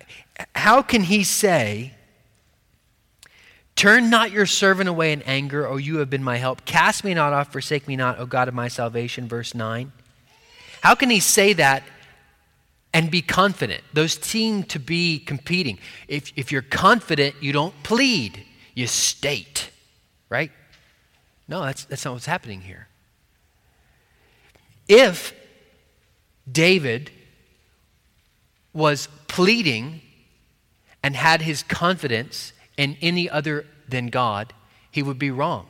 how 0.56 0.82
can 0.82 1.04
he 1.04 1.24
say, 1.24 1.94
Turn 3.76 4.10
not 4.10 4.32
your 4.32 4.46
servant 4.46 4.90
away 4.90 5.14
in 5.14 5.22
anger, 5.22 5.66
O 5.66 5.78
you 5.78 6.00
have 6.00 6.10
been 6.10 6.24
my 6.24 6.36
help. 6.36 6.66
Cast 6.66 7.06
me 7.06 7.14
not 7.14 7.32
off, 7.32 7.54
forsake 7.54 7.88
me 7.88 7.96
not, 7.96 8.20
O 8.20 8.26
God 8.26 8.50
of 8.50 8.54
my 8.54 8.68
salvation, 8.68 9.26
verse 9.26 9.56
9. 9.56 9.94
How 10.82 10.96
can 10.96 11.10
he 11.10 11.22
say 11.22 11.54
that 11.54 11.84
and 12.94 13.10
be 13.10 13.22
confident? 13.22 13.82
Those 13.94 14.14
seem 14.14 14.64
to 14.64 14.80
be 14.80 15.20
competing. 15.20 15.80
If, 16.10 16.34
if 16.36 16.52
you're 16.52 16.62
confident, 16.62 17.36
you 17.40 17.54
don't 17.54 17.74
plead 17.84 18.44
you 18.80 18.88
state, 18.88 19.72
right? 20.30 20.52
No, 21.48 21.64
that's, 21.64 21.84
that's 21.84 22.06
not 22.06 22.14
what's 22.14 22.26
happening 22.26 22.62
here. 22.62 22.88
If 24.88 25.34
David 26.50 27.12
was 28.74 29.10
pleading 29.28 30.02
and 31.04 31.16
had 31.16 31.42
his 31.42 31.62
confidence 31.62 32.54
in 32.78 32.96
any 33.02 33.30
other 33.30 33.66
than 33.88 34.08
God, 34.08 34.54
he 34.90 35.04
would 35.04 35.20
be 35.20 35.30
wrong. 35.30 35.68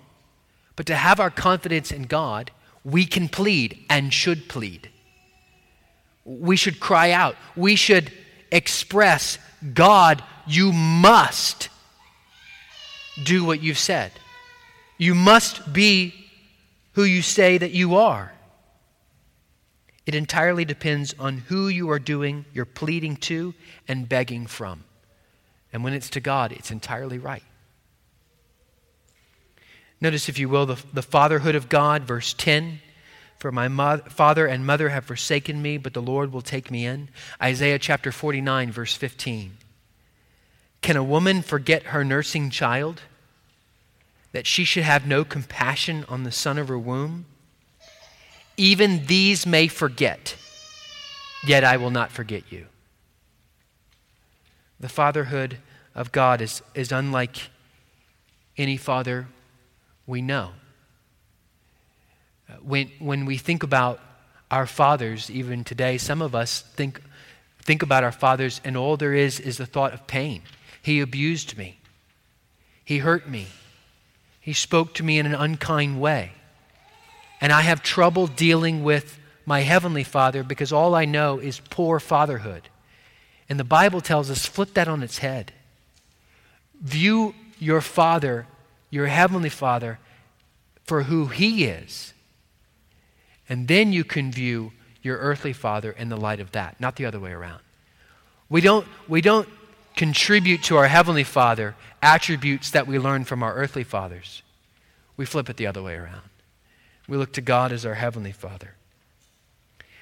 But 0.76 0.86
to 0.86 0.96
have 0.96 1.20
our 1.20 1.32
confidence 1.32 1.92
in 1.92 2.04
God, 2.04 2.52
we 2.84 3.06
can 3.06 3.28
plead 3.28 3.84
and 3.90 4.14
should 4.14 4.48
plead. 4.48 4.90
We 6.24 6.56
should 6.56 6.80
cry 6.80 7.12
out. 7.12 7.36
We 7.56 7.76
should 7.76 8.12
express, 8.52 9.40
God, 9.74 10.24
you 10.46 10.72
must 10.72 11.70
do 13.24 13.44
what 13.44 13.62
you've 13.62 13.78
said. 13.78 14.12
You 14.98 15.16
must 15.16 15.72
be 15.72 16.14
who 16.94 17.04
you 17.04 17.22
say 17.22 17.58
that 17.58 17.72
you 17.72 17.96
are. 17.96 18.34
It 20.06 20.16
entirely 20.16 20.66
depends 20.66 21.14
on 21.20 21.38
who 21.38 21.68
you 21.68 21.90
are 21.92 22.00
doing 22.00 22.46
your 22.54 22.66
pleading 22.66 23.16
to 23.18 23.54
and 23.88 24.10
begging 24.10 24.48
from. 24.48 24.84
And 25.72 25.84
when 25.84 25.94
it's 25.94 26.10
to 26.12 26.20
God, 26.20 26.52
it's 26.52 26.72
entirely 26.72 27.20
right. 27.20 27.44
Notice, 30.02 30.30
if 30.30 30.40
you 30.40 30.50
will, 30.50 30.66
the, 30.66 30.84
the 30.94 31.02
fatherhood 31.02 31.56
of 31.56 31.70
God, 31.70 32.04
verse 32.04 32.34
10. 32.34 32.80
For 33.38 33.52
my 33.52 33.98
father 33.98 34.48
and 34.48 34.66
mother 34.66 34.90
have 34.90 35.06
forsaken 35.06 35.62
me, 35.62 35.78
but 35.78 35.94
the 35.94 36.02
Lord 36.02 36.34
will 36.34 36.42
take 36.42 36.70
me 36.70 36.86
in. 36.86 37.10
Isaiah 37.42 37.80
chapter 37.80 38.12
49, 38.12 38.72
verse 38.72 38.96
15. 38.96 39.58
Can 40.82 40.96
a 40.98 41.04
woman 41.04 41.42
forget 41.42 41.84
her 41.84 42.04
nursing 42.04 42.50
child? 42.50 43.02
That 44.32 44.46
she 44.46 44.64
should 44.64 44.84
have 44.84 45.08
no 45.08 45.24
compassion 45.24 46.06
on 46.08 46.24
the 46.24 46.32
son 46.32 46.58
of 46.58 46.68
her 46.68 46.78
womb? 46.78 47.26
Even 48.58 49.06
these 49.06 49.46
may 49.46 49.68
forget, 49.68 50.36
yet 51.46 51.64
I 51.64 51.78
will 51.78 51.90
not 51.90 52.12
forget 52.12 52.44
you. 52.52 52.68
The 54.80 54.90
fatherhood 54.90 55.58
of 55.96 56.12
God 56.12 56.42
is, 56.42 56.62
is 56.76 56.92
unlike 56.92 57.50
any 58.58 58.78
father 58.78 59.28
we 60.06 60.22
know. 60.22 60.52
Uh, 62.50 62.54
when, 62.62 62.92
when 63.00 63.26
we 63.26 63.38
think 63.38 63.64
about 63.64 64.00
our 64.52 64.66
fathers, 64.66 65.30
even 65.30 65.64
today, 65.64 65.98
some 65.98 66.22
of 66.22 66.34
us 66.34 66.62
think, 66.62 67.02
think 67.62 67.82
about 67.82 68.04
our 68.04 68.12
fathers, 68.12 68.60
and 68.64 68.76
all 68.76 68.98
there 68.98 69.14
is 69.14 69.40
is 69.40 69.58
the 69.58 69.66
thought 69.66 69.94
of 69.94 70.08
pain. 70.08 70.42
He 70.82 71.00
abused 71.00 71.58
me. 71.58 71.80
He 72.84 73.00
hurt 73.00 73.30
me. 73.30 73.48
He 74.40 74.54
spoke 74.54 74.94
to 74.96 75.04
me 75.04 75.20
in 75.20 75.26
an 75.26 75.36
unkind 75.36 76.02
way. 76.02 76.32
And 77.42 77.52
I 77.54 77.62
have 77.62 77.84
trouble 77.84 78.28
dealing 78.28 78.84
with 78.84 79.20
my 79.46 79.62
Heavenly 79.62 80.04
Father 80.04 80.44
because 80.44 80.72
all 80.72 80.96
I 80.96 81.06
know 81.06 81.40
is 81.40 81.62
poor 81.70 82.00
fatherhood. 82.00 82.70
And 83.48 83.60
the 83.60 83.64
Bible 83.64 84.02
tells 84.02 84.30
us 84.30 84.46
flip 84.46 84.74
that 84.76 84.88
on 84.88 85.04
its 85.04 85.20
head. 85.20 85.54
View 86.82 87.34
your 87.58 87.82
Father, 87.82 88.48
your 88.90 89.08
Heavenly 89.08 89.50
Father, 89.50 90.00
for 90.84 91.04
who 91.04 91.28
He 91.28 91.66
is. 91.66 92.14
And 93.48 93.68
then 93.68 93.92
you 93.92 94.04
can 94.04 94.32
view 94.32 94.72
your 95.02 95.18
earthly 95.18 95.54
father 95.54 95.92
in 95.92 96.10
the 96.10 96.18
light 96.18 96.40
of 96.40 96.52
that, 96.52 96.80
not 96.80 96.96
the 96.96 97.06
other 97.06 97.20
way 97.20 97.32
around. 97.32 97.62
We 98.50 98.62
don't, 98.62 98.86
we 99.08 99.22
don't 99.22 99.48
contribute 100.00 100.64
to 100.64 100.78
our 100.78 100.88
Heavenly 100.88 101.26
Father 101.26 101.76
attributes 102.02 102.72
that 102.72 102.88
we 102.88 102.98
learn 102.98 103.26
from 103.26 103.44
our 103.44 103.54
earthly 103.54 103.84
fathers. 103.84 104.44
We 105.18 105.26
flip 105.26 105.50
it 105.50 105.58
the 105.58 105.68
other 105.68 105.84
way 105.84 105.96
around. 105.96 106.22
We 107.10 107.18
look 107.18 107.34
to 107.34 107.42
God 107.42 107.74
as 107.74 107.86
our 107.86 107.96
Heavenly 107.96 108.32
Father. 108.32 108.76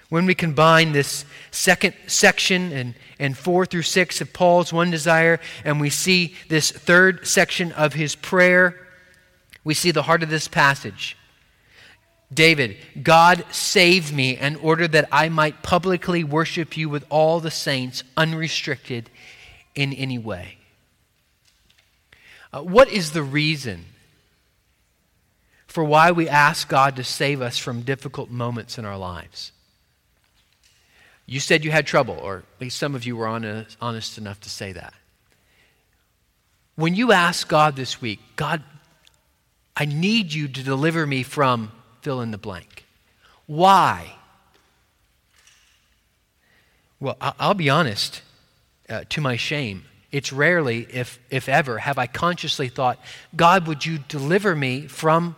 When 0.09 0.27
we 0.27 0.35
combine 0.35 0.91
this 0.91 1.25
second 1.49 1.95
section 2.05 2.71
and, 2.71 2.93
and 3.17 3.35
four 3.35 3.65
through 3.65 3.81
six 3.81 4.21
of 4.21 4.33
Paul's 4.33 4.71
one 4.71 4.91
desire, 4.91 5.39
and 5.65 5.81
we 5.81 5.89
see 5.89 6.35
this 6.47 6.69
third 6.69 7.25
section 7.25 7.71
of 7.71 7.93
his 7.93 8.15
prayer, 8.15 8.79
we 9.63 9.73
see 9.73 9.89
the 9.89 10.03
heart 10.03 10.21
of 10.21 10.29
this 10.29 10.47
passage. 10.47 11.17
David, 12.31 12.77
God 13.01 13.45
save 13.49 14.13
me 14.13 14.37
in 14.37 14.57
order 14.57 14.87
that 14.89 15.09
I 15.11 15.29
might 15.29 15.63
publicly 15.63 16.23
worship 16.23 16.77
you 16.77 16.87
with 16.87 17.03
all 17.09 17.39
the 17.39 17.49
saints, 17.49 18.03
unrestricted 18.15 19.09
in 19.77 19.93
any 19.93 20.17
way. 20.17 20.57
Uh, 22.51 22.61
what 22.61 22.89
is 22.89 23.11
the 23.11 23.21
reason 23.21 23.85
for 25.67 25.83
why 25.83 26.11
we 26.11 26.27
ask 26.27 26.67
God 26.67 26.95
to 26.95 27.03
save 27.03 27.41
us 27.41 27.57
from 27.57 27.81
difficult 27.81 28.29
moments 28.29 28.77
in 28.77 28.85
our 28.85 28.97
lives? 28.97 29.51
You 31.27 31.39
said 31.39 31.63
you 31.63 31.71
had 31.71 31.85
trouble, 31.85 32.15
or 32.15 32.37
at 32.37 32.61
least 32.61 32.79
some 32.79 32.95
of 32.95 33.05
you 33.05 33.15
were 33.15 33.27
honest, 33.27 33.77
honest 33.79 34.17
enough 34.17 34.39
to 34.41 34.49
say 34.49 34.71
that. 34.71 34.93
When 36.75 36.95
you 36.95 37.11
ask 37.11 37.47
God 37.47 37.75
this 37.75 38.01
week, 38.01 38.19
God, 38.35 38.63
I 39.75 39.85
need 39.85 40.33
you 40.33 40.47
to 40.47 40.63
deliver 40.63 41.05
me 41.05 41.21
from 41.23 41.71
fill 42.01 42.21
in 42.21 42.31
the 42.31 42.37
blank. 42.37 42.85
Why? 43.45 44.15
Well, 46.99 47.17
I'll 47.21 47.53
be 47.53 47.69
honest, 47.69 48.21
uh, 48.89 49.03
to 49.09 49.21
my 49.21 49.35
shame, 49.35 49.85
it's 50.11 50.31
rarely, 50.31 50.87
if, 50.91 51.19
if 51.29 51.49
ever, 51.49 51.79
have 51.79 51.97
I 51.97 52.07
consciously 52.07 52.69
thought, 52.69 52.99
God, 53.35 53.67
would 53.67 53.85
you 53.85 53.97
deliver 53.97 54.55
me 54.55 54.87
from 54.87 55.35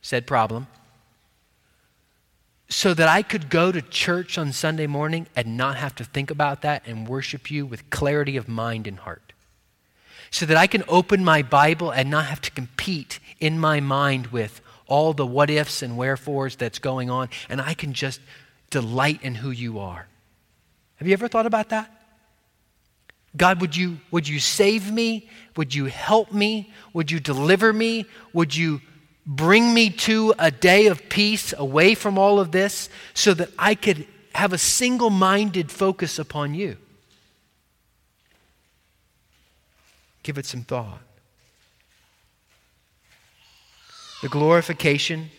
said 0.00 0.26
problem 0.26 0.66
so 2.68 2.94
that 2.94 3.08
I 3.08 3.22
could 3.22 3.50
go 3.50 3.70
to 3.70 3.82
church 3.82 4.38
on 4.38 4.52
Sunday 4.52 4.86
morning 4.86 5.26
and 5.36 5.56
not 5.56 5.76
have 5.76 5.94
to 5.96 6.04
think 6.04 6.30
about 6.30 6.62
that 6.62 6.82
and 6.86 7.06
worship 7.06 7.50
you 7.50 7.66
with 7.66 7.90
clarity 7.90 8.36
of 8.36 8.48
mind 8.48 8.86
and 8.86 8.98
heart. 8.98 9.32
So 10.30 10.46
that 10.46 10.56
I 10.56 10.66
can 10.66 10.82
open 10.88 11.22
my 11.22 11.42
Bible 11.42 11.90
and 11.90 12.10
not 12.10 12.26
have 12.26 12.40
to 12.40 12.50
compete 12.50 13.20
in 13.38 13.58
my 13.58 13.80
mind 13.80 14.28
with 14.28 14.62
all 14.86 15.12
the 15.12 15.26
what 15.26 15.50
ifs 15.50 15.82
and 15.82 15.96
wherefores 15.96 16.56
that's 16.56 16.78
going 16.78 17.10
on, 17.10 17.28
and 17.48 17.60
I 17.60 17.74
can 17.74 17.92
just 17.92 18.20
delight 18.70 19.22
in 19.22 19.36
who 19.36 19.50
you 19.50 19.78
are. 19.78 20.08
Have 21.02 21.08
you 21.08 21.14
ever 21.14 21.26
thought 21.26 21.46
about 21.46 21.70
that? 21.70 21.90
God, 23.36 23.60
would 23.60 23.74
you, 23.74 23.98
would 24.12 24.28
you 24.28 24.38
save 24.38 24.92
me? 24.92 25.28
Would 25.56 25.74
you 25.74 25.86
help 25.86 26.30
me? 26.32 26.72
Would 26.92 27.10
you 27.10 27.18
deliver 27.18 27.72
me? 27.72 28.06
Would 28.32 28.54
you 28.54 28.80
bring 29.26 29.74
me 29.74 29.90
to 29.90 30.32
a 30.38 30.52
day 30.52 30.86
of 30.86 31.08
peace 31.08 31.52
away 31.58 31.96
from 31.96 32.18
all 32.18 32.38
of 32.38 32.52
this 32.52 32.88
so 33.14 33.34
that 33.34 33.48
I 33.58 33.74
could 33.74 34.06
have 34.36 34.52
a 34.52 34.58
single 34.58 35.10
minded 35.10 35.72
focus 35.72 36.20
upon 36.20 36.54
you? 36.54 36.76
Give 40.22 40.38
it 40.38 40.46
some 40.46 40.62
thought. 40.62 41.00
The 44.22 44.28
glorification 44.28 45.30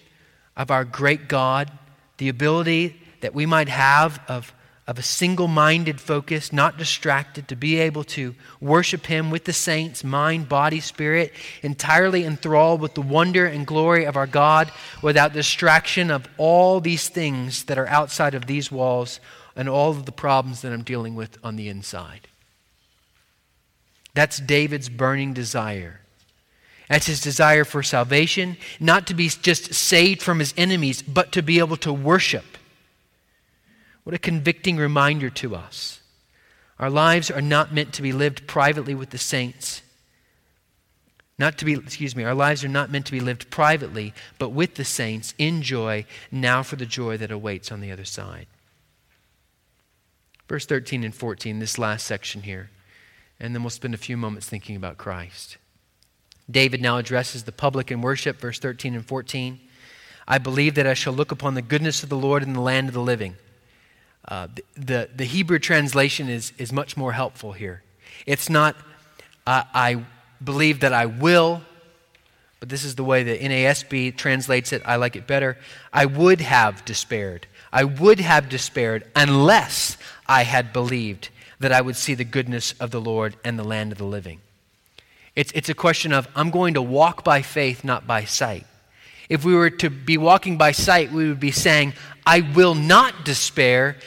of 0.58 0.72
our 0.72 0.84
great 0.84 1.30
God, 1.30 1.72
the 2.18 2.28
ability 2.28 3.00
that 3.22 3.34
we 3.34 3.46
might 3.46 3.70
have 3.70 4.20
of 4.28 4.54
of 4.86 5.00
a 5.00 5.04
single 5.04 5.48
minded 5.48 6.02
focus, 6.02 6.52
not 6.52 6.78
distracted, 6.78 7.48
to 7.48 7.56
be 7.56 7.78
able 7.80 8.04
to 8.04 8.36
worship 8.60 9.06
Him 9.06 9.32
with 9.32 9.46
the 9.46 9.54
saints, 9.54 10.04
mind, 10.04 10.50
body, 10.50 10.82
spirit, 10.82 11.32
entirely 11.62 12.26
enthralled 12.26 12.82
with 12.82 12.94
the 12.94 13.02
wonder 13.02 13.46
and 13.46 13.66
glory 13.66 14.06
of 14.06 14.18
our 14.18 14.28
God 14.28 14.72
without 15.02 15.32
distraction 15.32 16.12
of 16.12 16.28
all 16.38 16.82
these 16.82 17.08
things 17.08 17.64
that 17.66 17.78
are 17.78 17.88
outside 17.88 18.36
of 18.36 18.46
these 18.46 18.72
walls 18.72 19.22
and 19.56 19.70
all 19.70 19.92
of 19.92 20.06
the 20.06 20.12
problems 20.12 20.62
that 20.62 20.74
I'm 20.74 20.84
dealing 20.84 21.16
with 21.16 21.38
on 21.44 21.56
the 21.56 21.70
inside. 21.70 22.28
That's 24.14 24.38
David's 24.40 24.90
burning 24.90 25.34
desire. 25.34 26.02
That's 26.90 27.08
his 27.08 27.22
desire 27.22 27.64
for 27.64 27.82
salvation, 27.82 28.58
not 28.80 29.08
to 29.08 29.14
be 29.14 29.30
just 29.30 29.74
saved 29.74 30.22
from 30.22 30.40
his 30.40 30.54
enemies, 30.58 31.02
but 31.02 31.32
to 31.32 31.42
be 31.42 31.60
able 31.60 31.78
to 31.78 31.94
worship 31.94 32.46
what 34.04 34.16
a 34.16 34.20
convicting 34.20 34.78
reminder 34.78 35.30
to 35.30 35.56
us. 35.56 36.02
Our 36.80 36.90
lives 36.90 37.32
are 37.32 37.42
not 37.42 37.74
meant 37.74 37.94
to 37.94 38.02
be 38.02 38.12
lived 38.12 38.48
privately 38.48 38.96
with 38.96 39.12
the 39.12 39.18
saints. 39.18 39.82
Not 41.40 41.58
to 41.60 41.66
be, 41.66 41.74
excuse 41.74 42.16
me, 42.16 42.24
our 42.24 42.36
lives 42.36 42.64
are 42.64 42.70
not 42.70 42.92
meant 42.92 43.06
to 43.08 43.12
be 43.12 43.20
lived 43.20 43.50
privately, 43.50 44.14
but 44.38 44.50
with 44.50 44.76
the 44.76 44.86
saints 44.86 45.34
in 45.38 45.62
joy, 45.62 46.06
now 46.32 46.64
for 46.64 46.76
the 46.76 46.86
joy 46.86 47.18
that 47.18 47.32
awaits 47.32 47.72
on 47.72 47.82
the 47.82 47.92
other 47.92 48.06
side. 48.06 48.48
Verse 50.48 50.66
13 50.66 51.04
and 51.04 51.16
14, 51.16 51.60
this 51.60 51.80
last 51.80 52.06
section 52.06 52.44
here. 52.44 52.70
And 53.40 53.56
then 53.56 53.64
we'll 53.64 53.70
spend 53.70 53.94
a 53.94 53.98
few 53.98 54.18
moments 54.18 54.48
thinking 54.48 54.76
about 54.76 54.98
Christ. 54.98 55.58
David 56.50 56.82
now 56.82 56.98
addresses 56.98 57.44
the 57.44 57.52
public 57.52 57.90
in 57.90 58.02
worship, 58.02 58.40
verse 58.40 58.60
13 58.60 58.94
and 58.94 59.06
14. 59.06 59.60
I 60.28 60.38
believe 60.38 60.76
that 60.76 60.88
I 60.88 60.94
shall 60.94 61.14
look 61.14 61.32
upon 61.32 61.54
the 61.54 61.62
goodness 61.62 62.04
of 62.04 62.10
the 62.10 62.18
Lord 62.18 62.44
in 62.44 62.54
the 62.54 62.62
land 62.62 62.90
of 62.90 62.94
the 62.94 63.02
living. 63.02 63.36
Uh, 64.28 64.48
the, 64.76 65.10
the 65.16 65.26
Hebrew 65.26 65.60
translation 65.60 66.30
is, 66.30 66.54
is 66.58 66.72
much 66.72 66.96
more 66.96 67.12
helpful 67.12 67.52
here. 67.52 67.84
It's 68.26 68.50
not, 68.50 68.76
uh, 69.46 69.64
I 69.74 70.06
believe 70.44 70.82
that 70.82 70.94
I 70.94 71.08
will, 71.08 71.62
but 72.60 72.70
this 72.70 72.86
is 72.86 72.96
the 72.96 73.04
way 73.04 73.24
the 73.24 73.38
NASB 73.38 74.16
translates 74.16 74.72
it. 74.72 74.82
I 74.86 74.96
like 74.96 75.16
it 75.16 75.28
better. 75.28 75.58
I 75.92 76.06
would 76.06 76.40
have 76.40 76.86
despaired. 76.86 77.48
I 77.74 77.84
would 77.84 78.20
have 78.20 78.48
despaired 78.48 79.10
unless 79.16 79.98
I 80.28 80.44
had 80.44 80.72
believed 80.72 81.30
that 81.60 81.72
I 81.72 81.82
would 81.82 81.96
see 81.96 82.14
the 82.14 82.24
goodness 82.24 82.74
of 82.80 82.92
the 82.92 83.02
Lord 83.02 83.36
and 83.44 83.60
the 83.60 83.64
land 83.64 83.92
of 83.92 83.98
the 83.98 84.06
living. 84.06 84.40
It's, 85.36 85.52
it's 85.54 85.70
a 85.70 85.74
question 85.74 86.14
of, 86.14 86.28
I'm 86.36 86.52
going 86.52 86.76
to 86.76 86.82
walk 86.82 87.24
by 87.24 87.42
faith, 87.42 87.84
not 87.84 88.06
by 88.06 88.24
sight. 88.26 88.66
If 89.34 89.44
we 89.44 89.56
were 89.56 89.72
to 89.72 89.90
be 89.90 90.20
walking 90.20 90.60
by 90.60 90.74
sight, 90.74 91.12
we 91.12 91.28
would 91.28 91.40
be 91.40 91.50
saying, 91.50 91.94
I 92.24 92.42
will 92.42 92.76
not 92.76 93.26
despair 93.26 93.98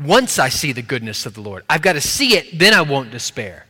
once 0.00 0.40
I 0.40 0.48
see 0.48 0.72
the 0.72 0.82
goodness 0.82 1.26
of 1.26 1.34
the 1.34 1.40
Lord. 1.40 1.62
I've 1.70 1.80
got 1.80 1.92
to 1.92 2.00
see 2.00 2.36
it, 2.36 2.58
then 2.58 2.74
I 2.74 2.80
won't 2.80 3.12
despair. 3.12 3.66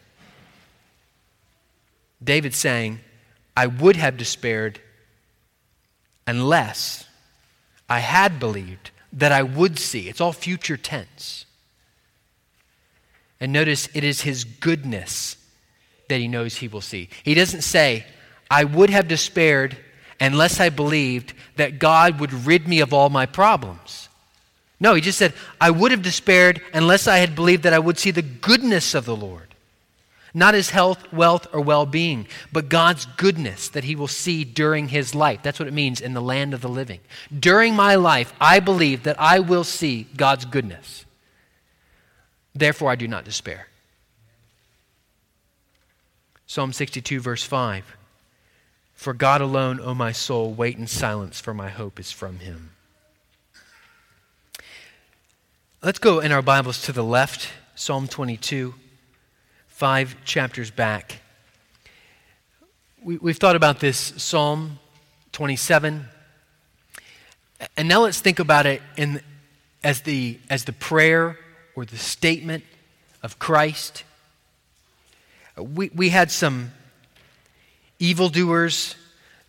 David's 2.25 2.57
saying, 2.57 3.01
I 3.55 3.67
would 3.67 3.97
have 3.97 4.17
despaired 4.17 4.81
unless 6.27 7.05
I 7.87 7.99
had 7.99 8.41
believed 8.41 8.91
that 9.13 9.31
I 9.31 9.43
would 9.43 9.79
see. 9.79 10.09
It's 10.09 10.23
all 10.23 10.33
future 10.33 10.79
tense. 10.79 11.45
And 13.41 13.53
notice 13.53 13.91
it 13.93 14.05
is 14.05 14.23
his 14.23 14.45
goodness 14.45 15.37
that 16.09 16.19
he 16.19 16.29
knows 16.29 16.57
he 16.57 16.69
will 16.69 16.81
see. 16.81 17.11
He 17.25 17.35
doesn't 17.35 17.61
say, 17.61 18.07
I 18.51 18.65
would 18.65 18.89
have 18.89 19.07
despaired 19.07 19.77
unless 20.21 20.61
I 20.61 20.69
believed 20.69 21.33
that 21.57 21.79
God 21.79 22.21
would 22.21 22.33
rid 22.33 22.67
me 22.69 22.81
of 22.81 22.93
all 22.93 23.11
my 23.11 23.27
problems. 23.27 24.09
No, 24.81 24.95
he 24.95 25.01
just 25.01 25.19
said, 25.19 25.35
I 25.61 25.71
would 25.71 25.91
have 25.91 26.03
despaired 26.03 26.61
unless 26.73 27.09
I 27.09 27.19
had 27.19 27.35
believed 27.35 27.65
that 27.65 27.73
I 27.73 27.79
would 27.79 27.99
see 27.99 28.11
the 28.11 28.23
goodness 28.23 28.95
of 28.95 29.05
the 29.05 29.17
Lord. 29.17 29.43
Not 30.35 30.55
his 30.55 30.71
health, 30.71 31.13
wealth, 31.13 31.47
or 31.53 31.61
well 31.61 31.87
being, 31.87 32.27
but 32.53 32.69
God's 32.69 33.07
goodness 33.07 33.71
that 33.71 33.85
he 33.85 33.97
will 33.97 34.09
see 34.09 34.45
during 34.45 34.89
his 34.89 35.15
life. 35.15 35.41
That's 35.43 35.59
what 35.59 35.69
it 35.69 35.75
means 35.75 36.01
in 36.01 36.15
the 36.15 36.23
land 36.23 36.55
of 36.55 36.61
the 36.61 36.69
living. 36.69 37.01
During 37.37 37.75
my 37.75 37.95
life, 37.97 38.33
I 38.41 38.61
believe 38.61 39.05
that 39.05 39.19
I 39.19 39.41
will 39.41 39.65
see 39.65 40.07
God's 40.17 40.45
goodness. 40.45 41.07
Therefore, 42.55 42.91
I 42.91 42.97
do 42.97 43.09
not 43.09 43.25
despair. 43.25 43.69
Psalm 46.47 46.73
62, 46.73 47.21
verse 47.21 47.43
5 47.43 47.98
For 48.99 49.15
God 49.15 49.41
alone, 49.41 49.79
O 49.81 49.95
my 49.95 50.11
soul, 50.11 50.53
wait 50.53 50.77
in 50.77 50.89
silence, 50.89 51.41
for 51.41 51.55
my 51.55 51.69
hope 51.69 52.01
is 52.01 52.11
from 52.11 52.41
him. 52.41 52.73
Let's 55.81 56.01
go 56.01 56.19
in 56.19 56.33
our 56.33 56.43
Bibles 56.43 56.83
to 56.83 56.93
the 56.93 57.05
left, 57.05 57.49
Psalm 57.77 58.09
22, 58.09 58.75
five 59.69 60.17
chapters 60.25 60.73
back. 60.73 61.21
We, 63.01 63.19
have 63.25 63.37
thought 63.37 63.55
about 63.55 63.79
this 63.79 63.99
Psalm 64.17 64.81
27, 65.31 66.05
and 67.77 67.89
now 67.89 68.03
let's 68.03 68.21
think 68.21 68.41
about 68.41 68.67
it 68.67 68.83
in, 68.97 69.23
as, 69.85 70.01
the, 70.01 70.41
as 70.51 70.65
the 70.65 70.73
prayer 70.73 71.39
or 71.77 71.85
the 71.85 71.97
statement 71.97 72.65
of 73.23 73.39
Christ. 73.39 74.03
We, 75.57 75.89
we 75.95 76.09
had 76.09 76.33
some 76.33 76.73
evildoers 77.99 78.95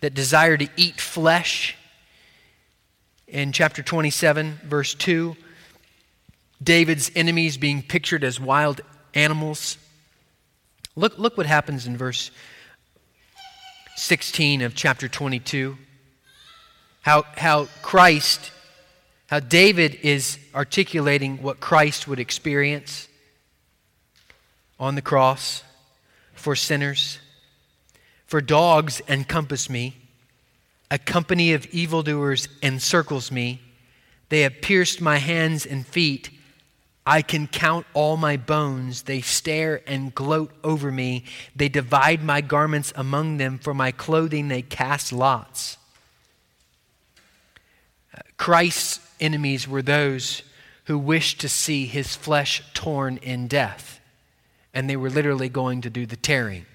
that 0.02 0.14
desire 0.14 0.58
to 0.58 0.68
eat 0.76 1.00
flesh 1.00 1.76
in 3.28 3.52
chapter 3.52 3.84
27, 3.84 4.60
verse 4.64 4.94
2. 4.96 5.36
David's 6.62 7.12
enemies 7.16 7.58
being 7.58 7.82
pictured 7.82 8.24
as 8.24 8.40
wild 8.40 8.82
animals. 9.14 9.78
Look, 10.96 11.18
look 11.18 11.38
what 11.38 11.46
happens 11.46 11.88
in 11.88 11.96
verse 11.96 12.32
16 13.96 14.62
of 14.62 14.76
chapter 14.76 15.08
22. 15.08 15.78
How, 17.02 17.24
how 17.38 17.66
Christ, 17.82 18.52
how 19.28 19.40
David 19.40 19.96
is 20.02 20.38
articulating 20.54 21.42
what 21.42 21.60
Christ 21.60 22.08
would 22.08 22.20
experience 22.20 23.08
on 24.80 24.96
the 24.96 25.02
cross 25.02 25.64
for 26.34 26.56
sinners. 26.56 27.20
For 28.30 28.42
dogs 28.42 29.02
encompass 29.08 29.72
me, 29.72 29.98
a 30.92 31.00
company 31.00 31.54
of 31.54 31.66
evildoers 31.74 32.48
encircles 32.62 33.32
me. 33.32 33.60
They 34.30 34.42
have 34.42 34.62
pierced 34.62 35.02
my 35.02 35.18
hands 35.18 35.66
and 35.66 35.84
feet. 35.84 36.30
I 37.08 37.24
can 37.24 37.48
count 37.48 37.88
all 37.96 38.18
my 38.18 38.38
bones. 38.38 39.02
They 39.02 39.22
stare 39.22 39.82
and 39.88 40.14
gloat 40.14 40.52
over 40.64 40.92
me. 40.92 41.24
They 41.56 41.70
divide 41.70 42.24
my 42.24 42.42
garments 42.42 42.94
among 42.96 43.38
them. 43.38 43.58
For 43.58 43.74
my 43.74 43.92
clothing, 43.92 44.48
they 44.48 44.62
cast 44.62 45.12
lots. 45.12 45.78
Christ's 48.38 49.00
enemies 49.20 49.68
were 49.68 49.82
those 49.82 50.44
who 50.84 51.00
wished 51.00 51.42
to 51.42 51.50
see 51.50 51.88
his 51.88 52.16
flesh 52.16 52.62
torn 52.76 53.18
in 53.24 53.48
death. 53.48 54.00
And 54.72 54.88
they 54.88 54.96
were 54.96 55.10
literally 55.10 55.50
going 55.50 55.82
to 55.82 55.90
do 55.90 56.06
the 56.06 56.16
tearing. 56.16 56.68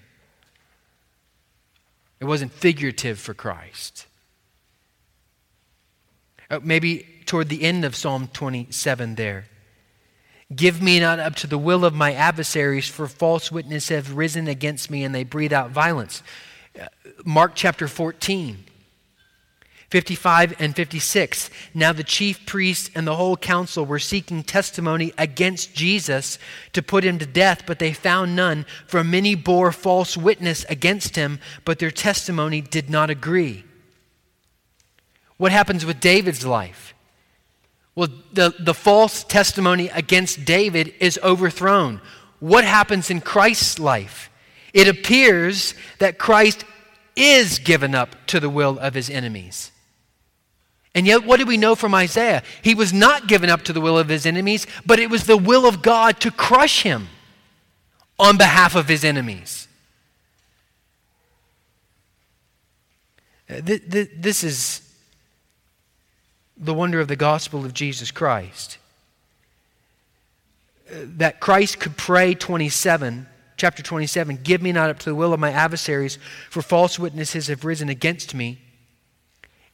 It 2.25 2.27
wasn't 2.27 2.53
figurative 2.53 3.19
for 3.19 3.35
Christ. 3.35 4.07
Uh, 6.51 6.59
maybe 6.63 7.07
toward 7.27 7.51
the 7.51 7.63
end 7.63 7.85
of 7.85 7.95
Psalm 7.95 8.29
27 8.33 9.17
there 9.17 9.45
Give 10.55 10.81
me 10.81 11.01
not 11.01 11.19
up 11.19 11.35
to 11.37 11.47
the 11.47 11.59
will 11.59 11.85
of 11.85 11.93
my 11.93 12.15
adversaries, 12.15 12.89
for 12.89 13.09
false 13.09 13.53
witnesses 13.53 13.89
have 13.91 14.17
risen 14.17 14.49
against 14.49 14.91
me 14.91 15.05
and 15.05 15.15
they 15.15 15.25
breathe 15.25 15.53
out 15.53 15.71
violence. 15.71 16.23
Mark 17.27 17.53
chapter 17.55 17.89
14. 17.89 18.65
55 19.95 20.55
and 20.59 20.75
56. 20.75 21.51
Now 21.73 21.93
the 21.93 22.03
chief 22.03 22.45
priests 22.47 22.91
and 22.97 23.07
the 23.07 23.15
whole 23.15 23.37
council 23.37 23.87
were 23.87 24.01
seeking 24.01 24.43
testimony 24.43 25.13
against 25.17 25.73
Jesus 25.73 26.37
to 26.73 26.83
put 26.83 27.05
him 27.05 27.17
to 27.21 27.27
death, 27.27 27.63
but 27.65 27.79
they 27.79 27.93
found 27.93 28.35
none, 28.35 28.67
for 28.89 29.05
many 29.05 29.37
bore 29.37 29.71
false 29.71 30.17
witness 30.17 30.65
against 30.69 31.15
him, 31.15 31.39
but 31.65 31.79
their 31.79 31.93
testimony 31.93 32.61
did 32.61 32.91
not 32.91 33.09
agree. 33.09 33.63
What 35.37 35.53
happens 35.53 35.87
with 35.87 36.01
David's 36.01 36.45
life? 36.45 36.93
Well, 37.95 38.09
the, 38.33 38.53
the 38.59 38.75
false 38.75 39.23
testimony 39.23 39.91
against 39.91 40.45
David 40.45 40.93
is 40.99 41.21
overthrown. 41.23 42.01
What 42.41 42.65
happens 42.65 43.11
in 43.11 43.21
Christ's 43.21 43.79
life? 43.79 44.29
It 44.73 44.89
appears 44.89 45.73
that 46.01 46.19
Christ 46.19 46.65
is 47.15 47.61
given 47.61 47.95
up 47.95 48.27
to 48.27 48.41
the 48.41 48.51
will 48.51 48.77
of 48.81 48.95
his 48.95 49.09
enemies. 49.09 49.71
And 50.95 51.07
yet, 51.07 51.25
what 51.25 51.41
do 51.41 51.47
we 51.47 51.57
know 51.57 51.75
from 51.75 51.95
Isaiah? 51.95 52.43
He 52.63 52.75
was 52.75 52.93
not 52.93 53.27
given 53.27 53.51
up 53.51 53.63
to 53.63 53.73
the 53.73 53.81
will 53.81 53.99
of 53.99 54.09
his 54.09 54.27
enemies, 54.27 54.67
but 54.87 55.01
it 55.01 55.11
was 55.11 55.25
the 55.25 55.37
will 55.37 55.67
of 55.67 55.83
God 55.83 56.21
to 56.21 56.31
crush 56.31 56.83
him 56.83 57.09
on 58.19 58.37
behalf 58.37 58.77
of 58.77 58.87
his 58.87 59.05
enemies. 59.05 59.67
This 63.49 64.45
is 64.45 64.81
the 66.57 66.73
wonder 66.73 67.01
of 67.01 67.09
the 67.09 67.17
gospel 67.17 67.65
of 67.65 67.75
Jesus 67.75 68.13
Christ. 68.13 68.79
That 70.89 71.41
Christ 71.41 71.81
could 71.81 71.97
pray 71.97 72.35
27, 72.35 73.27
chapter 73.57 73.83
27, 73.83 74.39
Give 74.45 74.63
me 74.63 74.71
not 74.71 74.91
up 74.91 75.01
to 75.01 75.07
the 75.07 75.15
will 75.15 75.33
of 75.33 75.41
my 75.41 75.51
adversaries, 75.51 76.19
for 76.51 76.63
false 76.63 77.01
witnesses 77.01 77.49
have 77.49 77.65
risen 77.65 77.89
against 77.89 78.33
me. 78.33 78.61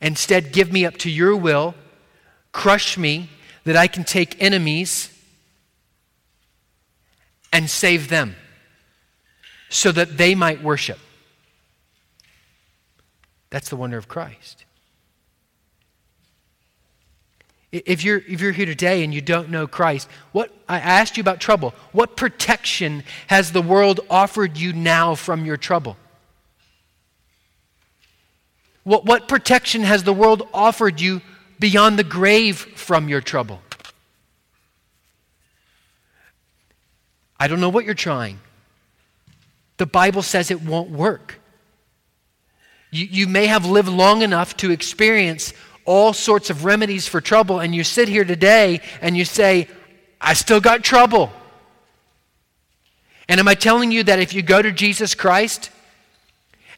Instead, 0.00 0.52
give 0.52 0.72
me 0.72 0.86
up 0.86 0.96
to 0.98 1.10
your 1.10 1.36
will, 1.36 1.74
crush 2.52 2.96
me, 2.96 3.28
that 3.64 3.76
I 3.76 3.86
can 3.86 4.04
take 4.04 4.40
enemies 4.42 5.12
and 7.52 7.68
save 7.68 8.08
them 8.08 8.36
so 9.68 9.92
that 9.92 10.16
they 10.16 10.34
might 10.34 10.62
worship. 10.62 10.98
That's 13.50 13.68
the 13.68 13.76
wonder 13.76 13.98
of 13.98 14.08
Christ. 14.08 14.64
If 17.72 18.02
you're, 18.02 18.18
if 18.18 18.40
you're 18.40 18.52
here 18.52 18.66
today 18.66 19.04
and 19.04 19.14
you 19.14 19.20
don't 19.20 19.48
know 19.48 19.66
Christ, 19.66 20.08
what 20.32 20.52
I 20.68 20.80
asked 20.80 21.16
you 21.16 21.20
about 21.20 21.40
trouble. 21.40 21.72
What 21.92 22.16
protection 22.16 23.04
has 23.28 23.52
the 23.52 23.62
world 23.62 24.00
offered 24.10 24.56
you 24.56 24.72
now 24.72 25.14
from 25.14 25.44
your 25.44 25.56
trouble? 25.56 25.96
What, 28.84 29.04
what 29.04 29.28
protection 29.28 29.82
has 29.82 30.04
the 30.04 30.12
world 30.12 30.48
offered 30.54 31.00
you 31.00 31.20
beyond 31.58 31.98
the 31.98 32.04
grave 32.04 32.58
from 32.58 33.08
your 33.08 33.20
trouble? 33.20 33.60
I 37.38 37.48
don't 37.48 37.60
know 37.60 37.68
what 37.68 37.84
you're 37.84 37.94
trying. 37.94 38.38
The 39.78 39.86
Bible 39.86 40.22
says 40.22 40.50
it 40.50 40.62
won't 40.62 40.90
work. 40.90 41.40
You, 42.90 43.06
you 43.06 43.26
may 43.26 43.46
have 43.46 43.64
lived 43.64 43.88
long 43.88 44.22
enough 44.22 44.56
to 44.58 44.70
experience 44.70 45.54
all 45.84 46.12
sorts 46.12 46.50
of 46.50 46.64
remedies 46.64 47.08
for 47.08 47.20
trouble, 47.20 47.60
and 47.60 47.74
you 47.74 47.82
sit 47.82 48.08
here 48.08 48.24
today 48.24 48.80
and 49.00 49.16
you 49.16 49.24
say, 49.24 49.68
I 50.20 50.34
still 50.34 50.60
got 50.60 50.84
trouble. 50.84 51.32
And 53.28 53.40
am 53.40 53.48
I 53.48 53.54
telling 53.54 53.90
you 53.90 54.04
that 54.04 54.18
if 54.18 54.34
you 54.34 54.42
go 54.42 54.60
to 54.60 54.72
Jesus 54.72 55.14
Christ, 55.14 55.70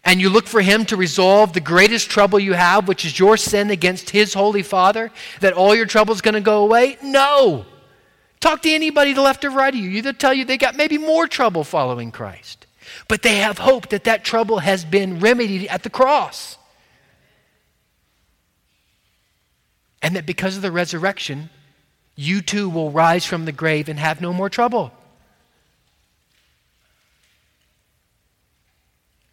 and 0.05 0.21
you 0.21 0.29
look 0.29 0.47
for 0.47 0.61
Him 0.61 0.85
to 0.87 0.97
resolve 0.97 1.53
the 1.53 1.61
greatest 1.61 2.11
trouble 2.11 2.39
you 2.39 2.55
have, 2.55 2.89
which 2.89 3.05
is 3.05 3.19
your 3.19 3.37
sin 3.37 3.71
against 3.71 4.11
His 4.11 4.35
Holy 4.35 4.63
Father, 4.63 5.11
that 5.41 5.53
all 5.53 5.75
your 5.75 5.87
trouble 5.87 6.15
is 6.15 6.21
going 6.21 6.35
to 6.35 6.41
go 6.41 6.65
away? 6.65 6.99
No. 7.03 7.67
Talk 8.41 8.63
to 8.63 8.71
anybody 8.71 9.13
to 9.13 9.17
the 9.17 9.23
left 9.23 9.45
or 9.45 9.51
right 9.51 9.73
of 9.73 9.79
you. 9.79 10.03
They'll 10.03 10.13
tell 10.13 10.35
you 10.35 10.45
they 10.45 10.59
got 10.59 10.77
maybe 10.77 10.99
more 10.99 11.29
trouble 11.29 11.63
following 11.63 12.11
Christ. 12.11 12.67
But 13.07 13.23
they 13.23 13.37
have 13.37 13.59
hope 13.59 13.89
that 13.91 14.05
that 14.05 14.25
trouble 14.25 14.59
has 14.59 14.85
been 14.85 15.21
remedied 15.21 15.69
at 15.69 15.85
the 15.85 15.91
cross. 15.91 16.59
And 20.03 20.17
that 20.17 20.27
because 20.27 20.57
of 20.57 20.63
the 20.63 20.73
resurrection, 20.73 21.51
you 22.17 22.43
too 22.43 22.69
will 22.69 22.91
rise 22.91 23.25
from 23.25 23.45
the 23.45 23.53
grave 23.53 23.89
and 23.89 23.99
have 23.99 24.21
no 24.21 24.33
more 24.33 24.51
trouble. 24.51 24.93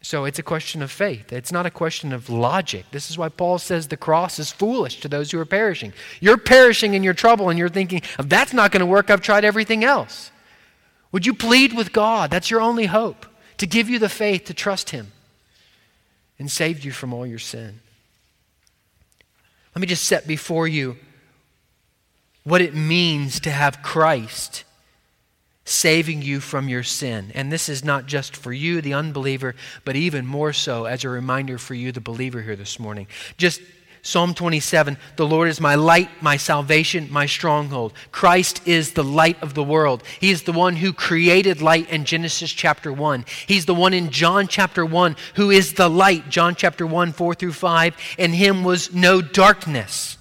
So 0.02 0.24
it's 0.26 0.40
a 0.40 0.44
question 0.44 0.82
of 0.82 0.92
faith. 0.92 1.34
It's 1.34 1.52
not 1.52 1.66
a 1.66 1.72
question 1.72 2.14
of 2.14 2.30
logic. 2.30 2.86
This 2.92 3.10
is 3.10 3.18
why 3.18 3.30
Paul 3.30 3.58
says 3.58 3.88
the 3.88 3.98
cross 3.98 4.40
is 4.40 4.52
foolish 4.52 5.02
to 5.02 5.10
those 5.10 5.32
who 5.32 5.40
are 5.40 5.46
perishing. 5.46 5.94
You're 6.22 6.38
perishing 6.38 6.94
in 6.94 7.04
your 7.04 7.14
trouble 7.14 7.50
and 7.50 7.60
you're 7.60 7.70
thinking, 7.70 8.02
oh, 8.18 8.24
that's 8.24 8.54
not 8.54 8.72
going 8.72 8.80
to 8.80 8.86
work. 8.86 9.10
I've 9.10 9.22
tried 9.22 9.44
everything 9.44 9.84
else. 9.84 10.32
Would 11.12 11.26
you 11.26 11.34
plead 11.34 11.74
with 11.74 11.92
God? 11.92 12.32
That's 12.32 12.50
your 12.50 12.62
only 12.62 12.86
hope 12.86 13.26
to 13.58 13.68
give 13.68 13.90
you 13.90 14.00
the 14.00 14.10
faith 14.10 14.46
to 14.46 14.54
trust 14.54 14.92
Him 14.92 15.12
and 16.38 16.50
save 16.50 16.86
you 16.86 16.92
from 16.92 17.14
all 17.14 17.28
your 17.28 17.40
sin. 17.40 17.82
Let 19.76 19.82
me 19.82 19.88
just 19.88 20.06
set 20.06 20.28
before 20.28 20.68
you 20.68 20.98
what 22.44 22.62
it 22.62 22.74
means 22.74 23.40
to 23.42 23.52
have 23.52 23.82
Christ 23.82 24.64
saving 25.70 26.22
you 26.22 26.40
from 26.40 26.68
your 26.68 26.84
sin. 26.84 27.32
And 27.36 27.52
this 27.52 27.70
is 27.70 27.84
not 27.84 28.08
just 28.08 28.36
for 28.36 28.52
you, 28.52 28.82
the 28.82 28.94
unbeliever, 28.94 29.56
but 29.86 29.96
even 29.96 30.26
more 30.26 30.52
so 30.52 30.86
as 30.86 31.04
a 31.04 31.10
reminder 31.10 31.58
for 31.58 31.76
you, 31.76 31.92
the 31.92 32.02
believer, 32.02 32.42
here 32.42 32.56
this 32.56 32.80
morning. 32.80 33.08
Just 33.38 33.62
Psalm 34.02 34.34
27 34.34 34.98
The 35.18 35.28
Lord 35.28 35.50
is 35.50 35.62
my 35.62 35.76
light, 35.76 36.10
my 36.22 36.38
salvation, 36.38 37.08
my 37.12 37.26
stronghold. 37.26 37.94
Christ 38.12 38.68
is 38.68 38.94
the 38.94 39.04
light 39.04 39.42
of 39.44 39.54
the 39.54 39.64
world. 39.64 40.04
He 40.20 40.32
is 40.32 40.44
the 40.44 40.54
one 40.54 40.76
who 40.76 40.94
created 40.94 41.62
light 41.62 41.90
in 41.90 42.06
Genesis 42.06 42.52
chapter 42.52 42.92
1. 42.92 43.26
He's 43.46 43.66
the 43.66 43.76
one 43.76 43.94
in 43.94 44.10
John 44.10 44.48
chapter 44.48 44.86
1 44.86 45.16
who 45.36 45.52
is 45.52 45.74
the 45.74 45.90
light, 45.90 46.30
John 46.30 46.56
chapter 46.56 46.88
1, 46.88 47.12
4 47.12 47.36
through 47.36 47.54
5. 47.54 47.96
In 48.18 48.34
him 48.34 48.64
was 48.64 48.94
no 48.94 49.22
darkness. 49.22 50.18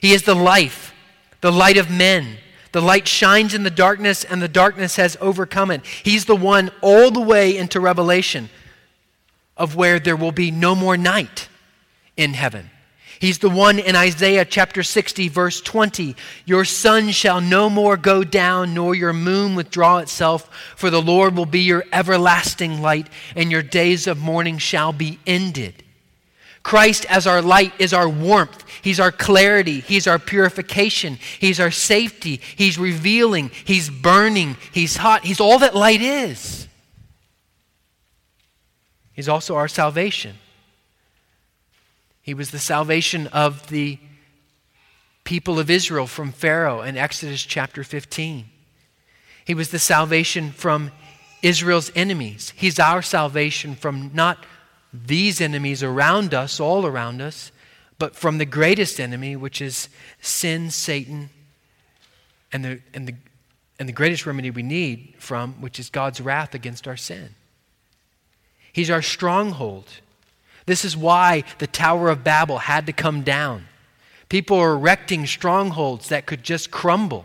He 0.00 0.12
is 0.12 0.24
the 0.24 0.34
life, 0.34 0.92
the 1.40 1.52
light 1.52 1.76
of 1.76 1.90
men. 1.90 2.36
The 2.72 2.82
light 2.82 3.08
shines 3.08 3.54
in 3.54 3.62
the 3.64 3.70
darkness, 3.70 4.24
and 4.24 4.40
the 4.40 4.48
darkness 4.48 4.96
has 4.96 5.16
overcome 5.20 5.70
it. 5.70 5.84
He's 5.84 6.24
the 6.24 6.36
one 6.36 6.70
all 6.80 7.10
the 7.10 7.20
way 7.20 7.56
into 7.56 7.80
Revelation 7.80 8.48
of 9.56 9.76
where 9.76 9.98
there 9.98 10.16
will 10.16 10.32
be 10.32 10.50
no 10.50 10.74
more 10.74 10.96
night 10.96 11.48
in 12.16 12.34
heaven. 12.34 12.70
He's 13.18 13.38
the 13.38 13.50
one 13.50 13.78
in 13.78 13.96
Isaiah 13.96 14.46
chapter 14.46 14.82
60, 14.82 15.28
verse 15.28 15.60
20. 15.60 16.16
Your 16.46 16.64
sun 16.64 17.10
shall 17.10 17.42
no 17.42 17.68
more 17.68 17.98
go 17.98 18.24
down, 18.24 18.72
nor 18.72 18.94
your 18.94 19.12
moon 19.12 19.54
withdraw 19.54 19.98
itself, 19.98 20.48
for 20.74 20.88
the 20.88 21.02
Lord 21.02 21.36
will 21.36 21.44
be 21.44 21.60
your 21.60 21.84
everlasting 21.92 22.80
light, 22.80 23.08
and 23.36 23.50
your 23.50 23.62
days 23.62 24.06
of 24.06 24.18
mourning 24.18 24.56
shall 24.56 24.94
be 24.94 25.18
ended. 25.26 25.84
Christ 26.62 27.06
as 27.06 27.26
our 27.26 27.40
light 27.40 27.72
is 27.78 27.92
our 27.92 28.08
warmth. 28.08 28.64
He's 28.82 29.00
our 29.00 29.12
clarity. 29.12 29.80
He's 29.80 30.06
our 30.06 30.18
purification. 30.18 31.18
He's 31.38 31.58
our 31.58 31.70
safety. 31.70 32.40
He's 32.56 32.78
revealing. 32.78 33.50
He's 33.64 33.88
burning. 33.88 34.56
He's 34.72 34.96
hot. 34.96 35.24
He's 35.24 35.40
all 35.40 35.58
that 35.60 35.74
light 35.74 36.02
is. 36.02 36.68
He's 39.12 39.28
also 39.28 39.54
our 39.56 39.68
salvation. 39.68 40.36
He 42.22 42.34
was 42.34 42.50
the 42.50 42.58
salvation 42.58 43.26
of 43.28 43.68
the 43.68 43.98
people 45.24 45.58
of 45.58 45.70
Israel 45.70 46.06
from 46.06 46.32
Pharaoh 46.32 46.82
in 46.82 46.96
Exodus 46.96 47.42
chapter 47.42 47.84
15. 47.84 48.46
He 49.44 49.54
was 49.54 49.70
the 49.70 49.78
salvation 49.78 50.52
from 50.52 50.90
Israel's 51.42 51.90
enemies. 51.94 52.52
He's 52.56 52.78
our 52.78 53.02
salvation 53.02 53.74
from 53.74 54.10
not 54.12 54.44
these 54.92 55.40
enemies 55.40 55.82
around 55.82 56.34
us, 56.34 56.60
all 56.60 56.86
around 56.86 57.20
us, 57.20 57.52
but 57.98 58.16
from 58.16 58.38
the 58.38 58.46
greatest 58.46 58.98
enemy, 58.98 59.36
which 59.36 59.60
is 59.60 59.88
sin, 60.20 60.70
Satan, 60.70 61.30
and 62.52 62.64
the, 62.64 62.80
and 62.94 63.06
the, 63.06 63.14
and 63.78 63.88
the 63.88 63.92
greatest 63.92 64.26
remedy 64.26 64.50
we 64.50 64.62
need 64.62 65.14
from, 65.18 65.54
which 65.60 65.78
is 65.78 65.90
God's 65.90 66.20
wrath 66.20 66.54
against 66.54 66.88
our 66.88 66.96
sin. 66.96 67.34
He's 68.72 68.90
our 68.90 69.02
stronghold. 69.02 69.86
This 70.66 70.84
is 70.84 70.96
why 70.96 71.44
the 71.58 71.66
Tower 71.66 72.08
of 72.08 72.24
Babel 72.24 72.58
had 72.58 72.86
to 72.86 72.92
come 72.92 73.22
down. 73.22 73.66
People 74.28 74.58
are 74.58 74.72
erecting 74.72 75.26
strongholds 75.26 76.08
that 76.08 76.26
could 76.26 76.42
just 76.42 76.70
crumble. 76.70 77.24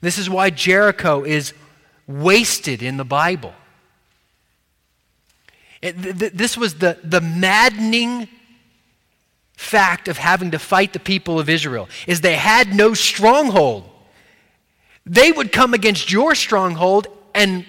This 0.00 0.18
is 0.18 0.30
why 0.30 0.50
Jericho 0.50 1.24
is 1.24 1.52
wasted 2.06 2.82
in 2.82 2.96
the 2.96 3.04
Bible. 3.04 3.54
It, 5.82 6.00
th- 6.00 6.32
this 6.32 6.56
was 6.56 6.74
the, 6.74 6.98
the 7.02 7.20
maddening 7.20 8.28
fact 9.56 10.08
of 10.08 10.18
having 10.18 10.50
to 10.50 10.58
fight 10.58 10.92
the 10.92 10.98
people 10.98 11.38
of 11.38 11.48
Israel 11.48 11.88
is 12.06 12.20
they 12.20 12.36
had 12.36 12.74
no 12.74 12.94
stronghold. 12.94 13.84
they 15.04 15.32
would 15.32 15.52
come 15.52 15.74
against 15.74 16.10
your 16.12 16.34
stronghold 16.34 17.06
and 17.34 17.64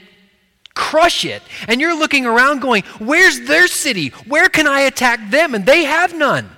crush 0.73 1.25
it. 1.25 1.41
And 1.67 1.81
you're 1.81 1.97
looking 1.97 2.25
around 2.25 2.61
going, 2.61 2.83
Where's 2.99 3.41
their 3.41 3.67
city? 3.67 4.09
Where 4.27 4.49
can 4.49 4.67
I 4.67 4.81
attack 4.81 5.31
them? 5.31 5.55
And 5.55 5.65
they 5.65 5.85
have 5.85 6.15
none 6.15 6.49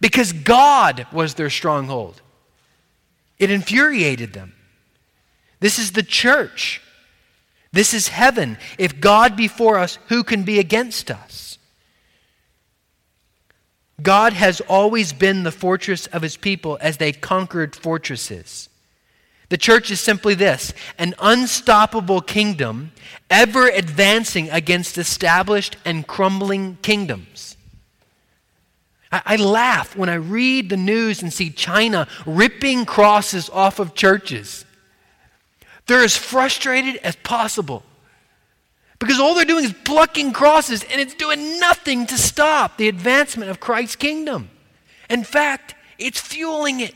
because 0.00 0.32
God 0.32 1.06
was 1.12 1.34
their 1.34 1.50
stronghold. 1.50 2.22
It 3.38 3.50
infuriated 3.50 4.32
them. 4.32 4.54
This 5.60 5.78
is 5.78 5.92
the 5.92 6.02
church. 6.02 6.80
This 7.72 7.92
is 7.92 8.08
heaven. 8.08 8.58
If 8.78 9.00
God 9.00 9.36
be 9.36 9.48
for 9.48 9.78
us, 9.78 9.98
who 10.08 10.24
can 10.24 10.42
be 10.42 10.58
against 10.58 11.10
us? 11.10 11.58
God 14.00 14.32
has 14.32 14.60
always 14.62 15.12
been 15.12 15.42
the 15.42 15.52
fortress 15.52 16.06
of 16.06 16.22
his 16.22 16.36
people 16.36 16.78
as 16.80 16.96
they 16.96 17.12
conquered 17.12 17.74
fortresses. 17.74 18.68
The 19.48 19.58
church 19.58 19.90
is 19.90 20.00
simply 20.00 20.34
this 20.34 20.72
an 20.98 21.14
unstoppable 21.18 22.20
kingdom, 22.20 22.92
ever 23.30 23.68
advancing 23.68 24.50
against 24.50 24.98
established 24.98 25.76
and 25.84 26.06
crumbling 26.06 26.78
kingdoms. 26.82 27.56
I, 29.10 29.22
I, 29.24 29.36
laugh 29.36 29.96
when 29.96 30.10
I 30.10 30.14
read 30.14 30.68
the 30.68 30.76
news 30.76 31.22
and 31.22 31.32
see 31.32 31.50
China 31.50 32.06
ripping 32.26 32.84
crosses 32.84 33.48
off 33.48 33.78
of 33.78 33.94
churches. 33.94 34.66
They're 35.88 36.04
as 36.04 36.16
frustrated 36.16 36.96
as 36.96 37.16
possible 37.16 37.82
because 38.98 39.18
all 39.18 39.34
they're 39.34 39.44
doing 39.44 39.64
is 39.64 39.72
plucking 39.84 40.32
crosses 40.32 40.84
and 40.84 41.00
it's 41.00 41.14
doing 41.14 41.58
nothing 41.58 42.06
to 42.06 42.18
stop 42.18 42.76
the 42.76 42.88
advancement 42.88 43.50
of 43.50 43.58
Christ's 43.58 43.96
kingdom. 43.96 44.50
In 45.08 45.24
fact, 45.24 45.74
it's 45.98 46.20
fueling 46.20 46.80
it. 46.80 46.94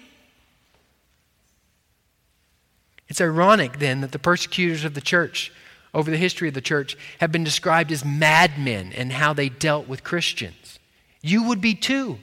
It's 3.08 3.20
ironic 3.20 3.78
then 3.78 4.02
that 4.02 4.12
the 4.12 4.18
persecutors 4.18 4.84
of 4.84 4.94
the 4.94 5.00
church 5.00 5.52
over 5.94 6.10
the 6.10 6.16
history 6.18 6.48
of 6.48 6.54
the 6.54 6.60
church 6.60 6.96
have 7.18 7.32
been 7.32 7.44
described 7.44 7.92
as 7.92 8.04
madmen 8.04 8.92
and 8.92 9.12
how 9.12 9.32
they 9.32 9.48
dealt 9.48 9.88
with 9.88 10.04
Christians. 10.04 10.78
You 11.22 11.44
would 11.44 11.60
be 11.62 11.74
too 11.74 12.18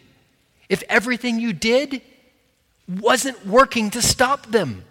if 0.67 0.84
everything 0.88 1.39
you 1.39 1.51
did 1.53 2.01
wasn't 2.88 3.45
working 3.45 3.89
to 3.91 4.01
stop 4.01 4.47
them. 4.47 4.84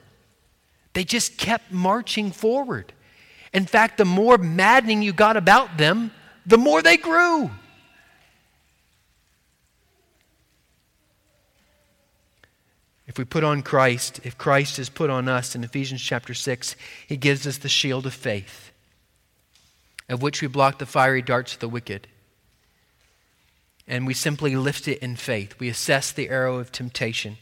They 0.99 1.05
just 1.05 1.39
kept 1.39 1.71
marching 1.71 2.33
forward. 2.33 2.93
In 3.53 3.67
fact, 3.67 3.99
the 3.99 4.05
more 4.05 4.37
maddening 4.37 5.01
you 5.01 5.13
got 5.13 5.37
about 5.37 5.79
them, 5.79 6.11
the 6.45 6.59
more 6.59 6.83
they 6.83 6.97
grew. 6.97 7.53
If 13.07 13.17
we 13.17 13.25
put 13.25 13.45
on 13.45 13.63
Christ, 13.63 14.19
if 14.25 14.37
Christ 14.37 14.81
is 14.81 14.89
put 14.89 15.09
on 15.09 15.29
us 15.29 15.55
in 15.55 15.63
Ephesians 15.63 16.03
chapter 16.03 16.35
6, 16.35 16.75
he 17.07 17.17
gives 17.17 17.47
us 17.47 17.59
the 17.59 17.69
shield 17.69 18.05
of 18.05 18.13
faith, 18.13 18.73
of 20.09 20.21
which 20.21 20.43
we 20.43 20.49
block 20.49 20.81
the 20.81 20.85
fiery 20.85 21.23
darts 21.23 21.55
of 21.55 21.61
the 21.61 21.69
wicked. 21.69 22.09
And 23.87 24.05
we 24.05 24.15
simply 24.15 24.57
lift 24.57 24.89
it 24.89 24.99
in 24.99 25.15
faith. 25.15 25.61
We 25.61 25.69
assess 25.69 26.11
the 26.11 26.29
arrow 26.29 26.57
of 26.57 26.73
temptation. 26.73 27.37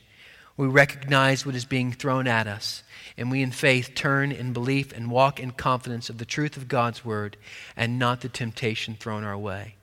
We 0.57 0.67
recognize 0.67 1.45
what 1.45 1.55
is 1.55 1.65
being 1.65 1.93
thrown 1.93 2.27
at 2.27 2.47
us. 2.47 2.83
And 3.17 3.31
we, 3.31 3.43
in 3.43 3.51
faith, 3.51 3.93
turn 3.95 4.33
in 4.33 4.53
belief 4.53 4.93
and 4.93 5.11
walk 5.11 5.39
in 5.41 5.51
confidence 5.51 6.11
of 6.11 6.19
the 6.19 6.25
truth 6.25 6.57
of 6.57 6.69
God's 6.69 7.05
word 7.05 7.37
and 7.77 7.99
not 7.99 8.21
the 8.21 8.29
temptation 8.29 8.97
thrown 8.99 9.25
our 9.25 9.37
way. 9.37 9.75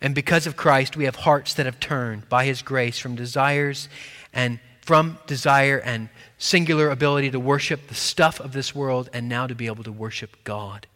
And 0.00 0.14
because 0.14 0.46
of 0.46 0.56
Christ, 0.56 0.96
we 0.96 1.04
have 1.04 1.16
hearts 1.16 1.54
that 1.54 1.66
have 1.66 1.80
turned 1.80 2.28
by 2.28 2.46
his 2.46 2.62
grace 2.62 2.98
from 2.98 3.16
desires 3.16 3.88
and 4.32 4.58
from 4.80 5.18
desire 5.26 5.78
and 5.78 6.08
singular 6.38 6.90
ability 6.90 7.30
to 7.30 7.40
worship 7.40 7.86
the 7.86 7.94
stuff 7.94 8.40
of 8.40 8.52
this 8.52 8.74
world 8.74 9.10
and 9.12 9.28
now 9.28 9.46
to 9.46 9.54
be 9.54 9.66
able 9.66 9.84
to 9.84 9.92
worship 9.92 10.42
God. 10.42 10.86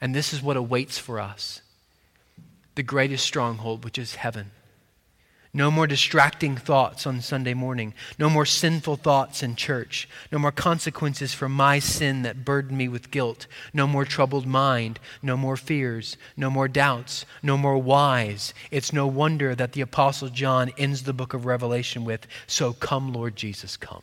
And 0.00 0.14
this 0.14 0.32
is 0.32 0.42
what 0.42 0.56
awaits 0.56 0.98
for 0.98 1.20
us 1.20 1.60
the 2.74 2.82
greatest 2.82 3.24
stronghold, 3.24 3.84
which 3.84 3.96
is 3.96 4.16
heaven. 4.16 4.50
No 5.56 5.70
more 5.70 5.86
distracting 5.86 6.54
thoughts 6.54 7.06
on 7.06 7.22
Sunday 7.22 7.54
morning. 7.54 7.94
No 8.18 8.28
more 8.28 8.44
sinful 8.44 8.96
thoughts 8.96 9.42
in 9.42 9.56
church. 9.56 10.06
No 10.30 10.38
more 10.38 10.52
consequences 10.52 11.32
for 11.32 11.48
my 11.48 11.78
sin 11.78 12.20
that 12.24 12.44
burden 12.44 12.76
me 12.76 12.88
with 12.88 13.10
guilt. 13.10 13.46
No 13.72 13.86
more 13.86 14.04
troubled 14.04 14.46
mind. 14.46 15.00
No 15.22 15.34
more 15.34 15.56
fears. 15.56 16.18
No 16.36 16.50
more 16.50 16.68
doubts. 16.68 17.24
No 17.42 17.56
more 17.56 17.78
whys. 17.78 18.52
It's 18.70 18.92
no 18.92 19.06
wonder 19.06 19.54
that 19.54 19.72
the 19.72 19.80
Apostle 19.80 20.28
John 20.28 20.72
ends 20.76 21.04
the 21.04 21.14
book 21.14 21.32
of 21.32 21.46
Revelation 21.46 22.04
with, 22.04 22.26
So 22.46 22.74
come, 22.74 23.14
Lord 23.14 23.34
Jesus, 23.34 23.78
come. 23.78 24.02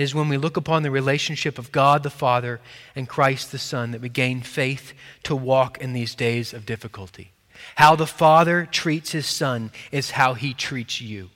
Is 0.00 0.14
when 0.14 0.28
we 0.28 0.36
look 0.36 0.56
upon 0.56 0.82
the 0.82 0.90
relationship 0.90 1.58
of 1.58 1.72
God 1.72 2.02
the 2.02 2.10
Father 2.10 2.60
and 2.96 3.08
Christ 3.08 3.52
the 3.52 3.58
Son 3.58 3.90
that 3.90 4.00
we 4.00 4.08
gain 4.08 4.40
faith 4.40 4.92
to 5.24 5.36
walk 5.36 5.78
in 5.78 5.92
these 5.92 6.14
days 6.14 6.54
of 6.54 6.66
difficulty. 6.66 7.32
How 7.76 7.96
the 7.96 8.06
Father 8.06 8.66
treats 8.70 9.12
his 9.12 9.26
Son 9.26 9.70
is 9.92 10.12
how 10.12 10.34
he 10.34 10.54
treats 10.54 11.00
you. 11.00 11.30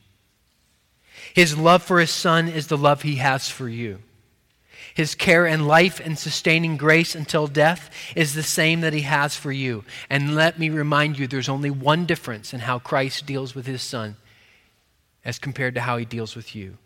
His 1.34 1.58
love 1.58 1.82
for 1.82 2.00
his 2.00 2.10
Son 2.10 2.48
is 2.48 2.68
the 2.68 2.78
love 2.78 3.02
he 3.02 3.16
has 3.16 3.48
for 3.48 3.68
you. 3.68 3.98
His 4.94 5.14
care 5.14 5.46
and 5.46 5.66
life 5.66 6.00
and 6.00 6.18
sustaining 6.18 6.76
grace 6.76 7.14
until 7.14 7.46
death 7.48 7.90
is 8.14 8.34
the 8.34 8.42
same 8.42 8.80
that 8.82 8.92
he 8.92 9.00
has 9.02 9.34
for 9.34 9.50
you. 9.50 9.84
And 10.08 10.36
let 10.36 10.58
me 10.58 10.70
remind 10.70 11.18
you 11.18 11.26
there's 11.26 11.48
only 11.48 11.70
one 11.70 12.06
difference 12.06 12.54
in 12.54 12.60
how 12.60 12.78
Christ 12.78 13.26
deals 13.26 13.54
with 13.54 13.66
his 13.66 13.82
Son 13.82 14.16
as 15.24 15.38
compared 15.38 15.74
to 15.74 15.80
how 15.80 15.96
he 15.96 16.04
deals 16.04 16.36
with 16.36 16.54
you. 16.54 16.78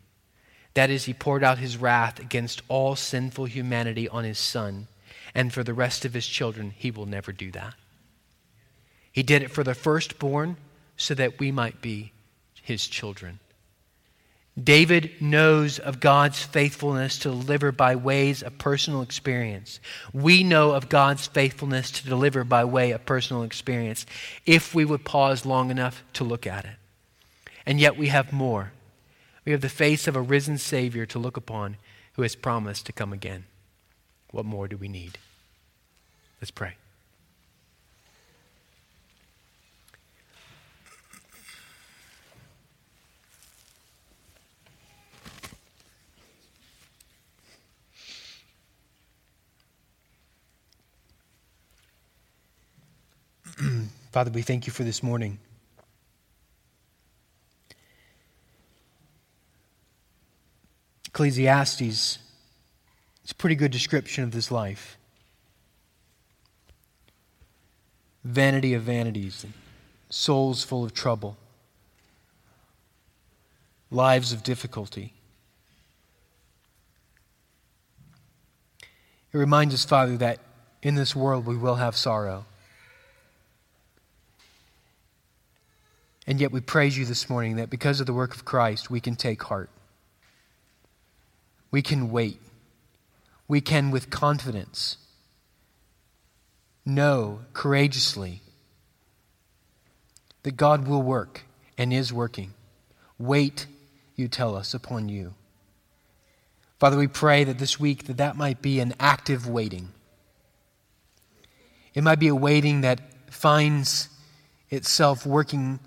That 0.74 0.90
is, 0.90 1.04
he 1.04 1.14
poured 1.14 1.42
out 1.42 1.58
his 1.58 1.76
wrath 1.76 2.18
against 2.18 2.62
all 2.68 2.94
sinful 2.96 3.46
humanity 3.46 4.08
on 4.08 4.24
his 4.24 4.38
Son. 4.38 4.86
And 5.34 5.52
for 5.52 5.64
the 5.64 5.74
rest 5.74 6.04
of 6.04 6.14
his 6.14 6.26
children, 6.26 6.72
he 6.76 6.90
will 6.90 7.06
never 7.06 7.32
do 7.32 7.50
that. 7.52 7.74
He 9.12 9.22
did 9.22 9.42
it 9.42 9.50
for 9.50 9.64
the 9.64 9.74
firstborn 9.74 10.56
so 10.96 11.14
that 11.14 11.38
we 11.38 11.50
might 11.50 11.80
be 11.80 12.12
his 12.62 12.86
children. 12.86 13.40
David 14.62 15.10
knows 15.20 15.78
of 15.78 16.00
God's 16.00 16.42
faithfulness 16.42 17.18
to 17.20 17.30
deliver 17.30 17.70
by 17.70 17.96
ways 17.96 18.42
of 18.42 18.58
personal 18.58 19.02
experience. 19.02 19.78
We 20.12 20.42
know 20.42 20.72
of 20.72 20.88
God's 20.88 21.26
faithfulness 21.26 21.90
to 21.92 22.08
deliver 22.08 22.44
by 22.44 22.64
way 22.64 22.90
of 22.90 23.06
personal 23.06 23.44
experience 23.44 24.04
if 24.46 24.74
we 24.74 24.84
would 24.84 25.04
pause 25.04 25.46
long 25.46 25.70
enough 25.70 26.02
to 26.14 26.24
look 26.24 26.46
at 26.46 26.64
it. 26.64 26.76
And 27.66 27.78
yet 27.78 27.96
we 27.96 28.08
have 28.08 28.32
more. 28.32 28.72
We 29.48 29.52
have 29.52 29.62
the 29.62 29.70
face 29.70 30.06
of 30.06 30.14
a 30.14 30.20
risen 30.20 30.58
Savior 30.58 31.06
to 31.06 31.18
look 31.18 31.38
upon 31.38 31.78
who 32.12 32.22
has 32.22 32.34
promised 32.36 32.84
to 32.84 32.92
come 32.92 33.14
again. 33.14 33.46
What 34.30 34.44
more 34.44 34.68
do 34.68 34.76
we 34.76 34.88
need? 34.88 35.16
Let's 36.38 36.50
pray. 36.50 36.74
Father, 54.12 54.30
we 54.30 54.42
thank 54.42 54.66
you 54.66 54.74
for 54.74 54.84
this 54.84 55.02
morning. 55.02 55.38
Ecclesiastes 61.18 61.80
is 61.80 62.18
a 63.28 63.34
pretty 63.34 63.56
good 63.56 63.72
description 63.72 64.22
of 64.22 64.30
this 64.30 64.52
life. 64.52 64.96
Vanity 68.22 68.72
of 68.72 68.82
vanities, 68.82 69.44
souls 70.10 70.62
full 70.62 70.84
of 70.84 70.94
trouble, 70.94 71.36
lives 73.90 74.32
of 74.32 74.44
difficulty. 74.44 75.12
It 79.32 79.38
reminds 79.38 79.74
us, 79.74 79.84
Father, 79.84 80.16
that 80.18 80.38
in 80.84 80.94
this 80.94 81.16
world 81.16 81.46
we 81.46 81.56
will 81.56 81.74
have 81.74 81.96
sorrow. 81.96 82.46
And 86.28 86.40
yet 86.40 86.52
we 86.52 86.60
praise 86.60 86.96
you 86.96 87.04
this 87.04 87.28
morning 87.28 87.56
that 87.56 87.70
because 87.70 87.98
of 87.98 88.06
the 88.06 88.14
work 88.14 88.36
of 88.36 88.44
Christ, 88.44 88.88
we 88.88 89.00
can 89.00 89.16
take 89.16 89.42
heart. 89.42 89.68
We 91.70 91.82
can 91.82 92.10
wait. 92.10 92.40
We 93.46 93.60
can, 93.60 93.90
with 93.90 94.10
confidence, 94.10 94.98
know 96.84 97.40
courageously 97.52 98.42
that 100.42 100.56
God 100.56 100.86
will 100.86 101.02
work 101.02 101.42
and 101.76 101.92
is 101.92 102.12
working. 102.12 102.54
Wait, 103.18 103.66
you 104.16 104.28
tell 104.28 104.56
us, 104.56 104.74
upon 104.74 105.08
you. 105.08 105.34
Father, 106.78 106.96
we 106.96 107.08
pray 107.08 107.44
that 107.44 107.58
this 107.58 107.80
week 107.80 108.06
that 108.06 108.18
that 108.18 108.36
might 108.36 108.62
be 108.62 108.80
an 108.80 108.94
active 109.00 109.48
waiting. 109.48 109.88
It 111.94 112.02
might 112.02 112.20
be 112.20 112.28
a 112.28 112.34
waiting 112.34 112.82
that 112.82 113.00
finds 113.32 114.08
itself 114.70 115.26
working 115.26 115.80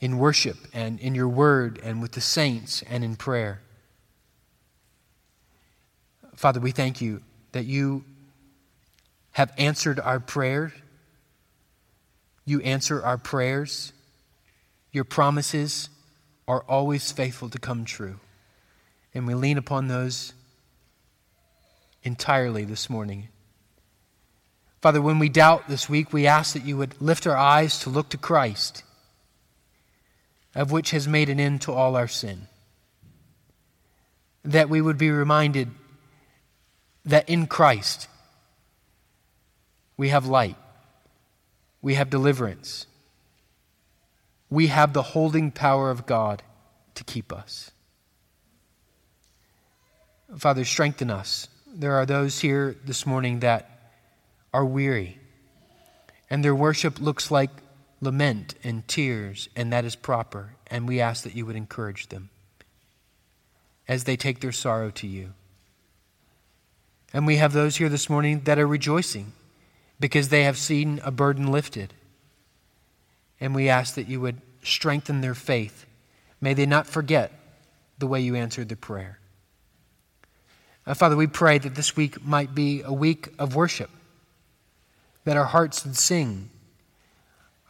in 0.00 0.16
worship 0.18 0.56
and 0.72 0.98
in 0.98 1.14
your 1.14 1.28
word 1.28 1.78
and 1.82 2.00
with 2.00 2.12
the 2.12 2.20
saints 2.20 2.82
and 2.88 3.04
in 3.04 3.16
prayer. 3.16 3.60
Father, 6.40 6.58
we 6.58 6.70
thank 6.70 7.02
you 7.02 7.20
that 7.52 7.66
you 7.66 8.02
have 9.32 9.52
answered 9.58 10.00
our 10.00 10.18
prayer. 10.18 10.72
You 12.46 12.62
answer 12.62 13.04
our 13.04 13.18
prayers. 13.18 13.92
Your 14.90 15.04
promises 15.04 15.90
are 16.48 16.64
always 16.66 17.12
faithful 17.12 17.50
to 17.50 17.58
come 17.58 17.84
true. 17.84 18.20
And 19.12 19.26
we 19.26 19.34
lean 19.34 19.58
upon 19.58 19.88
those 19.88 20.32
entirely 22.04 22.64
this 22.64 22.88
morning. 22.88 23.28
Father, 24.80 25.02
when 25.02 25.18
we 25.18 25.28
doubt 25.28 25.68
this 25.68 25.90
week, 25.90 26.10
we 26.10 26.26
ask 26.26 26.54
that 26.54 26.64
you 26.64 26.78
would 26.78 27.02
lift 27.02 27.26
our 27.26 27.36
eyes 27.36 27.80
to 27.80 27.90
look 27.90 28.08
to 28.08 28.16
Christ, 28.16 28.82
of 30.54 30.72
which 30.72 30.92
has 30.92 31.06
made 31.06 31.28
an 31.28 31.38
end 31.38 31.60
to 31.60 31.72
all 31.72 31.96
our 31.96 32.08
sin. 32.08 32.46
That 34.42 34.70
we 34.70 34.80
would 34.80 34.96
be 34.96 35.10
reminded 35.10 35.68
that 37.04 37.28
in 37.28 37.46
Christ 37.46 38.08
we 39.96 40.10
have 40.10 40.26
light, 40.26 40.56
we 41.82 41.94
have 41.94 42.10
deliverance, 42.10 42.86
we 44.48 44.66
have 44.68 44.92
the 44.92 45.02
holding 45.02 45.50
power 45.50 45.90
of 45.90 46.06
God 46.06 46.42
to 46.94 47.04
keep 47.04 47.32
us. 47.32 47.70
Father, 50.36 50.64
strengthen 50.64 51.10
us. 51.10 51.48
There 51.72 51.94
are 51.94 52.06
those 52.06 52.40
here 52.40 52.76
this 52.84 53.06
morning 53.06 53.40
that 53.40 53.92
are 54.52 54.64
weary, 54.64 55.18
and 56.28 56.44
their 56.44 56.54
worship 56.54 57.00
looks 57.00 57.30
like 57.30 57.50
lament 58.00 58.54
and 58.64 58.86
tears, 58.88 59.48
and 59.54 59.72
that 59.72 59.84
is 59.84 59.94
proper, 59.94 60.54
and 60.68 60.88
we 60.88 61.00
ask 61.00 61.24
that 61.24 61.34
you 61.34 61.46
would 61.46 61.56
encourage 61.56 62.08
them 62.08 62.30
as 63.86 64.04
they 64.04 64.16
take 64.16 64.40
their 64.40 64.52
sorrow 64.52 64.90
to 64.90 65.06
you. 65.06 65.32
And 67.12 67.26
we 67.26 67.36
have 67.36 67.52
those 67.52 67.76
here 67.76 67.88
this 67.88 68.08
morning 68.08 68.42
that 68.44 68.58
are 68.58 68.66
rejoicing 68.66 69.32
because 69.98 70.28
they 70.28 70.44
have 70.44 70.56
seen 70.56 71.00
a 71.04 71.10
burden 71.10 71.50
lifted. 71.50 71.92
And 73.40 73.54
we 73.54 73.68
ask 73.68 73.94
that 73.94 74.08
you 74.08 74.20
would 74.20 74.40
strengthen 74.62 75.20
their 75.20 75.34
faith. 75.34 75.86
May 76.40 76.54
they 76.54 76.66
not 76.66 76.86
forget 76.86 77.32
the 77.98 78.06
way 78.06 78.20
you 78.20 78.36
answered 78.36 78.68
the 78.68 78.76
prayer. 78.76 79.18
Uh, 80.86 80.94
Father, 80.94 81.16
we 81.16 81.26
pray 81.26 81.58
that 81.58 81.74
this 81.74 81.96
week 81.96 82.24
might 82.24 82.54
be 82.54 82.82
a 82.82 82.92
week 82.92 83.28
of 83.38 83.54
worship, 83.54 83.90
that 85.24 85.36
our 85.36 85.44
hearts 85.44 85.84
would 85.84 85.96
sing, 85.96 86.48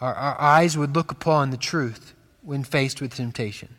our, 0.00 0.14
our 0.14 0.40
eyes 0.40 0.76
would 0.76 0.94
look 0.94 1.10
upon 1.10 1.50
the 1.50 1.56
truth 1.56 2.14
when 2.42 2.62
faced 2.62 3.00
with 3.00 3.14
temptation. 3.14 3.74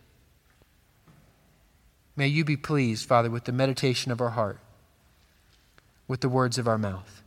May 2.15 2.27
you 2.27 2.43
be 2.43 2.57
pleased, 2.57 3.07
Father, 3.07 3.29
with 3.29 3.45
the 3.45 3.51
meditation 3.51 4.11
of 4.11 4.19
our 4.19 4.31
heart 4.31 4.59
with 6.11 6.19
the 6.19 6.27
words 6.27 6.57
of 6.57 6.67
our 6.67 6.77
mouth. 6.77 7.23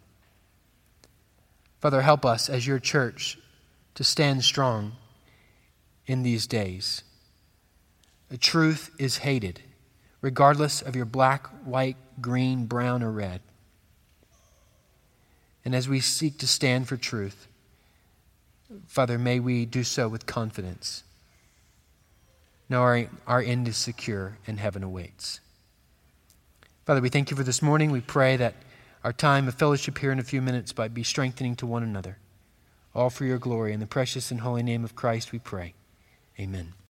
Father, 1.80 2.02
help 2.02 2.22
us 2.22 2.50
as 2.50 2.66
your 2.66 2.78
church 2.78 3.38
to 3.94 4.04
stand 4.04 4.44
strong 4.44 4.92
in 6.06 6.22
these 6.22 6.46
days. 6.46 7.02
The 8.28 8.36
truth 8.36 8.90
is 8.98 9.16
hated, 9.16 9.62
regardless 10.20 10.82
of 10.82 10.94
your 10.94 11.06
black, 11.06 11.46
white, 11.64 11.96
green, 12.20 12.66
brown, 12.66 13.02
or 13.02 13.10
red. 13.10 13.40
And 15.64 15.74
as 15.74 15.88
we 15.88 16.00
seek 16.00 16.36
to 16.40 16.46
stand 16.46 16.86
for 16.86 16.98
truth, 16.98 17.48
Father, 18.86 19.18
may 19.18 19.40
we 19.40 19.64
do 19.64 19.82
so 19.82 20.08
with 20.08 20.26
confidence. 20.26 21.04
Knowing 22.68 23.08
our 23.26 23.40
end 23.40 23.66
is 23.66 23.78
secure 23.78 24.36
and 24.46 24.60
heaven 24.60 24.82
awaits. 24.82 25.40
Father, 26.84 27.00
we 27.00 27.08
thank 27.08 27.30
you 27.30 27.36
for 27.38 27.44
this 27.44 27.62
morning. 27.62 27.90
We 27.90 28.02
pray 28.02 28.36
that 28.36 28.56
our 29.04 29.12
time 29.12 29.46
of 29.46 29.54
fellowship 29.54 29.98
here 29.98 30.10
in 30.10 30.18
a 30.18 30.24
few 30.24 30.42
minutes 30.42 30.76
might 30.76 30.94
be 30.94 31.02
strengthening 31.04 31.54
to 31.56 31.66
one 31.66 31.82
another. 31.82 32.18
All 32.94 33.10
for 33.10 33.24
your 33.24 33.38
glory. 33.38 33.72
In 33.72 33.80
the 33.80 33.86
precious 33.86 34.30
and 34.30 34.40
holy 34.40 34.62
name 34.62 34.82
of 34.82 34.96
Christ 34.96 35.30
we 35.30 35.38
pray. 35.38 35.74
Amen. 36.40 36.74